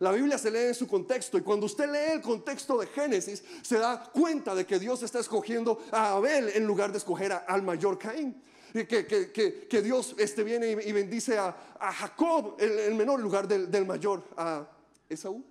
La 0.00 0.12
Biblia 0.12 0.36
se 0.36 0.50
lee 0.50 0.68
en 0.68 0.74
su 0.74 0.86
contexto 0.86 1.38
y 1.38 1.42
cuando 1.42 1.66
usted 1.66 1.90
lee 1.90 2.12
el 2.14 2.20
contexto 2.20 2.78
de 2.78 2.86
Génesis 2.86 3.42
se 3.62 3.78
da 3.78 4.02
cuenta 4.12 4.54
de 4.54 4.66
que 4.66 4.78
Dios 4.78 5.02
está 5.02 5.20
escogiendo 5.20 5.82
a 5.90 6.12
Abel 6.12 6.50
en 6.54 6.66
lugar 6.66 6.92
de 6.92 6.98
escoger 6.98 7.32
al 7.32 7.62
mayor 7.62 7.98
Caín. 7.98 8.42
Que, 8.72 9.06
que, 9.06 9.66
que, 9.70 9.82
Dios 9.82 10.14
este, 10.18 10.44
viene 10.44 10.70
y, 10.70 10.92
bendice 10.92 11.38
a, 11.38 11.56
Jacob, 11.80 12.56
el, 12.58 12.94
menor, 12.94 13.20
en 13.20 13.24
lugar 13.24 13.48
del, 13.48 13.86
mayor, 13.86 14.22
a 14.36 14.68
Esaú. 15.08 15.42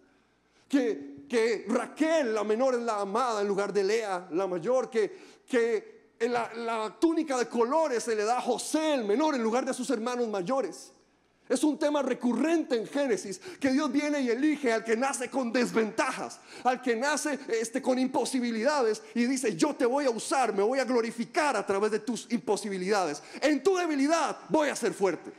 Que, 0.69 1.25
que 1.27 1.65
Raquel, 1.67 2.35
la 2.35 2.43
menor, 2.43 2.75
es 2.75 2.81
la 2.81 2.99
amada 2.99 3.41
en 3.41 3.47
lugar 3.47 3.73
de 3.73 3.83
Lea, 3.83 4.27
la 4.29 4.45
mayor. 4.45 4.91
Que, 4.91 5.41
que 5.47 6.11
en 6.19 6.33
la, 6.33 6.53
la 6.53 6.95
túnica 6.99 7.35
de 7.35 7.47
colores 7.47 8.03
se 8.03 8.15
le 8.15 8.25
da 8.25 8.37
a 8.37 8.41
José, 8.41 8.93
el 8.93 9.05
menor, 9.05 9.33
en 9.33 9.41
lugar 9.41 9.65
de 9.65 9.73
sus 9.73 9.89
hermanos 9.89 10.27
mayores. 10.27 10.91
Es 11.47 11.63
un 11.63 11.77
tema 11.77 12.01
recurrente 12.01 12.75
en 12.75 12.87
Génesis, 12.87 13.39
que 13.59 13.71
Dios 13.71 13.91
viene 13.91 14.19
y 14.19 14.29
elige 14.29 14.73
al 14.73 14.83
que 14.83 14.97
nace 14.97 15.29
con 15.29 15.51
desventajas, 15.51 16.39
al 16.63 16.81
que 16.81 16.95
nace 16.95 17.37
este, 17.47 17.83
con 17.83 17.99
imposibilidades 17.99 19.03
y 19.13 19.25
dice, 19.25 19.55
yo 19.55 19.75
te 19.75 19.85
voy 19.85 20.05
a 20.05 20.09
usar, 20.09 20.53
me 20.55 20.63
voy 20.63 20.79
a 20.79 20.85
glorificar 20.85 21.55
a 21.55 21.65
través 21.65 21.91
de 21.91 21.99
tus 21.99 22.25
imposibilidades. 22.31 23.21
En 23.41 23.61
tu 23.61 23.75
debilidad 23.75 24.39
voy 24.49 24.69
a 24.69 24.75
ser 24.75 24.93
fuerte. 24.93 25.31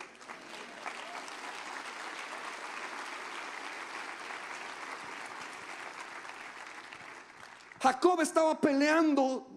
Jacob 7.80 8.20
estaba 8.20 8.60
peleando 8.60 9.55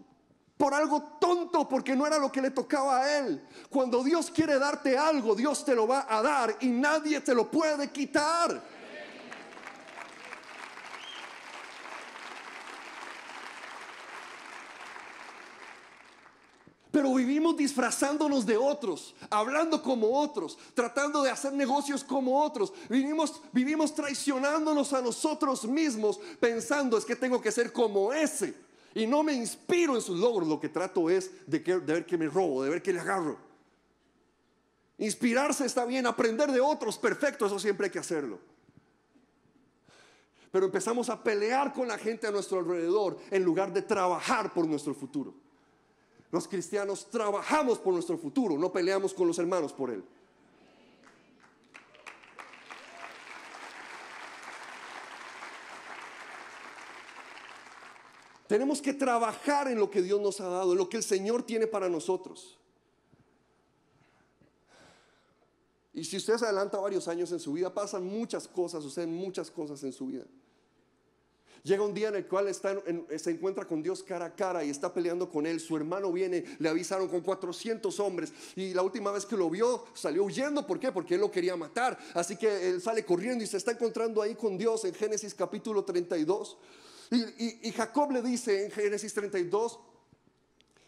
por 0.59 0.73
algo 0.73 1.01
tonto 1.21 1.69
porque 1.69 1.95
no 1.95 2.05
era 2.05 2.17
lo 2.17 2.29
que 2.29 2.41
le 2.41 2.51
tocaba 2.51 3.01
a 3.01 3.19
él. 3.19 3.41
Cuando 3.69 4.03
Dios 4.03 4.29
quiere 4.29 4.59
darte 4.59 4.97
algo, 4.97 5.33
Dios 5.33 5.63
te 5.63 5.73
lo 5.73 5.87
va 5.87 6.05
a 6.09 6.21
dar 6.21 6.57
y 6.59 6.67
nadie 6.67 7.21
te 7.21 7.33
lo 7.33 7.49
puede 7.49 7.89
quitar. 7.89 8.61
Pero 16.91 17.13
vivimos 17.13 17.55
disfrazándonos 17.55 18.45
de 18.45 18.57
otros, 18.57 19.15
hablando 19.29 19.81
como 19.81 20.19
otros, 20.19 20.57
tratando 20.73 21.23
de 21.23 21.31
hacer 21.31 21.53
negocios 21.53 22.03
como 22.03 22.43
otros. 22.43 22.73
Vivimos, 22.89 23.41
vivimos 23.53 23.95
traicionándonos 23.95 24.91
a 24.91 25.01
nosotros 25.01 25.63
mismos, 25.63 26.19
pensando 26.41 26.97
es 26.97 27.05
que 27.05 27.15
tengo 27.15 27.39
que 27.39 27.53
ser 27.53 27.71
como 27.71 28.11
ese 28.11 28.67
y 28.93 29.05
no 29.05 29.23
me 29.23 29.33
inspiro 29.33 29.95
en 29.95 30.01
sus 30.01 30.19
logros, 30.19 30.47
lo 30.47 30.59
que 30.59 30.69
trato 30.69 31.09
es 31.09 31.31
de, 31.47 31.59
ver 31.59 32.05
que 32.05 32.17
me 32.17 32.27
robo, 32.27 32.63
de 32.63 32.69
ver 32.69 32.81
que 32.81 32.93
le 32.93 32.99
agarro. 32.99 33.37
Inspirarse 34.97 35.65
está 35.65 35.85
bien, 35.85 36.05
aprender 36.05 36.51
de 36.51 36.59
otros, 36.59 36.97
perfecto, 36.97 37.45
eso 37.45 37.59
siempre 37.59 37.85
hay 37.85 37.91
que 37.91 37.99
hacerlo. 37.99 38.39
Pero 40.51 40.65
empezamos 40.65 41.09
a 41.09 41.23
pelear 41.23 41.73
con 41.73 41.87
la 41.87 41.97
gente 41.97 42.27
a 42.27 42.31
nuestro 42.31 42.59
alrededor 42.59 43.17
en 43.29 43.43
lugar 43.43 43.71
de 43.71 43.81
trabajar 43.81 44.53
por 44.53 44.67
nuestro 44.67 44.93
futuro. 44.93 45.33
Los 46.31 46.47
cristianos 46.47 47.09
trabajamos 47.09 47.79
por 47.79 47.93
nuestro 47.93 48.17
futuro, 48.17 48.57
no 48.57 48.71
peleamos 48.71 49.13
con 49.13 49.27
los 49.27 49.39
hermanos 49.39 49.73
por 49.73 49.89
él. 49.89 50.03
Tenemos 58.49 58.81
que 58.81 58.95
trabajar 58.95 59.67
en 59.67 59.77
lo 59.77 59.91
que 59.91 60.01
Dios 60.01 60.19
nos 60.19 60.41
ha 60.41 60.49
dado, 60.49 60.71
en 60.71 60.79
lo 60.79 60.89
que 60.89 60.97
el 60.97 61.03
Señor 61.03 61.43
tiene 61.43 61.67
para 61.67 61.87
nosotros. 61.87 62.57
Y 65.93 66.03
si 66.03 66.17
usted 66.17 66.35
se 66.35 66.45
adelanta 66.45 66.79
varios 66.79 67.07
años 67.07 67.31
en 67.31 67.39
su 67.39 67.53
vida, 67.53 67.71
pasan 67.71 68.03
muchas 68.03 68.47
cosas, 68.47 68.81
suceden 68.81 69.13
muchas 69.13 69.51
cosas 69.51 69.83
en 69.83 69.93
su 69.93 70.07
vida. 70.07 70.25
Llega 71.61 71.83
un 71.83 71.93
día 71.93 72.07
en 72.07 72.15
el 72.15 72.27
cual 72.27 72.47
está 72.47 72.75
se 73.17 73.29
encuentra 73.29 73.67
con 73.67 73.83
Dios 73.83 74.01
cara 74.01 74.25
a 74.25 74.35
cara 74.35 74.63
y 74.63 74.71
está 74.71 74.91
peleando 74.91 75.29
con 75.29 75.45
él. 75.45 75.59
Su 75.59 75.77
hermano 75.77 76.11
viene, 76.11 76.43
le 76.57 76.69
avisaron 76.69 77.07
con 77.07 77.21
400 77.21 77.99
hombres 77.99 78.33
y 78.55 78.73
la 78.73 78.81
última 78.81 79.11
vez 79.11 79.27
que 79.27 79.37
lo 79.37 79.47
vio 79.51 79.85
salió 79.93 80.23
huyendo. 80.23 80.65
¿Por 80.65 80.79
qué? 80.79 80.91
Porque 80.91 81.13
él 81.13 81.21
lo 81.21 81.29
quería 81.29 81.55
matar. 81.55 81.99
Así 82.15 82.35
que 82.35 82.71
él 82.71 82.81
sale 82.81 83.05
corriendo 83.05 83.43
y 83.43 83.47
se 83.47 83.57
está 83.57 83.73
encontrando 83.73 84.23
ahí 84.23 84.33
con 84.33 84.57
Dios 84.57 84.85
en 84.85 84.95
Génesis 84.95 85.35
capítulo 85.35 85.83
32. 85.83 86.57
Y, 87.11 87.71
Jacob 87.71 88.11
le 88.11 88.21
dice 88.21 88.65
en 88.65 88.71
Génesis 88.71 89.13
32, 89.13 89.79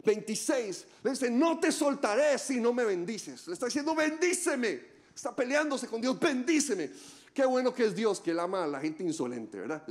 26, 0.03 0.85
le 1.03 1.11
dice, 1.11 1.31
no 1.31 1.59
te 1.59 1.71
soltaré 1.71 2.37
si 2.37 2.59
no 2.59 2.73
me 2.73 2.85
bendices. 2.85 3.47
Le 3.47 3.53
está 3.53 3.65
diciendo, 3.65 3.95
bendíceme. 3.95 4.91
Está 5.15 5.35
peleándose 5.35 5.87
con 5.87 5.99
Dios, 5.99 6.19
bendíceme. 6.19 6.91
Qué 7.33 7.45
bueno 7.45 7.73
que 7.73 7.85
es 7.85 7.95
Dios, 7.95 8.19
que 8.19 8.31
él 8.31 8.39
ama 8.39 8.63
a 8.63 8.67
la 8.67 8.79
gente 8.79 9.03
insolente, 9.03 9.59
¿verdad? 9.59 9.83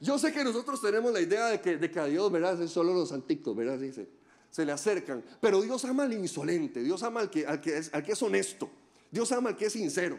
yo 0.00 0.18
sé 0.18 0.32
que 0.32 0.44
nosotros 0.44 0.80
tenemos 0.80 1.12
la 1.12 1.20
idea 1.20 1.46
de 1.46 1.60
que, 1.60 1.76
de 1.76 1.90
que 1.90 1.98
a 1.98 2.04
Dios, 2.04 2.30
¿verdad? 2.30 2.60
Es 2.62 2.70
solo 2.70 2.94
los 2.94 3.08
santitos, 3.08 3.56
¿verdad? 3.56 3.78
Dice, 3.78 4.08
se 4.50 4.64
le 4.64 4.72
acercan. 4.72 5.24
Pero 5.40 5.60
Dios 5.60 5.84
ama 5.84 6.04
al 6.04 6.12
insolente, 6.12 6.82
Dios 6.82 7.02
ama 7.02 7.20
al 7.20 7.30
que, 7.30 7.46
al 7.46 7.60
que, 7.60 7.78
es, 7.78 7.92
al 7.92 8.02
que 8.04 8.12
es 8.12 8.22
honesto, 8.22 8.70
Dios 9.10 9.30
ama 9.32 9.50
al 9.50 9.56
que 9.56 9.66
es 9.66 9.72
sincero. 9.72 10.18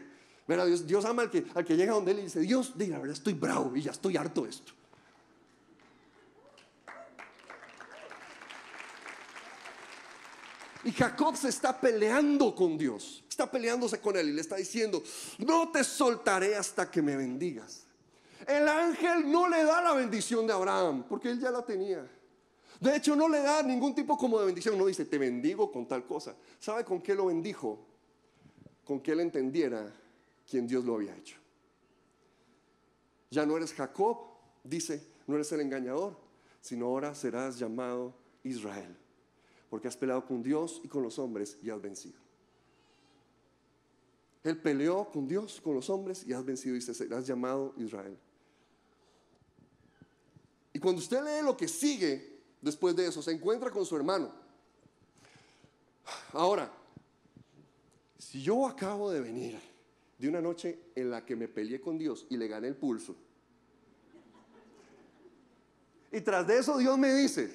Dios, 0.55 0.87
Dios 0.87 1.05
ama 1.05 1.23
al 1.23 1.29
que, 1.29 1.45
al 1.53 1.63
que 1.63 1.75
llega 1.75 1.93
donde 1.93 2.11
él 2.11 2.19
y 2.19 2.23
dice, 2.23 2.39
Dios, 2.39 2.73
la 2.77 2.97
verdad 2.97 3.13
estoy 3.13 3.33
bravo 3.33 3.75
y 3.75 3.81
ya 3.83 3.91
estoy 3.91 4.17
harto 4.17 4.43
de 4.43 4.49
esto. 4.49 4.73
Y 10.83 10.91
Jacob 10.91 11.35
se 11.35 11.49
está 11.49 11.79
peleando 11.79 12.55
con 12.55 12.77
Dios, 12.77 13.23
está 13.29 13.51
peleándose 13.51 13.99
con 13.99 14.15
él 14.17 14.29
y 14.29 14.33
le 14.33 14.41
está 14.41 14.55
diciendo, 14.55 15.03
no 15.39 15.69
te 15.69 15.83
soltaré 15.83 16.55
hasta 16.55 16.89
que 16.89 17.01
me 17.01 17.15
bendigas. 17.15 17.83
El 18.47 18.67
ángel 18.67 19.29
no 19.29 19.47
le 19.49 19.63
da 19.63 19.81
la 19.81 19.93
bendición 19.93 20.47
de 20.47 20.53
Abraham, 20.53 21.05
porque 21.07 21.29
él 21.29 21.39
ya 21.39 21.51
la 21.51 21.63
tenía. 21.63 22.09
De 22.79 22.95
hecho, 22.95 23.15
no 23.15 23.27
le 23.27 23.41
da 23.41 23.61
ningún 23.61 23.93
tipo 23.93 24.17
como 24.17 24.39
de 24.39 24.45
bendición, 24.45 24.77
no 24.77 24.85
dice, 24.85 25.05
te 25.05 25.17
bendigo 25.17 25.69
con 25.69 25.85
tal 25.85 26.05
cosa. 26.05 26.33
¿Sabe 26.59 26.85
con 26.85 27.01
qué 27.01 27.13
lo 27.13 27.25
bendijo? 27.25 27.85
Con 28.85 29.01
que 29.01 29.11
él 29.11 29.19
entendiera 29.19 29.93
quien 30.49 30.67
Dios 30.67 30.83
lo 30.83 30.95
había 30.95 31.15
hecho. 31.15 31.37
Ya 33.29 33.45
no 33.45 33.55
eres 33.55 33.73
Jacob, 33.73 34.17
dice, 34.63 35.05
no 35.27 35.35
eres 35.35 35.51
el 35.51 35.61
engañador, 35.61 36.17
sino 36.61 36.87
ahora 36.87 37.13
serás 37.13 37.59
llamado 37.59 38.15
Israel, 38.43 38.95
porque 39.69 39.87
has 39.87 39.95
peleado 39.95 40.25
con 40.25 40.41
Dios 40.41 40.81
y 40.83 40.87
con 40.87 41.03
los 41.03 41.19
hombres 41.19 41.57
y 41.61 41.69
has 41.69 41.81
vencido. 41.81 42.17
Él 44.43 44.57
peleó 44.57 45.09
con 45.11 45.27
Dios, 45.27 45.61
con 45.61 45.75
los 45.75 45.89
hombres 45.89 46.25
y 46.25 46.33
has 46.33 46.43
vencido 46.43 46.75
y 46.75 46.81
serás 46.81 47.27
llamado 47.27 47.73
Israel. 47.77 48.17
Y 50.73 50.79
cuando 50.79 51.01
usted 51.01 51.21
lee 51.23 51.45
lo 51.45 51.57
que 51.57 51.67
sigue 51.67 52.39
después 52.61 52.95
de 52.95 53.07
eso, 53.07 53.21
se 53.21 53.31
encuentra 53.31 53.69
con 53.69 53.85
su 53.85 53.95
hermano. 53.95 54.33
Ahora, 56.33 56.71
si 58.17 58.41
yo 58.41 58.65
acabo 58.65 59.11
de 59.11 59.19
venir 59.19 59.68
de 60.19 60.29
una 60.29 60.41
noche 60.41 60.91
en 60.95 61.09
la 61.09 61.25
que 61.25 61.35
me 61.35 61.47
peleé 61.47 61.81
con 61.81 61.97
Dios 61.97 62.27
y 62.29 62.37
le 62.37 62.47
gané 62.47 62.67
el 62.67 62.75
pulso, 62.75 63.15
y 66.11 66.21
tras 66.21 66.47
de 66.47 66.57
eso 66.57 66.77
Dios 66.77 66.97
me 66.97 67.13
dice, 67.13 67.51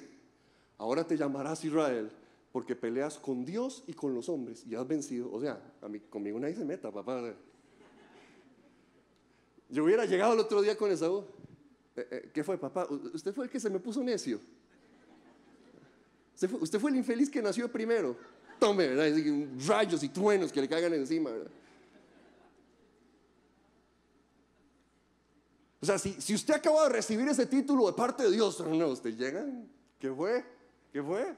ahora 0.77 1.05
te 1.05 1.17
llamarás 1.17 1.63
Israel 1.63 2.09
porque 2.51 2.75
peleas 2.75 3.17
con 3.17 3.43
Dios 3.43 3.83
y 3.85 3.93
con 3.93 4.13
los 4.13 4.29
hombres 4.29 4.63
y 4.65 4.75
has 4.75 4.87
vencido. 4.87 5.29
O 5.31 5.41
sea, 5.41 5.59
conmigo 6.09 6.39
nadie 6.39 6.55
se 6.55 6.63
meta, 6.63 6.89
papá. 6.89 7.33
Yo 9.69 9.83
hubiera 9.83 10.05
llegado 10.05 10.33
el 10.33 10.39
otro 10.39 10.61
día 10.61 10.77
con 10.77 10.89
Esaú. 10.89 11.25
Eh, 11.97 12.07
eh, 12.11 12.29
¿Qué 12.33 12.43
fue, 12.43 12.57
papá? 12.57 12.87
Usted 13.13 13.33
fue 13.33 13.45
el 13.45 13.51
que 13.51 13.59
se 13.59 13.69
me 13.69 13.79
puso 13.79 14.01
necio. 14.01 14.39
Usted 16.61 16.79
fue, 16.79 16.91
el 16.91 16.97
infeliz 16.97 17.29
que 17.29 17.41
nació 17.41 17.69
primero. 17.69 18.15
Tome, 18.57 18.87
¿verdad? 18.87 19.13
Rayos 19.67 20.01
y 20.03 20.09
truenos 20.09 20.51
que 20.51 20.61
le 20.61 20.69
caigan 20.69 20.93
encima, 20.93 21.31
¿verdad? 21.31 21.51
O 25.85 25.87
sea, 25.87 25.99
si, 25.99 26.33
usted 26.33 26.55
acaba 26.55 26.85
de 26.85 26.89
recibir 26.89 27.27
ese 27.27 27.45
título 27.45 27.85
de 27.85 27.93
parte 27.93 28.23
de 28.23 28.31
Dios, 28.31 28.59
no, 28.59 28.87
usted 28.87 29.15
llega, 29.15 29.45
¿qué 29.99 30.11
fue? 30.11 30.43
¿Qué 30.91 31.03
fue? 31.03 31.37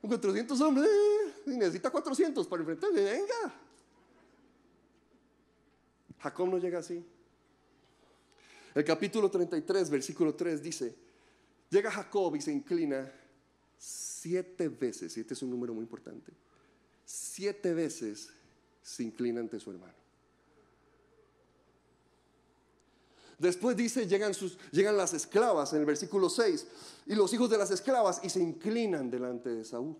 Un 0.00 0.08
400 0.08 0.60
hombres, 0.60 0.88
eh, 0.88 1.32
necesita 1.46 1.90
400 1.90 2.46
para 2.46 2.60
enfrentarle, 2.60 3.02
venga. 3.02 3.54
Jacob 6.20 6.48
no 6.48 6.58
llega 6.58 6.78
así. 6.78 7.04
El 8.72 8.84
capítulo 8.84 9.28
33, 9.28 9.90
versículo 9.90 10.36
3 10.36 10.62
dice, 10.62 10.94
llega 11.70 11.90
Jacob 11.90 12.36
y 12.36 12.40
se 12.40 12.52
inclina 12.52 13.12
siete 13.76 14.68
veces, 14.68 15.16
y 15.16 15.22
este 15.22 15.34
es 15.34 15.42
un 15.42 15.50
número 15.50 15.74
muy 15.74 15.82
importante, 15.82 16.30
siete 17.04 17.74
veces 17.74 18.30
se 18.80 19.02
inclina 19.02 19.40
ante 19.40 19.58
su 19.58 19.72
hermano. 19.72 19.99
Después 23.40 23.74
dice, 23.74 24.06
llegan, 24.06 24.34
sus, 24.34 24.58
llegan 24.70 24.98
las 24.98 25.14
esclavas 25.14 25.72
en 25.72 25.80
el 25.80 25.86
versículo 25.86 26.28
6, 26.28 26.66
y 27.06 27.14
los 27.14 27.32
hijos 27.32 27.48
de 27.48 27.56
las 27.56 27.70
esclavas 27.70 28.20
y 28.22 28.28
se 28.28 28.38
inclinan 28.38 29.10
delante 29.10 29.48
de 29.48 29.64
Saúl. 29.64 29.96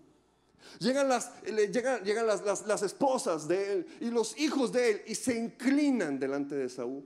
Llegan, 0.77 1.09
las, 1.09 1.31
llegan, 1.43 2.03
llegan 2.03 2.27
las, 2.27 2.67
las, 2.67 2.83
esposas 2.83 3.47
de 3.47 3.73
él 3.73 3.87
y 3.99 4.11
los 4.11 4.39
hijos 4.39 4.71
de 4.71 4.91
él 4.91 5.01
y 5.07 5.15
se 5.15 5.35
inclinan 5.35 6.19
delante 6.19 6.53
de 6.53 6.69
Saúl. 6.69 7.03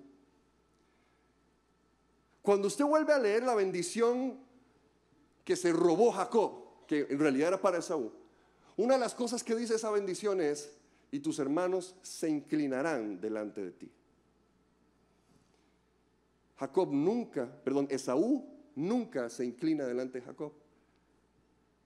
Cuando 2.41 2.67
usted 2.67 2.83
vuelve 2.83 3.13
a 3.13 3.17
leer 3.17 3.43
la 3.43 3.55
bendición 3.55 4.37
que 5.45 5.55
se 5.55 5.71
robó 5.71 6.11
Jacob, 6.11 6.85
que 6.85 7.07
en 7.09 7.17
realidad 7.17 7.47
era 7.47 7.61
para 7.61 7.81
Saúl, 7.81 8.11
una 8.75 8.95
de 8.95 8.99
las 8.99 9.15
cosas 9.15 9.41
que 9.41 9.55
dice 9.55 9.75
esa 9.75 9.89
bendición 9.89 10.41
es, 10.41 10.73
y 11.11 11.21
tus 11.21 11.39
hermanos 11.39 11.95
se 12.01 12.27
inclinarán 12.27 13.21
delante 13.21 13.61
de 13.63 13.71
ti. 13.71 13.89
Jacob 16.57 16.91
nunca, 16.91 17.45
perdón, 17.63 17.87
Esaú 17.89 18.45
nunca 18.75 19.29
se 19.29 19.45
inclina 19.45 19.85
delante 19.85 20.19
de 20.19 20.25
Jacob. 20.25 20.53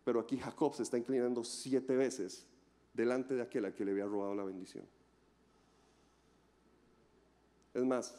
Pero 0.03 0.19
aquí 0.19 0.37
Jacob 0.37 0.73
se 0.73 0.83
está 0.83 0.97
inclinando 0.97 1.43
siete 1.43 1.95
veces 1.95 2.45
delante 2.93 3.35
de 3.35 3.41
aquel 3.41 3.65
a 3.65 3.73
que 3.73 3.85
le 3.85 3.91
había 3.91 4.05
robado 4.05 4.35
la 4.35 4.43
bendición. 4.43 4.85
Es 7.73 7.85
más, 7.85 8.15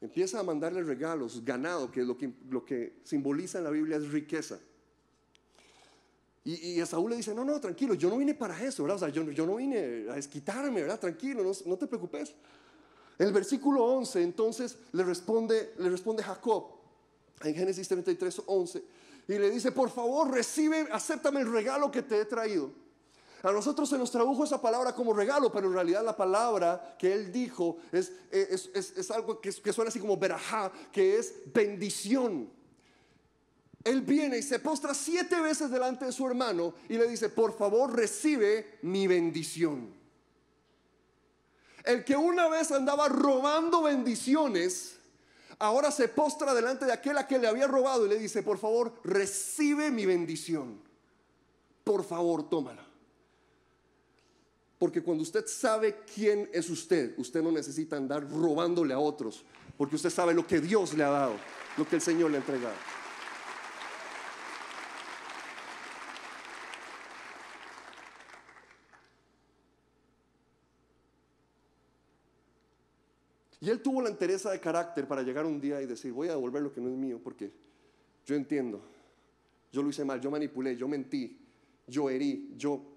empieza 0.00 0.40
a 0.40 0.42
mandarle 0.42 0.82
regalos, 0.82 1.44
ganado, 1.44 1.90
que 1.90 2.02
lo 2.04 2.16
que, 2.16 2.32
lo 2.50 2.64
que 2.64 3.00
simboliza 3.04 3.58
en 3.58 3.64
la 3.64 3.70
Biblia 3.70 3.96
es 3.96 4.10
riqueza. 4.10 4.58
Y, 6.44 6.80
Esaú 6.80 7.08
le 7.08 7.16
dice, 7.16 7.34
no, 7.34 7.44
no, 7.44 7.60
tranquilo, 7.60 7.92
yo 7.92 8.08
no 8.08 8.16
vine 8.16 8.34
para 8.34 8.62
eso, 8.64 8.82
¿verdad? 8.82 9.08
Yo, 9.08 9.46
no 9.46 9.56
vine 9.56 10.06
a 10.08 10.14
desquitarme, 10.14 10.80
¿verdad? 10.80 10.98
Tranquilo, 10.98 11.42
no 11.66 11.76
te 11.76 11.86
preocupes. 11.86 12.34
El 13.18 13.32
versículo 13.32 13.84
11 13.84 14.22
entonces 14.22 14.78
le 14.92 15.02
responde, 15.02 15.74
le 15.78 15.90
responde 15.90 16.22
Jacob 16.22 16.66
en 17.42 17.54
Génesis 17.54 17.88
33, 17.88 18.42
11 18.46 18.84
y 19.28 19.38
le 19.38 19.50
dice, 19.50 19.72
por 19.72 19.90
favor 19.90 20.30
recibe, 20.30 20.88
acéptame 20.90 21.40
el 21.40 21.52
regalo 21.52 21.90
que 21.90 22.02
te 22.02 22.20
he 22.20 22.24
traído. 22.24 22.70
A 23.42 23.52
nosotros 23.52 23.88
se 23.88 23.98
nos 23.98 24.10
tradujo 24.10 24.42
esa 24.42 24.60
palabra 24.60 24.94
como 24.94 25.12
regalo, 25.12 25.52
pero 25.52 25.68
en 25.68 25.74
realidad 25.74 26.04
la 26.04 26.16
palabra 26.16 26.96
que 26.98 27.12
él 27.12 27.30
dijo 27.30 27.76
es, 27.92 28.12
es, 28.30 29.10
algo 29.10 29.40
que, 29.40 29.52
que, 29.52 29.72
suena 29.72 29.90
así 29.90 30.00
como 30.00 30.16
verajá, 30.16 30.72
que 30.90 31.18
es 31.18 31.34
bendición. 31.52 32.50
Él 33.84 34.02
viene 34.02 34.38
y 34.38 34.42
se 34.42 34.58
postra 34.58 34.92
siete 34.92 35.40
veces 35.40 35.70
delante 35.70 36.06
de 36.06 36.12
su 36.12 36.26
hermano 36.26 36.74
y 36.88 36.94
le 36.94 37.06
dice, 37.06 37.28
por 37.28 37.56
favor 37.56 37.94
recibe 37.94 38.78
mi 38.82 39.06
bendición. 39.06 39.97
El 41.88 42.04
que 42.04 42.14
una 42.14 42.48
vez 42.48 42.70
andaba 42.70 43.08
robando 43.08 43.80
bendiciones, 43.80 44.98
ahora 45.58 45.90
se 45.90 46.06
postra 46.06 46.52
delante 46.52 46.84
de 46.84 46.92
aquel 46.92 47.16
a 47.16 47.26
que 47.26 47.38
le 47.38 47.48
había 47.48 47.66
robado 47.66 48.04
y 48.04 48.10
le 48.10 48.18
dice, 48.18 48.42
por 48.42 48.58
favor, 48.58 48.92
recibe 49.04 49.90
mi 49.90 50.04
bendición. 50.04 50.78
Por 51.84 52.04
favor, 52.04 52.46
tómala. 52.50 52.86
Porque 54.78 55.02
cuando 55.02 55.22
usted 55.22 55.46
sabe 55.46 56.02
quién 56.14 56.50
es 56.52 56.68
usted, 56.68 57.14
usted 57.16 57.42
no 57.42 57.50
necesita 57.50 57.96
andar 57.96 58.30
robándole 58.30 58.92
a 58.92 58.98
otros, 58.98 59.42
porque 59.78 59.96
usted 59.96 60.10
sabe 60.10 60.34
lo 60.34 60.46
que 60.46 60.60
Dios 60.60 60.92
le 60.92 61.04
ha 61.04 61.10
dado, 61.10 61.36
lo 61.78 61.88
que 61.88 61.96
el 61.96 62.02
Señor 62.02 62.30
le 62.30 62.36
ha 62.36 62.40
entregado. 62.40 62.76
Y 73.60 73.70
él 73.70 73.82
tuvo 73.82 74.00
la 74.00 74.08
entereza 74.08 74.50
de 74.50 74.60
carácter 74.60 75.08
para 75.08 75.22
llegar 75.22 75.44
un 75.44 75.60
día 75.60 75.82
y 75.82 75.86
decir, 75.86 76.12
voy 76.12 76.28
a 76.28 76.32
devolver 76.32 76.62
lo 76.62 76.72
que 76.72 76.80
no 76.80 76.88
es 76.88 76.96
mío, 76.96 77.20
porque 77.22 77.50
yo 78.24 78.36
entiendo, 78.36 78.80
yo 79.72 79.82
lo 79.82 79.88
hice 79.88 80.04
mal, 80.04 80.20
yo 80.20 80.30
manipulé, 80.30 80.76
yo 80.76 80.86
mentí, 80.86 81.38
yo 81.86 82.08
herí, 82.08 82.54
yo... 82.56 82.94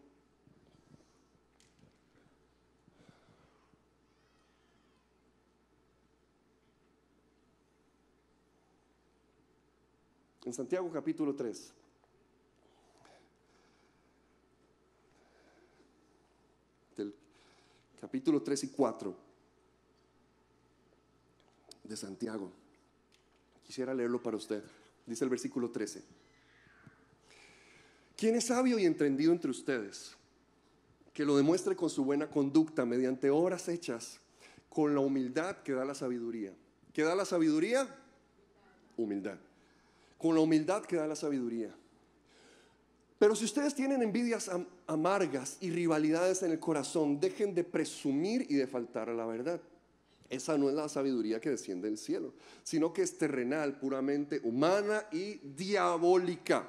En 10.43 10.53
Santiago 10.53 10.91
capítulo 10.91 11.33
3. 11.33 11.73
Del 16.97 17.15
capítulo 17.99 18.41
3 18.41 18.63
y 18.65 18.67
4 18.69 19.30
de 21.91 21.97
Santiago. 21.97 22.51
Quisiera 23.63 23.93
leerlo 23.93 24.21
para 24.21 24.37
usted. 24.37 24.63
Dice 25.05 25.23
el 25.23 25.29
versículo 25.29 25.69
13. 25.69 26.01
¿Quién 28.17 28.35
es 28.35 28.45
sabio 28.45 28.79
y 28.79 28.85
entendido 28.85 29.31
entre 29.31 29.51
ustedes? 29.51 30.15
Que 31.13 31.25
lo 31.25 31.35
demuestre 31.35 31.75
con 31.75 31.89
su 31.89 32.05
buena 32.05 32.29
conducta 32.29 32.85
mediante 32.85 33.29
obras 33.29 33.67
hechas 33.67 34.19
con 34.69 34.95
la 34.95 35.01
humildad 35.01 35.57
que 35.57 35.73
da 35.73 35.83
la 35.83 35.93
sabiduría. 35.93 36.53
¿Qué 36.93 37.03
da 37.03 37.13
la 37.13 37.25
sabiduría? 37.25 37.87
Humildad. 38.97 39.37
Con 40.17 40.35
la 40.35 40.41
humildad 40.41 40.83
que 40.83 40.95
da 40.95 41.07
la 41.07 41.15
sabiduría. 41.15 41.75
Pero 43.19 43.35
si 43.35 43.45
ustedes 43.45 43.75
tienen 43.75 44.01
envidias 44.01 44.49
amargas 44.87 45.57
y 45.59 45.69
rivalidades 45.69 46.41
en 46.43 46.51
el 46.51 46.59
corazón, 46.59 47.19
dejen 47.19 47.53
de 47.53 47.63
presumir 47.63 48.45
y 48.49 48.55
de 48.55 48.65
faltar 48.65 49.09
a 49.09 49.13
la 49.13 49.25
verdad. 49.25 49.61
Esa 50.31 50.57
no 50.57 50.69
es 50.69 50.75
la 50.75 50.87
sabiduría 50.87 51.41
que 51.41 51.49
desciende 51.49 51.89
del 51.89 51.97
cielo, 51.97 52.33
sino 52.63 52.93
que 52.93 53.01
es 53.01 53.17
terrenal, 53.17 53.77
puramente 53.77 54.39
humana 54.43 55.05
y 55.11 55.35
diabólica. 55.39 56.65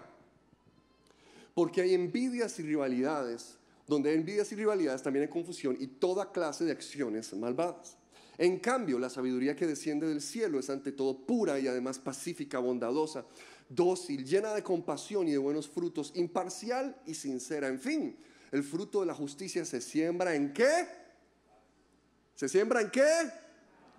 Porque 1.55 1.81
hay 1.81 1.95
envidias 1.95 2.59
y 2.59 2.65
rivalidades. 2.65 3.57
Donde 3.87 4.11
hay 4.11 4.17
envidias 4.17 4.51
y 4.51 4.57
rivalidades 4.57 5.03
también 5.03 5.25
hay 5.25 5.29
confusión 5.29 5.77
y 5.79 5.87
toda 5.87 6.33
clase 6.33 6.65
de 6.65 6.73
acciones 6.73 7.33
malvadas. 7.35 7.97
En 8.37 8.59
cambio, 8.59 8.99
la 8.99 9.09
sabiduría 9.09 9.55
que 9.55 9.67
desciende 9.67 10.09
del 10.09 10.21
cielo 10.21 10.59
es 10.59 10.69
ante 10.69 10.91
todo 10.91 11.17
pura 11.25 11.61
y 11.61 11.69
además 11.69 12.01
pacífica, 12.01 12.59
bondadosa, 12.59 13.25
dócil, 13.69 14.25
llena 14.25 14.55
de 14.55 14.65
compasión 14.65 15.29
y 15.29 15.33
de 15.33 15.39
buenos 15.39 15.69
frutos, 15.69 16.13
imparcial 16.17 16.97
y 17.07 17.15
sincera. 17.15 17.69
En 17.69 17.79
fin, 17.79 18.17
el 18.51 18.65
fruto 18.65 19.01
de 19.01 19.07
la 19.07 19.15
justicia 19.15 19.65
se 19.65 19.81
siembra 19.81 20.35
en 20.35 20.53
qué? 20.53 20.87
¿Se 22.35 22.49
siembra 22.49 22.81
en 22.81 22.91
qué? 22.91 23.42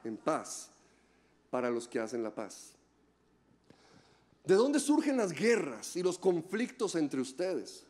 En 0.03 0.17
paz 0.17 0.69
para 1.49 1.69
los 1.69 1.87
que 1.87 1.99
hacen 1.99 2.23
la 2.23 2.33
paz. 2.33 2.73
¿De 4.43 4.55
dónde 4.55 4.79
surgen 4.79 5.17
las 5.17 5.31
guerras 5.31 5.95
y 5.95 6.03
los 6.03 6.17
conflictos 6.17 6.95
entre 6.95 7.21
ustedes? 7.21 7.85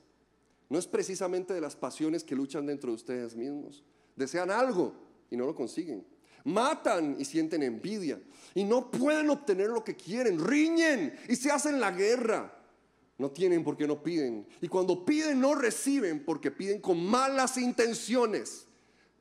No 0.69 0.77
es 0.77 0.87
precisamente 0.87 1.53
de 1.53 1.61
las 1.61 1.75
pasiones 1.75 2.23
que 2.23 2.35
luchan 2.35 2.65
dentro 2.65 2.91
de 2.91 2.95
ustedes 2.95 3.35
mismos. 3.35 3.83
Desean 4.15 4.51
algo 4.51 4.93
y 5.29 5.37
no 5.37 5.45
lo 5.45 5.55
consiguen. 5.55 6.05
Matan 6.45 7.15
y 7.19 7.25
sienten 7.25 7.63
envidia. 7.63 8.21
Y 8.53 8.63
no 8.63 8.91
pueden 8.91 9.29
obtener 9.29 9.69
lo 9.69 9.83
que 9.83 9.95
quieren. 9.95 10.43
Riñen 10.43 11.17
y 11.27 11.35
se 11.35 11.51
hacen 11.51 11.79
la 11.79 11.91
guerra. 11.91 12.59
No 13.17 13.31
tienen 13.31 13.63
porque 13.63 13.87
no 13.87 14.03
piden. 14.03 14.47
Y 14.61 14.67
cuando 14.67 15.05
piden 15.05 15.39
no 15.39 15.55
reciben 15.55 16.23
porque 16.23 16.51
piden 16.51 16.81
con 16.81 17.03
malas 17.03 17.57
intenciones 17.57 18.67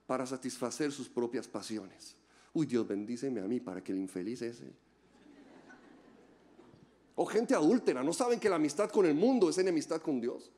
para 0.07 0.27
satisfacer 0.27 0.93
sus 0.93 1.09
propias 1.09 1.47
pasiones. 1.47 2.17
Uy, 2.55 2.67
Dios 2.67 2.87
bendíceme 2.87 3.41
a 3.41 3.45
mí 3.45 3.61
para 3.61 3.83
que 3.83 3.93
el 3.93 3.99
infeliz 3.99 4.43
ese. 4.43 4.71
O 7.15 7.27
gente 7.27 7.55
adúltera, 7.55 8.03
no 8.03 8.13
saben 8.13 8.41
que 8.41 8.49
la 8.49 8.57
amistad 8.57 8.91
con 8.91 9.07
el 9.07 9.15
mundo 9.15 9.51
es 9.51 9.59
enemistad 9.59 10.01
con 10.01 10.21
Dios. 10.21 10.51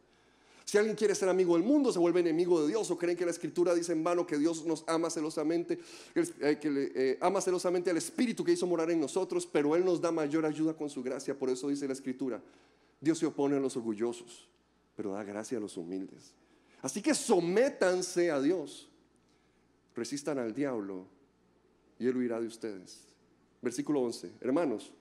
Si 0.64 0.78
alguien 0.78 0.96
quiere 0.96 1.14
ser 1.14 1.28
amigo 1.28 1.54
del 1.54 1.62
mundo, 1.62 1.92
se 1.92 1.98
vuelve 1.98 2.20
enemigo 2.20 2.62
de 2.62 2.68
Dios. 2.68 2.90
O 2.90 2.96
creen 2.96 3.16
que 3.16 3.24
la 3.24 3.30
escritura 3.30 3.74
dice 3.74 3.92
en 3.92 4.02
vano 4.02 4.26
que 4.26 4.38
Dios 4.38 4.64
nos 4.64 4.82
ama 4.86 5.10
celosamente, 5.10 5.78
eh, 6.14 6.58
que 6.60 6.70
le, 6.70 6.92
eh, 6.94 7.18
ama 7.20 7.40
celosamente 7.40 7.90
al 7.90 7.98
Espíritu 7.98 8.42
que 8.42 8.52
hizo 8.52 8.66
morar 8.66 8.90
en 8.90 9.00
nosotros, 9.00 9.46
pero 9.46 9.76
Él 9.76 9.84
nos 9.84 10.00
da 10.00 10.10
mayor 10.10 10.46
ayuda 10.46 10.74
con 10.74 10.88
su 10.88 11.02
gracia. 11.02 11.38
Por 11.38 11.50
eso 11.50 11.68
dice 11.68 11.86
la 11.86 11.92
escritura, 11.92 12.42
Dios 12.98 13.18
se 13.18 13.26
opone 13.26 13.56
a 13.56 13.60
los 13.60 13.76
orgullosos, 13.76 14.48
pero 14.96 15.12
da 15.12 15.22
gracia 15.22 15.58
a 15.58 15.60
los 15.60 15.76
humildes. 15.76 16.32
Así 16.80 17.02
que 17.02 17.14
sométanse 17.14 18.30
a 18.30 18.40
Dios, 18.40 18.88
resistan 19.94 20.38
al 20.38 20.54
diablo 20.54 21.06
y 21.98 22.06
Él 22.06 22.16
huirá 22.16 22.40
de 22.40 22.46
ustedes. 22.46 23.02
Versículo 23.62 24.00
11, 24.02 24.32
hermanos, 24.40 24.92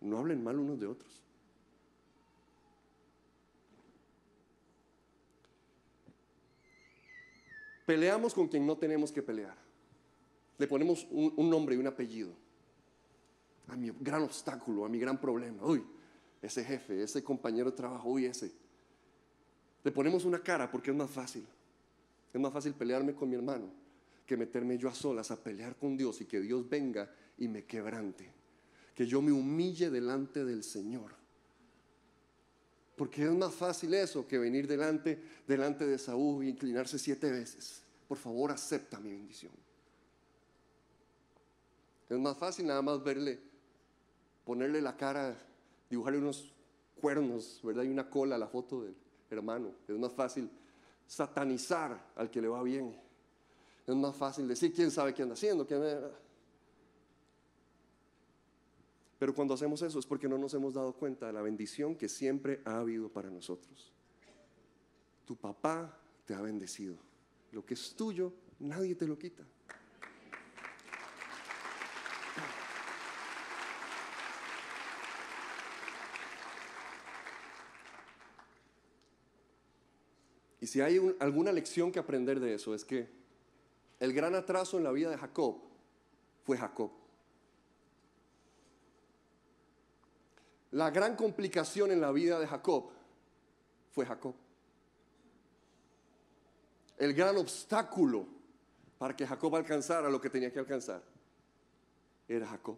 no 0.00 0.18
hablen 0.18 0.42
mal 0.42 0.58
unos 0.58 0.80
de 0.80 0.86
otros. 0.86 1.22
Peleamos 7.86 8.34
con 8.34 8.48
quien 8.48 8.66
no 8.66 8.76
tenemos 8.76 9.10
que 9.10 9.22
pelear. 9.22 9.56
Le 10.58 10.66
ponemos 10.66 11.06
un, 11.10 11.50
nombre 11.50 11.74
y 11.74 11.78
un 11.78 11.86
apellido. 11.86 12.30
A 13.68 13.76
mi 13.76 13.90
gran 14.00 14.22
obstáculo, 14.22 14.84
a 14.84 14.88
mi 14.88 14.98
gran 14.98 15.20
problema. 15.20 15.64
Uy, 15.64 15.84
ese 16.42 16.64
jefe, 16.64 17.02
ese 17.02 17.22
compañero 17.24 17.70
de 17.70 17.76
trabajo, 17.76 18.10
uy, 18.10 18.26
ese. 18.26 18.52
Le 19.82 19.90
ponemos 19.90 20.24
una 20.24 20.40
cara 20.40 20.70
porque 20.70 20.90
es 20.90 20.96
más 20.96 21.10
fácil. 21.10 21.46
Es 22.32 22.40
más 22.40 22.52
fácil 22.52 22.74
pelearme 22.74 23.14
con 23.14 23.28
mi 23.28 23.36
hermano 23.36 23.79
que 24.30 24.36
meterme 24.36 24.78
yo 24.78 24.88
a 24.88 24.94
solas 24.94 25.32
a 25.32 25.42
pelear 25.42 25.74
con 25.74 25.96
Dios 25.96 26.20
y 26.20 26.24
que 26.24 26.38
Dios 26.38 26.68
venga 26.68 27.12
y 27.36 27.48
me 27.48 27.64
quebrante. 27.64 28.32
Que 28.94 29.04
yo 29.04 29.20
me 29.20 29.32
humille 29.32 29.90
delante 29.90 30.44
del 30.44 30.62
Señor. 30.62 31.10
Porque 32.94 33.24
es 33.24 33.32
más 33.32 33.52
fácil 33.52 33.92
eso 33.92 34.28
que 34.28 34.38
venir 34.38 34.68
delante, 34.68 35.20
delante 35.48 35.84
de 35.84 35.98
Saúl 35.98 36.44
y 36.44 36.48
inclinarse 36.48 36.96
siete 36.96 37.28
veces. 37.28 37.82
Por 38.06 38.18
favor, 38.18 38.52
acepta 38.52 39.00
mi 39.00 39.10
bendición. 39.10 39.50
Es 42.08 42.16
más 42.16 42.38
fácil 42.38 42.68
nada 42.68 42.82
más 42.82 43.02
verle, 43.02 43.40
ponerle 44.44 44.80
la 44.80 44.96
cara, 44.96 45.36
dibujarle 45.90 46.20
unos 46.20 46.52
cuernos, 47.00 47.60
¿verdad? 47.64 47.82
Y 47.82 47.88
una 47.88 48.08
cola 48.08 48.36
a 48.36 48.38
la 48.38 48.46
foto 48.46 48.82
del 48.82 48.94
hermano. 49.28 49.72
Es 49.88 49.98
más 49.98 50.12
fácil 50.12 50.48
satanizar 51.04 52.12
al 52.14 52.30
que 52.30 52.40
le 52.40 52.46
va 52.46 52.62
bien. 52.62 53.09
Es 53.90 53.96
más 53.96 54.14
fácil 54.14 54.46
decir 54.46 54.72
quién 54.72 54.88
sabe 54.88 55.12
qué 55.12 55.22
anda 55.22 55.34
haciendo. 55.34 55.66
Quién... 55.66 55.82
Pero 59.18 59.34
cuando 59.34 59.52
hacemos 59.54 59.82
eso 59.82 59.98
es 59.98 60.06
porque 60.06 60.28
no 60.28 60.38
nos 60.38 60.54
hemos 60.54 60.74
dado 60.74 60.92
cuenta 60.92 61.26
de 61.26 61.32
la 61.32 61.42
bendición 61.42 61.96
que 61.96 62.08
siempre 62.08 62.62
ha 62.64 62.78
habido 62.78 63.08
para 63.08 63.30
nosotros. 63.30 63.92
Tu 65.24 65.36
papá 65.36 65.98
te 66.24 66.34
ha 66.34 66.40
bendecido. 66.40 66.96
Lo 67.50 67.66
que 67.66 67.74
es 67.74 67.94
tuyo, 67.96 68.32
nadie 68.60 68.94
te 68.94 69.08
lo 69.08 69.18
quita. 69.18 69.42
Y 80.60 80.66
si 80.68 80.80
hay 80.80 81.00
alguna 81.18 81.50
lección 81.50 81.90
que 81.90 81.98
aprender 81.98 82.38
de 82.38 82.54
eso 82.54 82.72
es 82.72 82.84
que 82.84 83.19
el 84.00 84.12
gran 84.14 84.34
atraso 84.34 84.78
en 84.78 84.84
la 84.84 84.92
vida 84.92 85.10
de 85.10 85.18
Jacob 85.18 85.56
fue 86.42 86.56
Jacob. 86.56 86.90
La 90.72 90.90
gran 90.90 91.16
complicación 91.16 91.92
en 91.92 92.00
la 92.00 92.10
vida 92.10 92.38
de 92.38 92.46
Jacob 92.46 92.90
fue 93.92 94.06
Jacob. 94.06 94.34
El 96.96 97.12
gran 97.12 97.36
obstáculo 97.36 98.26
para 98.98 99.14
que 99.14 99.26
Jacob 99.26 99.54
alcanzara 99.56 100.08
lo 100.08 100.20
que 100.20 100.30
tenía 100.30 100.52
que 100.52 100.58
alcanzar 100.58 101.02
era 102.28 102.46
Jacob. 102.46 102.76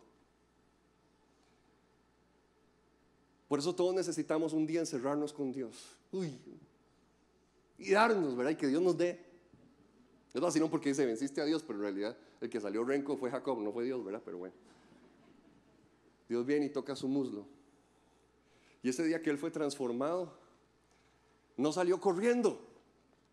Por 3.47 3.59
eso 3.59 3.75
todos 3.75 3.95
necesitamos 3.95 4.55
un 4.55 4.67
día 4.67 4.81
encerrarnos 4.81 5.33
con 5.33 5.53
Dios. 5.53 5.97
Y 7.79 7.91
darnos, 7.91 8.35
¿verdad? 8.35 8.53
Y 8.53 8.57
que 8.57 8.69
Dios 8.69 8.81
nos 8.81 8.97
dé. 8.97 9.32
Así 10.35 10.59
no 10.61 10.71
porque 10.71 10.89
dice 10.89 11.07
venciste 11.07 11.41
a 11.41 11.45
Dios, 11.45 11.63
pero 11.63 11.79
en 11.79 11.83
realidad 11.83 12.17
el 12.41 12.49
que 12.51 12.61
salió 12.61 12.85
renco 12.85 13.17
fue 13.17 13.31
Jacob, 13.31 13.61
no 13.61 13.73
fue 13.73 13.85
Dios, 13.85 14.05
¿verdad? 14.05 14.23
Pero 14.25 14.39
bueno. 14.39 14.55
Dios 16.29 16.47
viene 16.47 16.67
y 16.67 16.71
toca 16.71 16.97
su 16.97 17.09
muslo 17.09 17.47
y 18.83 18.89
ese 18.89 19.05
día 19.05 19.23
que 19.23 19.31
Él 19.31 19.39
fue 19.39 19.51
transformado, 19.51 20.33
no 21.57 21.73
salió 21.73 22.01
corriendo. 22.01 22.69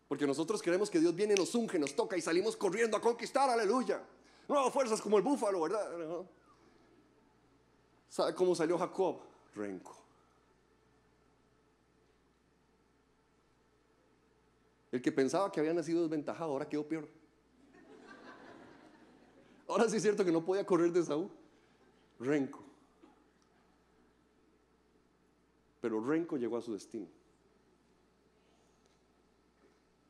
Porque 0.08 0.26
nosotros 0.26 0.62
queremos 0.62 0.90
que 0.90 1.00
Dios 1.00 1.14
viene, 1.14 1.34
nos 1.34 1.54
unge, 1.54 1.78
nos 1.78 1.94
toca 1.94 2.16
y 2.16 2.20
salimos 2.20 2.56
corriendo 2.56 2.96
a 2.96 3.00
conquistar, 3.00 3.50
aleluya. 3.50 4.02
No, 4.48 4.70
fuerzas 4.70 5.00
como 5.00 5.16
el 5.18 5.22
búfalo, 5.22 5.62
¿verdad? 5.62 6.24
¿Sabe 8.08 8.34
cómo 8.34 8.54
salió 8.54 8.78
Jacob? 8.78 9.20
Renco. 9.54 9.99
El 14.92 15.00
que 15.00 15.12
pensaba 15.12 15.52
que 15.52 15.60
había 15.60 15.72
nacido 15.72 16.02
desventajado, 16.02 16.50
ahora 16.50 16.68
quedó 16.68 16.86
peor. 16.86 17.08
Ahora 19.68 19.88
sí 19.88 19.96
es 19.96 20.02
cierto 20.02 20.24
que 20.24 20.32
no 20.32 20.44
podía 20.44 20.66
correr 20.66 20.92
de 20.92 21.04
Saúl. 21.04 21.30
Renco. 22.18 22.60
Pero 25.80 26.04
Renko 26.04 26.36
llegó 26.36 26.56
a 26.56 26.60
su 26.60 26.72
destino. 26.72 27.06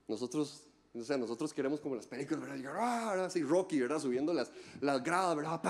Nosotros, 0.08 0.64
o 0.94 1.04
sea, 1.04 1.16
nosotros 1.18 1.54
queremos 1.54 1.80
como 1.80 1.94
las 1.94 2.06
películas, 2.06 2.40
¿verdad? 2.40 2.56
Llegar, 2.56 2.76
ah, 2.78 3.24
así 3.26 3.42
Rocky, 3.44 3.80
¿verdad? 3.80 4.00
Subiendo 4.00 4.32
las, 4.32 4.50
gradas, 4.80 5.36
¿verdad? 5.36 5.60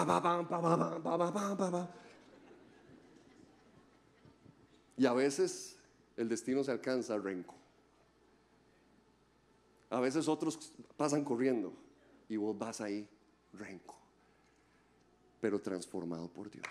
y 4.97 5.05
a 5.07 5.13
veces 5.13 5.77
el 6.17 6.29
destino 6.29 6.63
se 6.65 6.71
alcanza 6.71 7.15
a 7.15 7.19
Renko. 7.19 7.60
A 9.91 10.01
veces 10.01 10.29
otros 10.29 10.73
pasan 10.97 11.25
corriendo 11.25 11.73
y 12.29 12.37
vos 12.37 12.57
vas 12.57 12.81
ahí, 12.81 13.09
Renko, 13.53 13.97
pero 15.41 15.61
transformado 15.61 16.29
por 16.29 16.51
Dios. 16.51 16.67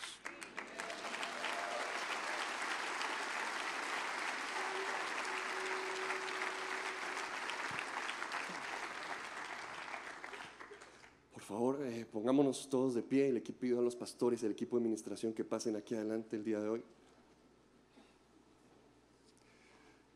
favor, 11.49 11.81
eh, 11.81 12.05
pongámonos 12.05 12.69
todos 12.69 12.93
de 12.93 13.01
pie. 13.01 13.29
El 13.29 13.37
equipo 13.37 13.79
a 13.79 13.81
los 13.81 13.95
pastores, 13.95 14.43
el 14.43 14.51
equipo 14.51 14.77
de 14.77 14.83
administración 14.83 15.33
que 15.33 15.43
pasen 15.43 15.75
aquí 15.75 15.95
adelante 15.95 16.35
el 16.35 16.43
día 16.43 16.59
de 16.59 16.69
hoy. 16.69 16.83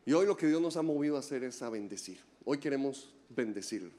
Y 0.06 0.14
hoy 0.14 0.26
lo 0.26 0.36
que 0.36 0.48
Dios 0.48 0.62
nos 0.62 0.76
ha 0.78 0.82
movido 0.82 1.16
a 1.16 1.20
hacer 1.20 1.44
es 1.44 1.62
a 1.62 1.70
bendecir. 1.70 2.20
Hoy 2.46 2.58
queremos 2.58 3.14
bendecirlo. 3.30 3.92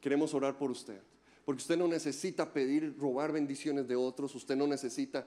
Queremos 0.00 0.34
orar 0.34 0.58
por 0.58 0.70
usted. 0.70 1.00
Porque 1.44 1.60
usted 1.60 1.76
no 1.76 1.88
necesita 1.88 2.52
pedir, 2.52 2.96
robar 2.98 3.32
bendiciones 3.32 3.86
de 3.86 3.96
otros. 3.96 4.34
Usted 4.34 4.56
no 4.56 4.66
necesita 4.66 5.26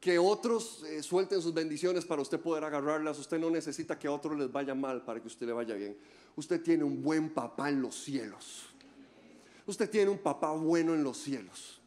que 0.00 0.18
otros 0.18 0.84
eh, 0.84 1.02
suelten 1.02 1.40
sus 1.42 1.52
bendiciones 1.52 2.04
para 2.04 2.22
usted 2.22 2.40
poder 2.40 2.64
agarrarlas. 2.64 3.18
Usted 3.18 3.38
no 3.38 3.50
necesita 3.50 3.98
que 3.98 4.06
a 4.06 4.12
otros 4.12 4.38
les 4.38 4.50
vaya 4.50 4.74
mal 4.74 5.04
para 5.04 5.20
que 5.20 5.26
usted 5.26 5.46
le 5.46 5.52
vaya 5.52 5.74
bien. 5.74 5.96
Usted 6.34 6.62
tiene 6.62 6.84
un 6.84 7.02
buen 7.02 7.30
papá 7.30 7.68
en 7.68 7.82
los 7.82 7.94
cielos. 7.94 8.66
Usted 9.66 9.90
tiene 9.90 10.10
un 10.10 10.18
papá 10.18 10.52
bueno 10.52 10.94
en 10.94 11.02
los 11.02 11.18
cielos. 11.18 11.80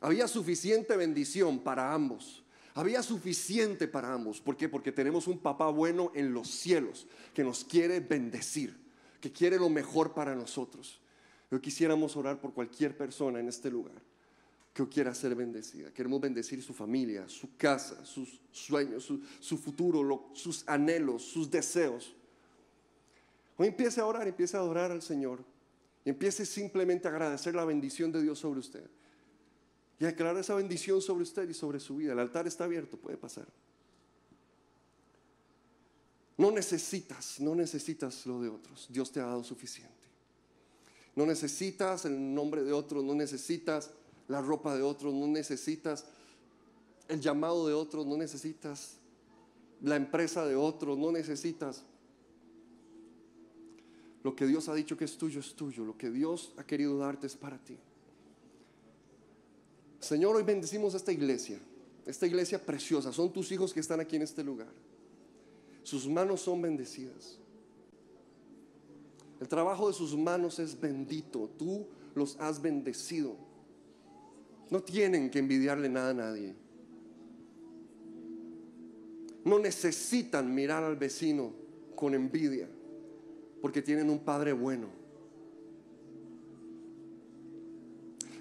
Había 0.00 0.28
suficiente 0.28 0.96
bendición 0.96 1.60
para 1.60 1.94
ambos. 1.94 2.43
Había 2.74 3.02
suficiente 3.02 3.86
para 3.86 4.12
ambos. 4.12 4.40
¿Por 4.40 4.56
qué? 4.56 4.68
Porque 4.68 4.90
tenemos 4.90 5.28
un 5.28 5.38
papá 5.38 5.68
bueno 5.70 6.10
en 6.14 6.34
los 6.34 6.48
cielos 6.50 7.06
que 7.32 7.44
nos 7.44 7.64
quiere 7.64 8.00
bendecir, 8.00 8.76
que 9.20 9.30
quiere 9.30 9.58
lo 9.58 9.68
mejor 9.68 10.12
para 10.12 10.34
nosotros. 10.34 11.00
Yo 11.50 11.60
quisiéramos 11.60 12.16
orar 12.16 12.40
por 12.40 12.52
cualquier 12.52 12.96
persona 12.96 13.38
en 13.38 13.48
este 13.48 13.70
lugar 13.70 13.94
que 14.72 14.88
quiera 14.88 15.14
ser 15.14 15.36
bendecida. 15.36 15.92
Queremos 15.92 16.20
bendecir 16.20 16.60
su 16.60 16.74
familia, 16.74 17.28
su 17.28 17.56
casa, 17.56 18.04
sus 18.04 18.40
sueños, 18.50 19.04
su, 19.38 19.56
futuro, 19.56 20.30
sus 20.34 20.64
anhelos, 20.66 21.22
sus 21.22 21.48
deseos. 21.48 22.12
Hoy 23.56 23.68
empiece 23.68 24.00
a 24.00 24.06
orar, 24.06 24.26
empiece 24.26 24.56
a 24.56 24.60
adorar 24.60 24.90
al 24.90 25.00
Señor 25.00 25.44
Y 26.04 26.10
empiece 26.10 26.44
simplemente 26.44 27.06
a 27.06 27.12
agradecer 27.12 27.54
la 27.54 27.64
bendición 27.64 28.10
de 28.10 28.20
Dios 28.20 28.40
sobre 28.40 28.58
usted. 28.58 28.90
Y 30.00 30.04
declarar 30.04 30.36
esa 30.38 30.54
bendición 30.54 31.00
sobre 31.00 31.22
usted 31.22 31.48
y 31.48 31.54
sobre 31.54 31.80
su 31.80 31.96
vida. 31.96 32.12
El 32.12 32.18
altar 32.18 32.46
está 32.46 32.64
abierto, 32.64 32.96
puede 32.96 33.16
pasar. 33.16 33.46
No 36.36 36.50
necesitas, 36.50 37.38
no 37.40 37.54
necesitas 37.54 38.26
lo 38.26 38.40
de 38.40 38.48
otros. 38.48 38.88
Dios 38.90 39.12
te 39.12 39.20
ha 39.20 39.26
dado 39.26 39.44
suficiente. 39.44 39.92
No 41.14 41.26
necesitas 41.26 42.04
el 42.06 42.34
nombre 42.34 42.64
de 42.64 42.72
otros, 42.72 43.04
no 43.04 43.14
necesitas 43.14 43.90
la 44.26 44.40
ropa 44.40 44.74
de 44.74 44.82
otros, 44.82 45.14
no 45.14 45.28
necesitas 45.28 46.04
el 47.08 47.20
llamado 47.20 47.68
de 47.68 47.74
otros, 47.74 48.04
no 48.04 48.16
necesitas 48.16 48.96
la 49.80 49.96
empresa 49.96 50.44
de 50.44 50.56
otros, 50.56 50.98
no 50.98 51.12
necesitas. 51.12 51.84
Lo 54.24 54.34
que 54.34 54.46
Dios 54.46 54.68
ha 54.68 54.74
dicho 54.74 54.96
que 54.96 55.04
es 55.04 55.16
tuyo 55.16 55.38
es 55.38 55.54
tuyo, 55.54 55.84
lo 55.84 55.96
que 55.96 56.10
Dios 56.10 56.52
ha 56.56 56.64
querido 56.64 56.98
darte 56.98 57.26
es 57.26 57.36
para 57.36 57.58
ti. 57.58 57.78
Señor, 60.04 60.36
hoy 60.36 60.42
bendecimos 60.42 60.94
esta 60.94 61.12
iglesia, 61.12 61.58
esta 62.04 62.26
iglesia 62.26 62.58
preciosa, 62.58 63.10
son 63.10 63.32
tus 63.32 63.50
hijos 63.50 63.72
que 63.72 63.80
están 63.80 64.00
aquí 64.00 64.16
en 64.16 64.22
este 64.22 64.44
lugar. 64.44 64.68
Sus 65.82 66.06
manos 66.06 66.42
son 66.42 66.60
bendecidas. 66.60 67.38
El 69.40 69.48
trabajo 69.48 69.88
de 69.88 69.94
sus 69.94 70.14
manos 70.14 70.58
es 70.58 70.78
bendito. 70.78 71.50
Tú 71.58 71.86
los 72.14 72.38
has 72.38 72.60
bendecido. 72.60 73.34
No 74.70 74.82
tienen 74.82 75.30
que 75.30 75.38
envidiarle 75.38 75.88
nada 75.88 76.10
a 76.10 76.14
nadie. 76.14 76.54
No 79.42 79.58
necesitan 79.58 80.54
mirar 80.54 80.84
al 80.84 80.96
vecino 80.96 81.52
con 81.94 82.14
envidia 82.14 82.68
porque 83.62 83.80
tienen 83.80 84.10
un 84.10 84.18
padre 84.18 84.52
bueno. 84.52 85.03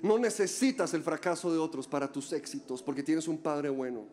No 0.04 0.20
necesitas 0.20 0.94
el 0.94 1.02
fracaso 1.02 1.50
de 1.50 1.58
otros 1.58 1.88
para 1.88 2.12
tus 2.12 2.34
éxitos 2.34 2.84
porque 2.84 3.04
tienes 3.04 3.30
un 3.30 3.38
padre 3.38 3.70
bueno. 3.70 4.06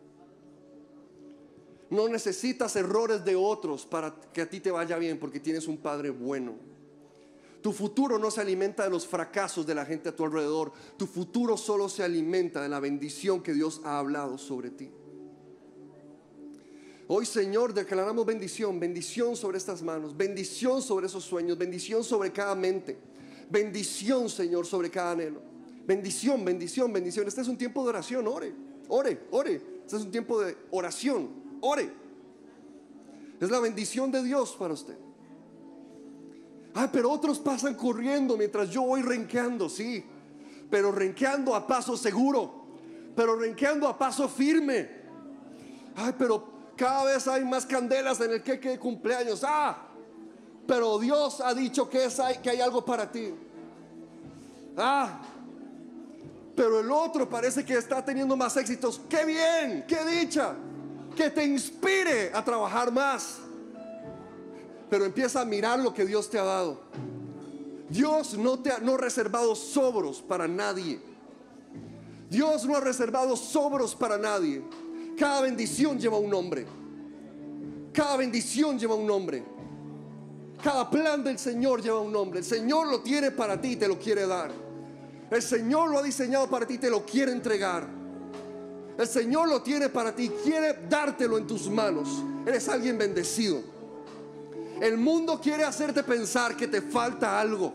No 1.89 2.07
necesitas 2.07 2.77
errores 2.77 3.25
de 3.25 3.35
otros 3.35 3.85
para 3.85 4.15
que 4.31 4.41
a 4.41 4.49
ti 4.49 4.61
te 4.61 4.71
vaya 4.71 4.97
bien 4.97 5.19
porque 5.19 5.41
tienes 5.41 5.67
un 5.67 5.75
padre 5.75 6.09
bueno. 6.09 6.53
Tu 7.61 7.73
futuro 7.73 8.17
no 8.17 8.31
se 8.31 8.39
alimenta 8.39 8.85
de 8.85 8.89
los 8.89 9.05
fracasos 9.05 9.67
de 9.67 9.75
la 9.75 9.85
gente 9.85 10.07
a 10.07 10.15
tu 10.15 10.23
alrededor. 10.23 10.71
Tu 10.95 11.05
futuro 11.05 11.57
solo 11.57 11.89
se 11.89 12.03
alimenta 12.03 12.61
de 12.61 12.69
la 12.69 12.79
bendición 12.79 13.43
que 13.43 13.53
Dios 13.53 13.81
ha 13.83 13.99
hablado 13.99 14.37
sobre 14.37 14.69
ti. 14.69 14.89
Hoy, 17.09 17.25
Señor, 17.25 17.73
declaramos 17.73 18.25
bendición, 18.25 18.79
bendición 18.79 19.35
sobre 19.35 19.57
estas 19.57 19.81
manos, 19.81 20.15
bendición 20.15 20.81
sobre 20.81 21.07
esos 21.07 21.25
sueños, 21.25 21.57
bendición 21.57 22.05
sobre 22.05 22.31
cada 22.31 22.55
mente, 22.55 22.97
bendición, 23.49 24.29
Señor, 24.29 24.65
sobre 24.65 24.89
cada 24.89 25.11
anhelo. 25.11 25.51
Bendición, 25.85 26.45
bendición, 26.45 26.93
bendición. 26.93 27.27
Este 27.27 27.41
es 27.41 27.47
un 27.47 27.57
tiempo 27.57 27.83
de 27.83 27.89
oración, 27.89 28.27
ore, 28.27 28.53
ore, 28.87 29.21
ore. 29.31 29.55
Este 29.85 29.97
es 29.97 30.03
un 30.03 30.11
tiempo 30.11 30.41
de 30.41 30.55
oración 30.71 31.29
ore. 31.61 31.91
Es 33.39 33.49
la 33.49 33.59
bendición 33.59 34.11
de 34.11 34.23
Dios 34.23 34.55
para 34.57 34.73
usted. 34.73 34.97
Ay, 36.73 36.89
pero 36.91 37.11
otros 37.11 37.39
pasan 37.39 37.75
corriendo 37.75 38.37
mientras 38.37 38.69
yo 38.69 38.83
voy 38.83 39.01
renqueando, 39.01 39.67
sí. 39.67 40.03
Pero 40.69 40.91
renqueando 40.91 41.55
a 41.55 41.65
paso 41.65 41.97
seguro. 41.97 42.61
Pero 43.15 43.35
renqueando 43.35 43.87
a 43.87 43.97
paso 43.97 44.29
firme. 44.29 44.89
Ay, 45.95 46.13
pero 46.17 46.47
cada 46.75 47.05
vez 47.05 47.27
hay 47.27 47.43
más 47.43 47.65
candelas 47.65 48.21
en 48.21 48.31
el 48.31 48.43
queque 48.43 48.69
de 48.69 48.79
cumpleaños. 48.79 49.43
Ah, 49.45 49.87
pero 50.67 50.99
Dios 50.99 51.41
ha 51.41 51.53
dicho 51.53 51.89
que, 51.89 52.07
que 52.41 52.49
hay 52.49 52.61
algo 52.61 52.85
para 52.85 53.11
ti. 53.11 53.33
Ah, 54.77 55.21
pero 56.61 56.79
el 56.79 56.91
otro 56.91 57.27
parece 57.27 57.65
que 57.65 57.73
está 57.73 58.05
teniendo 58.05 58.37
más 58.37 58.55
éxitos. 58.55 59.01
¡Qué 59.09 59.25
bien! 59.25 59.83
¡Qué 59.87 60.05
dicha! 60.05 60.55
que 61.15 61.31
te 61.31 61.43
inspire 61.43 62.29
a 62.31 62.45
trabajar 62.45 62.91
más. 62.91 63.39
Pero 64.87 65.05
empieza 65.05 65.41
a 65.41 65.45
mirar 65.45 65.79
lo 65.79 65.91
que 65.91 66.05
Dios 66.05 66.29
te 66.29 66.37
ha 66.37 66.43
dado. 66.43 66.79
Dios 67.89 68.37
no 68.37 68.59
te 68.59 68.71
ha 68.71 68.77
no 68.77 68.95
reservado 68.95 69.55
sobros 69.55 70.21
para 70.21 70.47
nadie. 70.47 71.01
Dios 72.29 72.63
no 72.65 72.75
ha 72.75 72.79
reservado 72.79 73.35
sobros 73.35 73.95
para 73.95 74.19
nadie. 74.19 74.61
Cada 75.17 75.41
bendición 75.41 75.99
lleva 75.99 76.19
un 76.19 76.29
nombre. 76.29 76.67
Cada 77.91 78.17
bendición 78.17 78.77
lleva 78.77 78.93
un 78.93 79.07
nombre. 79.07 79.43
Cada 80.63 80.87
plan 80.91 81.23
del 81.23 81.39
Señor 81.39 81.81
lleva 81.81 82.01
un 82.01 82.11
nombre. 82.11 82.37
El 82.37 82.45
Señor 82.45 82.85
lo 82.85 83.01
tiene 83.01 83.31
para 83.31 83.59
ti 83.59 83.69
y 83.69 83.75
te 83.77 83.87
lo 83.87 83.97
quiere 83.97 84.27
dar. 84.27 84.70
El 85.31 85.41
Señor 85.41 85.89
lo 85.89 85.99
ha 85.99 86.03
diseñado 86.03 86.49
para 86.49 86.67
ti 86.67 86.77
te 86.77 86.89
lo 86.89 87.05
quiere 87.05 87.31
entregar. 87.31 87.87
El 88.97 89.07
Señor 89.07 89.47
lo 89.47 89.61
tiene 89.61 89.87
para 89.87 90.13
ti, 90.13 90.29
quiere 90.43 90.77
dártelo 90.89 91.37
en 91.37 91.47
tus 91.47 91.69
manos. 91.69 92.09
Eres 92.45 92.67
alguien 92.67 92.97
bendecido. 92.97 93.61
El 94.81 94.97
mundo 94.97 95.39
quiere 95.41 95.63
hacerte 95.63 96.03
pensar 96.03 96.57
que 96.57 96.67
te 96.67 96.81
falta 96.81 97.39
algo. 97.39 97.73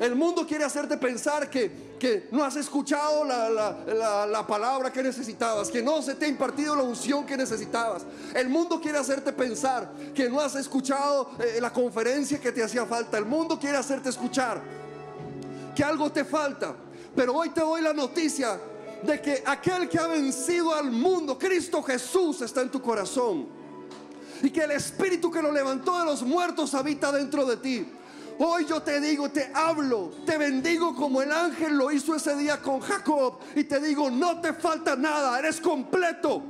El 0.00 0.16
mundo 0.16 0.44
quiere 0.44 0.64
hacerte 0.64 0.96
pensar 0.96 1.48
que, 1.48 1.70
que 2.00 2.28
no 2.32 2.42
has 2.42 2.56
escuchado 2.56 3.24
la, 3.24 4.44
palabra 4.46 4.92
que 4.92 5.02
necesitabas, 5.02 5.70
que 5.70 5.82
no 5.82 6.02
se 6.02 6.16
te 6.16 6.24
ha 6.24 6.28
impartido 6.28 6.74
la 6.74 6.82
unción 6.82 7.24
que 7.24 7.36
necesitabas. 7.36 8.02
El 8.34 8.48
mundo 8.48 8.80
quiere 8.80 8.98
hacerte 8.98 9.32
pensar 9.32 9.92
que 10.14 10.28
no 10.28 10.40
has 10.40 10.56
escuchado 10.56 11.30
eh, 11.38 11.58
la 11.60 11.72
conferencia 11.72 12.40
que 12.40 12.50
te 12.50 12.62
hacía 12.62 12.86
falta. 12.86 13.18
El 13.18 13.26
mundo 13.26 13.58
quiere 13.58 13.76
hacerte 13.76 14.08
escuchar 14.08 14.60
que 15.78 15.84
algo 15.84 16.10
te 16.10 16.24
falta. 16.24 16.74
Pero 17.14 17.34
hoy 17.34 17.50
te 17.50 17.60
doy 17.60 17.80
la 17.80 17.92
noticia 17.92 18.58
de 19.00 19.22
que 19.22 19.44
aquel 19.46 19.88
que 19.88 19.96
ha 19.96 20.08
vencido 20.08 20.74
al 20.74 20.90
mundo, 20.90 21.38
Cristo 21.38 21.80
Jesús, 21.84 22.42
está 22.42 22.62
en 22.62 22.68
tu 22.68 22.82
corazón. 22.82 23.46
Y 24.42 24.50
que 24.50 24.62
el 24.62 24.72
Espíritu 24.72 25.30
que 25.30 25.40
lo 25.40 25.52
levantó 25.52 25.96
de 26.00 26.04
los 26.04 26.22
muertos 26.22 26.74
habita 26.74 27.12
dentro 27.12 27.46
de 27.46 27.58
ti. 27.58 27.86
Hoy 28.40 28.66
yo 28.66 28.82
te 28.82 29.00
digo, 29.00 29.30
te 29.30 29.52
hablo, 29.54 30.10
te 30.26 30.36
bendigo 30.36 30.96
como 30.96 31.22
el 31.22 31.30
ángel 31.30 31.78
lo 31.78 31.92
hizo 31.92 32.16
ese 32.16 32.34
día 32.34 32.60
con 32.60 32.80
Jacob. 32.80 33.38
Y 33.54 33.62
te 33.62 33.78
digo, 33.78 34.10
no 34.10 34.40
te 34.40 34.54
falta 34.54 34.96
nada, 34.96 35.38
eres 35.38 35.60
completo. 35.60 36.42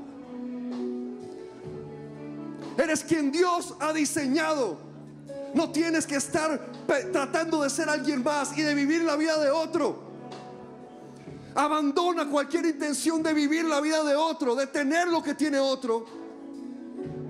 Eres 2.78 3.04
quien 3.04 3.30
Dios 3.30 3.74
ha 3.78 3.92
diseñado. 3.92 4.87
No 5.54 5.70
tienes 5.70 6.06
que 6.06 6.16
estar 6.16 6.70
tratando 7.12 7.62
de 7.62 7.70
ser 7.70 7.88
alguien 7.88 8.22
más 8.22 8.56
y 8.56 8.62
de 8.62 8.74
vivir 8.74 9.02
la 9.02 9.16
vida 9.16 9.38
de 9.38 9.50
otro. 9.50 10.08
Abandona 11.54 12.28
cualquier 12.28 12.66
intención 12.66 13.22
de 13.22 13.32
vivir 13.32 13.64
la 13.64 13.80
vida 13.80 14.04
de 14.04 14.14
otro, 14.14 14.54
de 14.54 14.66
tener 14.66 15.08
lo 15.08 15.22
que 15.22 15.34
tiene 15.34 15.58
otro. 15.58 16.06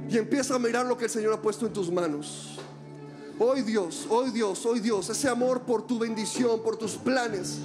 Y 0.08 0.16
empieza 0.16 0.54
a 0.54 0.58
mirar 0.58 0.86
lo 0.86 0.96
que 0.96 1.04
el 1.04 1.10
Señor 1.10 1.34
ha 1.34 1.40
puesto 1.40 1.66
en 1.66 1.72
tus 1.72 1.90
manos. 1.90 2.58
Hoy 3.38 3.62
Dios, 3.62 4.06
hoy 4.10 4.30
Dios, 4.30 4.66
hoy 4.66 4.80
Dios, 4.80 5.08
ese 5.08 5.28
amor 5.28 5.62
por 5.62 5.86
tu 5.86 5.98
bendición, 5.98 6.62
por 6.62 6.76
tus 6.76 6.92
planes 6.96 7.58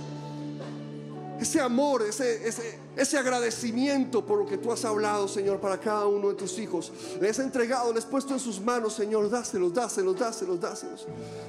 ese 1.39 1.59
amor, 1.59 2.03
ese, 2.03 2.47
ese, 2.47 2.77
ese, 2.95 3.17
agradecimiento 3.17 4.25
por 4.25 4.39
lo 4.39 4.45
que 4.45 4.57
tú 4.57 4.71
has 4.71 4.85
hablado, 4.85 5.27
Señor, 5.27 5.59
para 5.59 5.79
cada 5.79 6.05
uno 6.05 6.29
de 6.29 6.35
tus 6.35 6.57
hijos. 6.59 6.91
Les 7.19 7.39
he 7.39 7.43
entregado, 7.43 7.91
les 7.93 8.05
he 8.05 8.07
puesto 8.07 8.33
en 8.33 8.39
sus 8.39 8.61
manos, 8.61 8.93
Señor, 8.93 9.29
dáselos, 9.29 9.73
dáselos, 9.73 10.17
dáselos, 10.17 10.59
dáselos. 10.59 11.07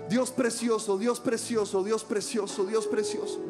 Dios 0.09 0.31
precioso, 0.31 0.99
Dios 0.99 1.21
precioso, 1.21 1.85
Dios 1.85 2.03
precioso, 2.05 2.65
Dios 2.65 2.87
precioso. 2.87 3.41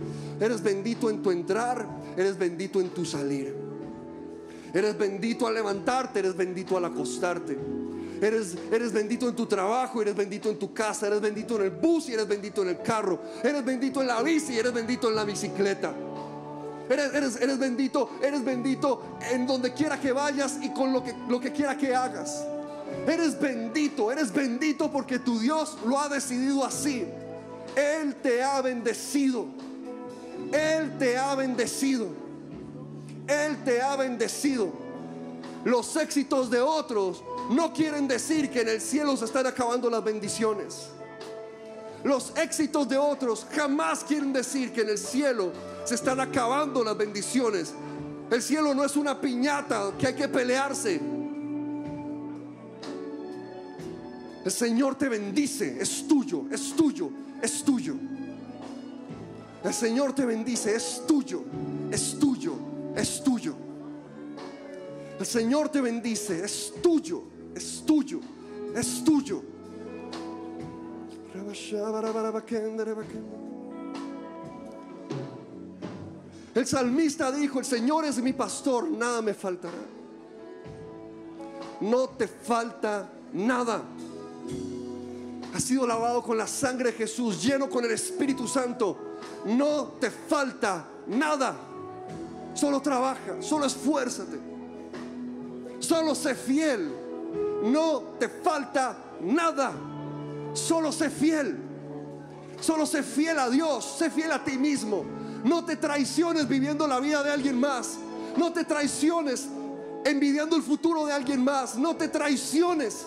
Eres 0.40 0.62
bendito 0.62 1.08
en 1.08 1.22
tu 1.22 1.30
entrar, 1.30 1.86
eres 2.16 2.36
bendito 2.36 2.80
en 2.80 2.90
tu 2.90 3.04
salir. 3.04 3.54
Eres 4.74 4.98
bendito 4.98 5.46
al 5.46 5.54
levantarte, 5.54 6.18
eres 6.18 6.36
bendito 6.36 6.76
al 6.76 6.84
acostarte. 6.84 7.56
Eres, 8.20 8.56
eres, 8.72 8.92
bendito 8.92 9.28
en 9.28 9.36
tu 9.36 9.46
trabajo, 9.46 10.00
eres 10.00 10.14
bendito 10.14 10.48
en 10.48 10.58
tu 10.58 10.72
casa, 10.72 11.06
eres 11.06 11.20
bendito 11.20 11.56
en 11.56 11.62
el 11.62 11.70
bus 11.70 12.08
y 12.08 12.14
eres 12.14 12.26
bendito 12.26 12.62
en 12.62 12.70
el 12.70 12.80
carro, 12.80 13.20
eres 13.42 13.64
bendito 13.64 14.00
en 14.00 14.06
la 14.06 14.22
bici 14.22 14.54
y 14.54 14.58
eres 14.58 14.72
bendito 14.72 15.08
en 15.08 15.16
la 15.16 15.24
bicicleta. 15.24 15.94
Eres, 16.88 17.58
bendito, 17.58 18.10
eres 18.22 18.44
bendito 18.44 19.02
en 19.32 19.46
donde 19.46 19.72
quiera 19.72 19.98
que 19.98 20.12
vayas 20.12 20.58
y 20.60 20.70
con 20.70 20.92
lo 20.92 21.02
que, 21.02 21.14
lo 21.28 21.40
que 21.40 21.52
quiera 21.52 21.76
que 21.76 21.94
hagas. 21.94 22.44
Eres 23.06 23.38
bendito, 23.40 24.12
eres 24.12 24.32
bendito 24.32 24.90
porque 24.90 25.18
tu 25.18 25.38
Dios 25.38 25.78
lo 25.86 25.98
ha 25.98 26.08
decidido 26.08 26.64
así. 26.64 27.06
Él 27.74 28.14
te 28.16 28.42
ha 28.42 28.60
bendecido. 28.60 29.46
Él 30.52 30.98
te 30.98 31.16
ha 31.16 31.34
bendecido. 31.34 32.08
Él 33.26 33.64
te 33.64 33.80
ha 33.80 33.96
bendecido. 33.96 34.70
Los 35.64 35.96
éxitos 35.96 36.50
de 36.50 36.60
otros 36.60 37.24
no 37.50 37.72
quieren 37.72 38.06
decir 38.06 38.50
que 38.50 38.60
en 38.60 38.68
el 38.68 38.80
cielo 38.80 39.16
se 39.16 39.24
están 39.24 39.46
acabando 39.46 39.88
las 39.88 40.04
bendiciones. 40.04 40.88
Los 42.04 42.34
éxitos 42.36 42.86
de 42.86 42.98
otros 42.98 43.46
jamás 43.50 44.04
quieren 44.04 44.30
decir 44.30 44.72
que 44.72 44.82
en 44.82 44.90
el 44.90 44.98
cielo 44.98 45.52
se 45.86 45.94
están 45.94 46.20
acabando 46.20 46.84
las 46.84 46.96
bendiciones. 46.98 47.72
El 48.30 48.42
cielo 48.42 48.74
no 48.74 48.84
es 48.84 48.94
una 48.94 49.18
piñata 49.18 49.90
que 49.98 50.08
hay 50.08 50.14
que 50.14 50.28
pelearse. 50.28 51.00
El 54.44 54.52
Señor 54.52 54.96
te 54.96 55.08
bendice, 55.08 55.78
es 55.80 56.06
tuyo, 56.06 56.44
es 56.52 56.76
tuyo, 56.76 57.08
es 57.40 57.64
tuyo. 57.64 57.94
El 59.64 59.72
Señor 59.72 60.14
te 60.14 60.26
bendice, 60.26 60.76
es 60.76 61.02
tuyo, 61.08 61.42
es 61.90 62.18
tuyo, 62.20 62.54
es 62.94 63.24
tuyo. 63.24 63.54
El 65.18 65.24
Señor 65.24 65.70
te 65.70 65.80
bendice, 65.80 66.44
es 66.44 66.74
tuyo, 66.82 67.22
es 67.54 67.82
tuyo, 67.86 68.20
es 68.76 69.02
tuyo. 69.02 69.53
El 76.54 76.66
salmista 76.66 77.32
dijo, 77.32 77.58
el 77.58 77.64
Señor 77.64 78.04
es 78.04 78.22
mi 78.22 78.32
pastor, 78.32 78.88
nada 78.88 79.20
me 79.20 79.34
faltará. 79.34 79.78
No 81.80 82.08
te 82.10 82.28
falta 82.28 83.10
nada. 83.32 83.82
Has 85.52 85.64
sido 85.64 85.86
lavado 85.86 86.22
con 86.22 86.38
la 86.38 86.46
sangre 86.46 86.92
de 86.92 86.98
Jesús, 86.98 87.42
lleno 87.42 87.68
con 87.68 87.84
el 87.84 87.90
Espíritu 87.90 88.46
Santo. 88.46 89.16
No 89.46 89.94
te 90.00 90.10
falta 90.10 90.86
nada. 91.08 91.56
Solo 92.54 92.80
trabaja, 92.80 93.40
solo 93.40 93.66
esfuérzate. 93.66 94.38
Solo 95.80 96.14
sé 96.14 96.34
fiel. 96.34 96.92
No 97.64 98.14
te 98.18 98.28
falta 98.28 98.96
nada. 99.20 99.72
Solo 100.54 100.90
sé 100.92 101.10
fiel. 101.10 101.58
Solo 102.60 102.86
sé 102.86 103.02
fiel 103.02 103.38
a 103.38 103.50
Dios, 103.50 103.96
sé 103.98 104.10
fiel 104.10 104.32
a 104.32 104.42
ti 104.42 104.56
mismo. 104.56 105.04
No 105.44 105.64
te 105.64 105.76
traiciones 105.76 106.48
viviendo 106.48 106.86
la 106.86 106.98
vida 107.00 107.22
de 107.22 107.30
alguien 107.30 107.60
más. 107.60 107.98
No 108.36 108.52
te 108.52 108.64
traiciones 108.64 109.46
envidiando 110.04 110.56
el 110.56 110.62
futuro 110.62 111.04
de 111.04 111.12
alguien 111.12 111.44
más. 111.44 111.76
No 111.76 111.94
te 111.94 112.08
traiciones 112.08 113.06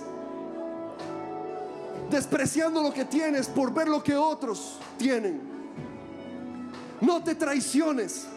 despreciando 2.09 2.81
lo 2.81 2.93
que 2.93 3.05
tienes 3.05 3.47
por 3.47 3.73
ver 3.73 3.87
lo 3.87 4.03
que 4.03 4.15
otros 4.15 4.77
tienen. 4.97 5.41
No 7.01 7.23
te 7.23 7.35
traiciones. 7.35 8.27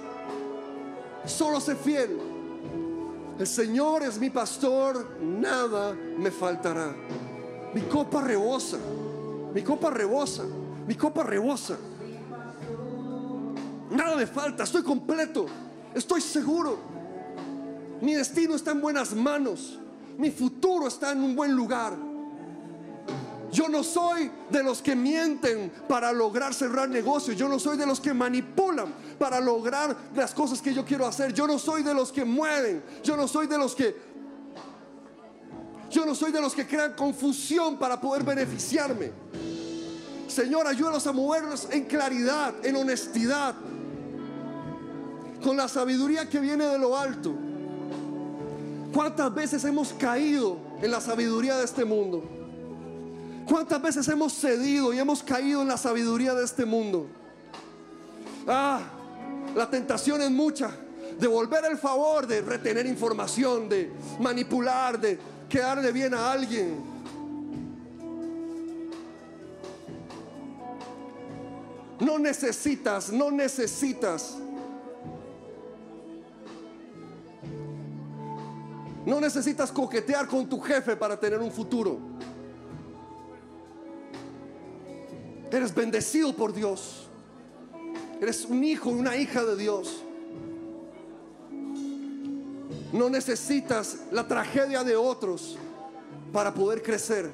Solo 1.26 1.60
sé 1.60 1.76
fiel. 1.76 2.18
El 3.38 3.46
Señor 3.46 4.02
es 4.02 4.18
mi 4.18 4.28
pastor, 4.30 5.18
nada 5.20 5.92
me 5.92 6.30
faltará. 6.30 6.94
Mi 7.74 7.82
copa 7.82 8.20
rebosa. 8.20 8.78
Mi 9.54 9.62
copa 9.62 9.90
rebosa. 9.90 10.44
Mi 10.86 10.94
copa 10.94 11.22
rebosa. 11.22 11.76
Nada 13.90 14.16
me 14.16 14.26
falta, 14.26 14.64
estoy 14.64 14.82
completo. 14.82 15.46
Estoy 15.94 16.20
seguro. 16.20 16.78
Mi 18.00 18.14
destino 18.14 18.54
está 18.54 18.70
en 18.70 18.80
buenas 18.80 19.14
manos. 19.14 19.78
Mi 20.16 20.30
futuro 20.30 20.86
está 20.86 21.12
en 21.12 21.22
un 21.22 21.34
buen 21.34 21.54
lugar. 21.54 22.10
Yo 23.52 23.68
no 23.68 23.82
soy 23.82 24.30
de 24.48 24.62
los 24.62 24.80
que 24.80 24.94
mienten 24.94 25.72
para 25.88 26.12
lograr 26.12 26.54
cerrar 26.54 26.88
negocios. 26.88 27.36
Yo 27.36 27.48
no 27.48 27.58
soy 27.58 27.76
de 27.76 27.86
los 27.86 28.00
que 28.00 28.14
manipulan 28.14 28.94
para 29.18 29.40
lograr 29.40 29.96
las 30.14 30.32
cosas 30.32 30.62
que 30.62 30.72
yo 30.72 30.84
quiero 30.84 31.06
hacer. 31.06 31.32
Yo 31.32 31.46
no 31.46 31.58
soy 31.58 31.82
de 31.82 31.92
los 31.92 32.12
que 32.12 32.24
mueven. 32.24 32.82
Yo 33.02 33.16
no 33.16 33.26
soy 33.26 33.48
de 33.48 33.58
los 33.58 33.74
que... 33.74 34.09
Yo 35.90 36.06
no 36.06 36.14
soy 36.14 36.30
de 36.30 36.40
los 36.40 36.54
que 36.54 36.66
crean 36.66 36.92
confusión 36.94 37.76
para 37.76 38.00
poder 38.00 38.22
beneficiarme. 38.22 39.10
Señor, 40.28 40.66
ayúdanos 40.68 41.04
a 41.08 41.12
movernos 41.12 41.66
en 41.72 41.84
claridad, 41.86 42.54
en 42.64 42.76
honestidad, 42.76 43.56
con 45.42 45.56
la 45.56 45.66
sabiduría 45.66 46.28
que 46.28 46.38
viene 46.38 46.64
de 46.66 46.78
lo 46.78 46.96
alto. 46.96 47.34
¿Cuántas 48.92 49.34
veces 49.34 49.64
hemos 49.64 49.92
caído 49.92 50.58
en 50.80 50.90
la 50.92 51.00
sabiduría 51.00 51.56
de 51.56 51.64
este 51.64 51.84
mundo? 51.84 52.22
¿Cuántas 53.48 53.82
veces 53.82 54.06
hemos 54.06 54.32
cedido 54.32 54.92
y 54.92 54.98
hemos 55.00 55.24
caído 55.24 55.62
en 55.62 55.68
la 55.68 55.76
sabiduría 55.76 56.34
de 56.34 56.44
este 56.44 56.64
mundo? 56.64 57.08
Ah, 58.46 58.80
la 59.56 59.68
tentación 59.68 60.22
es 60.22 60.30
mucha. 60.30 60.70
Devolver 61.18 61.64
el 61.64 61.76
favor, 61.76 62.28
de 62.28 62.42
retener 62.42 62.86
información, 62.86 63.68
de 63.68 63.90
manipular, 64.20 65.00
de 65.00 65.18
quedarle 65.50 65.92
bien 65.92 66.14
a 66.14 66.32
alguien. 66.32 66.82
No 71.98 72.18
necesitas, 72.18 73.12
no 73.12 73.30
necesitas. 73.30 74.38
No 79.04 79.20
necesitas 79.20 79.70
coquetear 79.70 80.26
con 80.26 80.48
tu 80.48 80.60
jefe 80.60 80.96
para 80.96 81.18
tener 81.18 81.40
un 81.40 81.50
futuro. 81.50 81.98
Eres 85.50 85.74
bendecido 85.74 86.32
por 86.34 86.54
Dios. 86.54 87.08
Eres 88.20 88.44
un 88.44 88.62
hijo 88.62 88.88
una 88.90 89.16
hija 89.16 89.44
de 89.44 89.56
Dios. 89.56 90.02
No 92.92 93.08
necesitas 93.08 93.98
la 94.10 94.26
tragedia 94.26 94.82
de 94.82 94.96
otros 94.96 95.56
para 96.32 96.52
poder 96.52 96.82
crecer. 96.82 97.30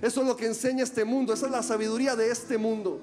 Eso 0.00 0.22
es 0.22 0.26
lo 0.26 0.36
que 0.36 0.46
enseña 0.46 0.82
este 0.82 1.04
mundo. 1.04 1.32
Esa 1.32 1.46
es 1.46 1.52
la 1.52 1.62
sabiduría 1.62 2.16
de 2.16 2.30
este 2.30 2.58
mundo. 2.58 3.00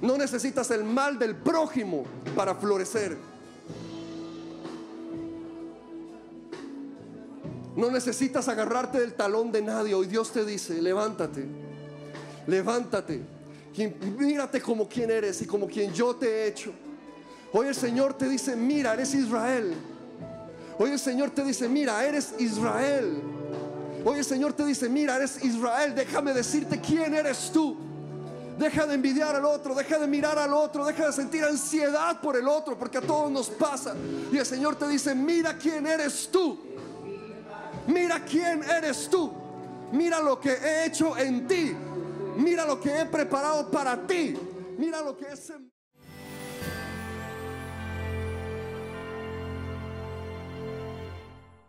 No 0.00 0.16
necesitas 0.16 0.70
el 0.70 0.84
mal 0.84 1.18
del 1.18 1.34
prójimo 1.34 2.04
para 2.36 2.54
florecer. 2.54 3.16
No 7.74 7.90
necesitas 7.90 8.48
agarrarte 8.48 9.00
del 9.00 9.14
talón 9.14 9.50
de 9.50 9.62
nadie. 9.62 9.94
Hoy 9.94 10.06
Dios 10.06 10.32
te 10.32 10.44
dice, 10.44 10.80
levántate, 10.80 11.44
levántate. 12.46 13.22
Mírate 14.18 14.62
como 14.62 14.88
quien 14.88 15.10
eres 15.10 15.42
y 15.42 15.46
como 15.46 15.66
quien 15.66 15.92
yo 15.92 16.14
te 16.14 16.26
he 16.26 16.48
hecho. 16.48 16.72
Hoy 17.58 17.68
el 17.68 17.74
Señor 17.74 18.12
te 18.12 18.28
dice, 18.28 18.54
mira, 18.54 18.92
eres 18.92 19.14
Israel. 19.14 19.72
Hoy 20.78 20.90
el 20.90 20.98
Señor 20.98 21.30
te 21.30 21.42
dice, 21.42 21.70
mira, 21.70 22.04
eres 22.04 22.34
Israel. 22.38 23.22
Hoy 24.04 24.18
el 24.18 24.26
Señor 24.26 24.52
te 24.52 24.62
dice, 24.66 24.90
mira, 24.90 25.16
eres 25.16 25.42
Israel. 25.42 25.94
Déjame 25.94 26.34
decirte 26.34 26.78
quién 26.82 27.14
eres 27.14 27.50
tú. 27.50 27.78
Deja 28.58 28.86
de 28.86 28.96
envidiar 28.96 29.34
al 29.34 29.46
otro, 29.46 29.74
deja 29.74 29.98
de 29.98 30.06
mirar 30.06 30.38
al 30.38 30.52
otro, 30.52 30.84
deja 30.84 31.06
de 31.06 31.12
sentir 31.14 31.44
ansiedad 31.44 32.20
por 32.20 32.36
el 32.36 32.46
otro, 32.46 32.78
porque 32.78 32.98
a 32.98 33.00
todos 33.00 33.30
nos 33.30 33.48
pasa. 33.48 33.94
Y 34.30 34.36
el 34.36 34.44
Señor 34.44 34.76
te 34.76 34.86
dice, 34.86 35.14
mira 35.14 35.56
quién 35.56 35.86
eres 35.86 36.28
tú. 36.30 36.60
Mira 37.86 38.22
quién 38.22 38.64
eres 38.64 39.08
tú. 39.08 39.32
Mira 39.92 40.20
lo 40.20 40.38
que 40.38 40.50
he 40.50 40.84
hecho 40.84 41.16
en 41.16 41.48
ti. 41.48 41.74
Mira 42.36 42.66
lo 42.66 42.78
que 42.78 43.00
he 43.00 43.06
preparado 43.06 43.70
para 43.70 44.06
ti. 44.06 44.36
Mira 44.76 45.00
lo 45.00 45.16
que 45.16 45.24
es 45.32 45.50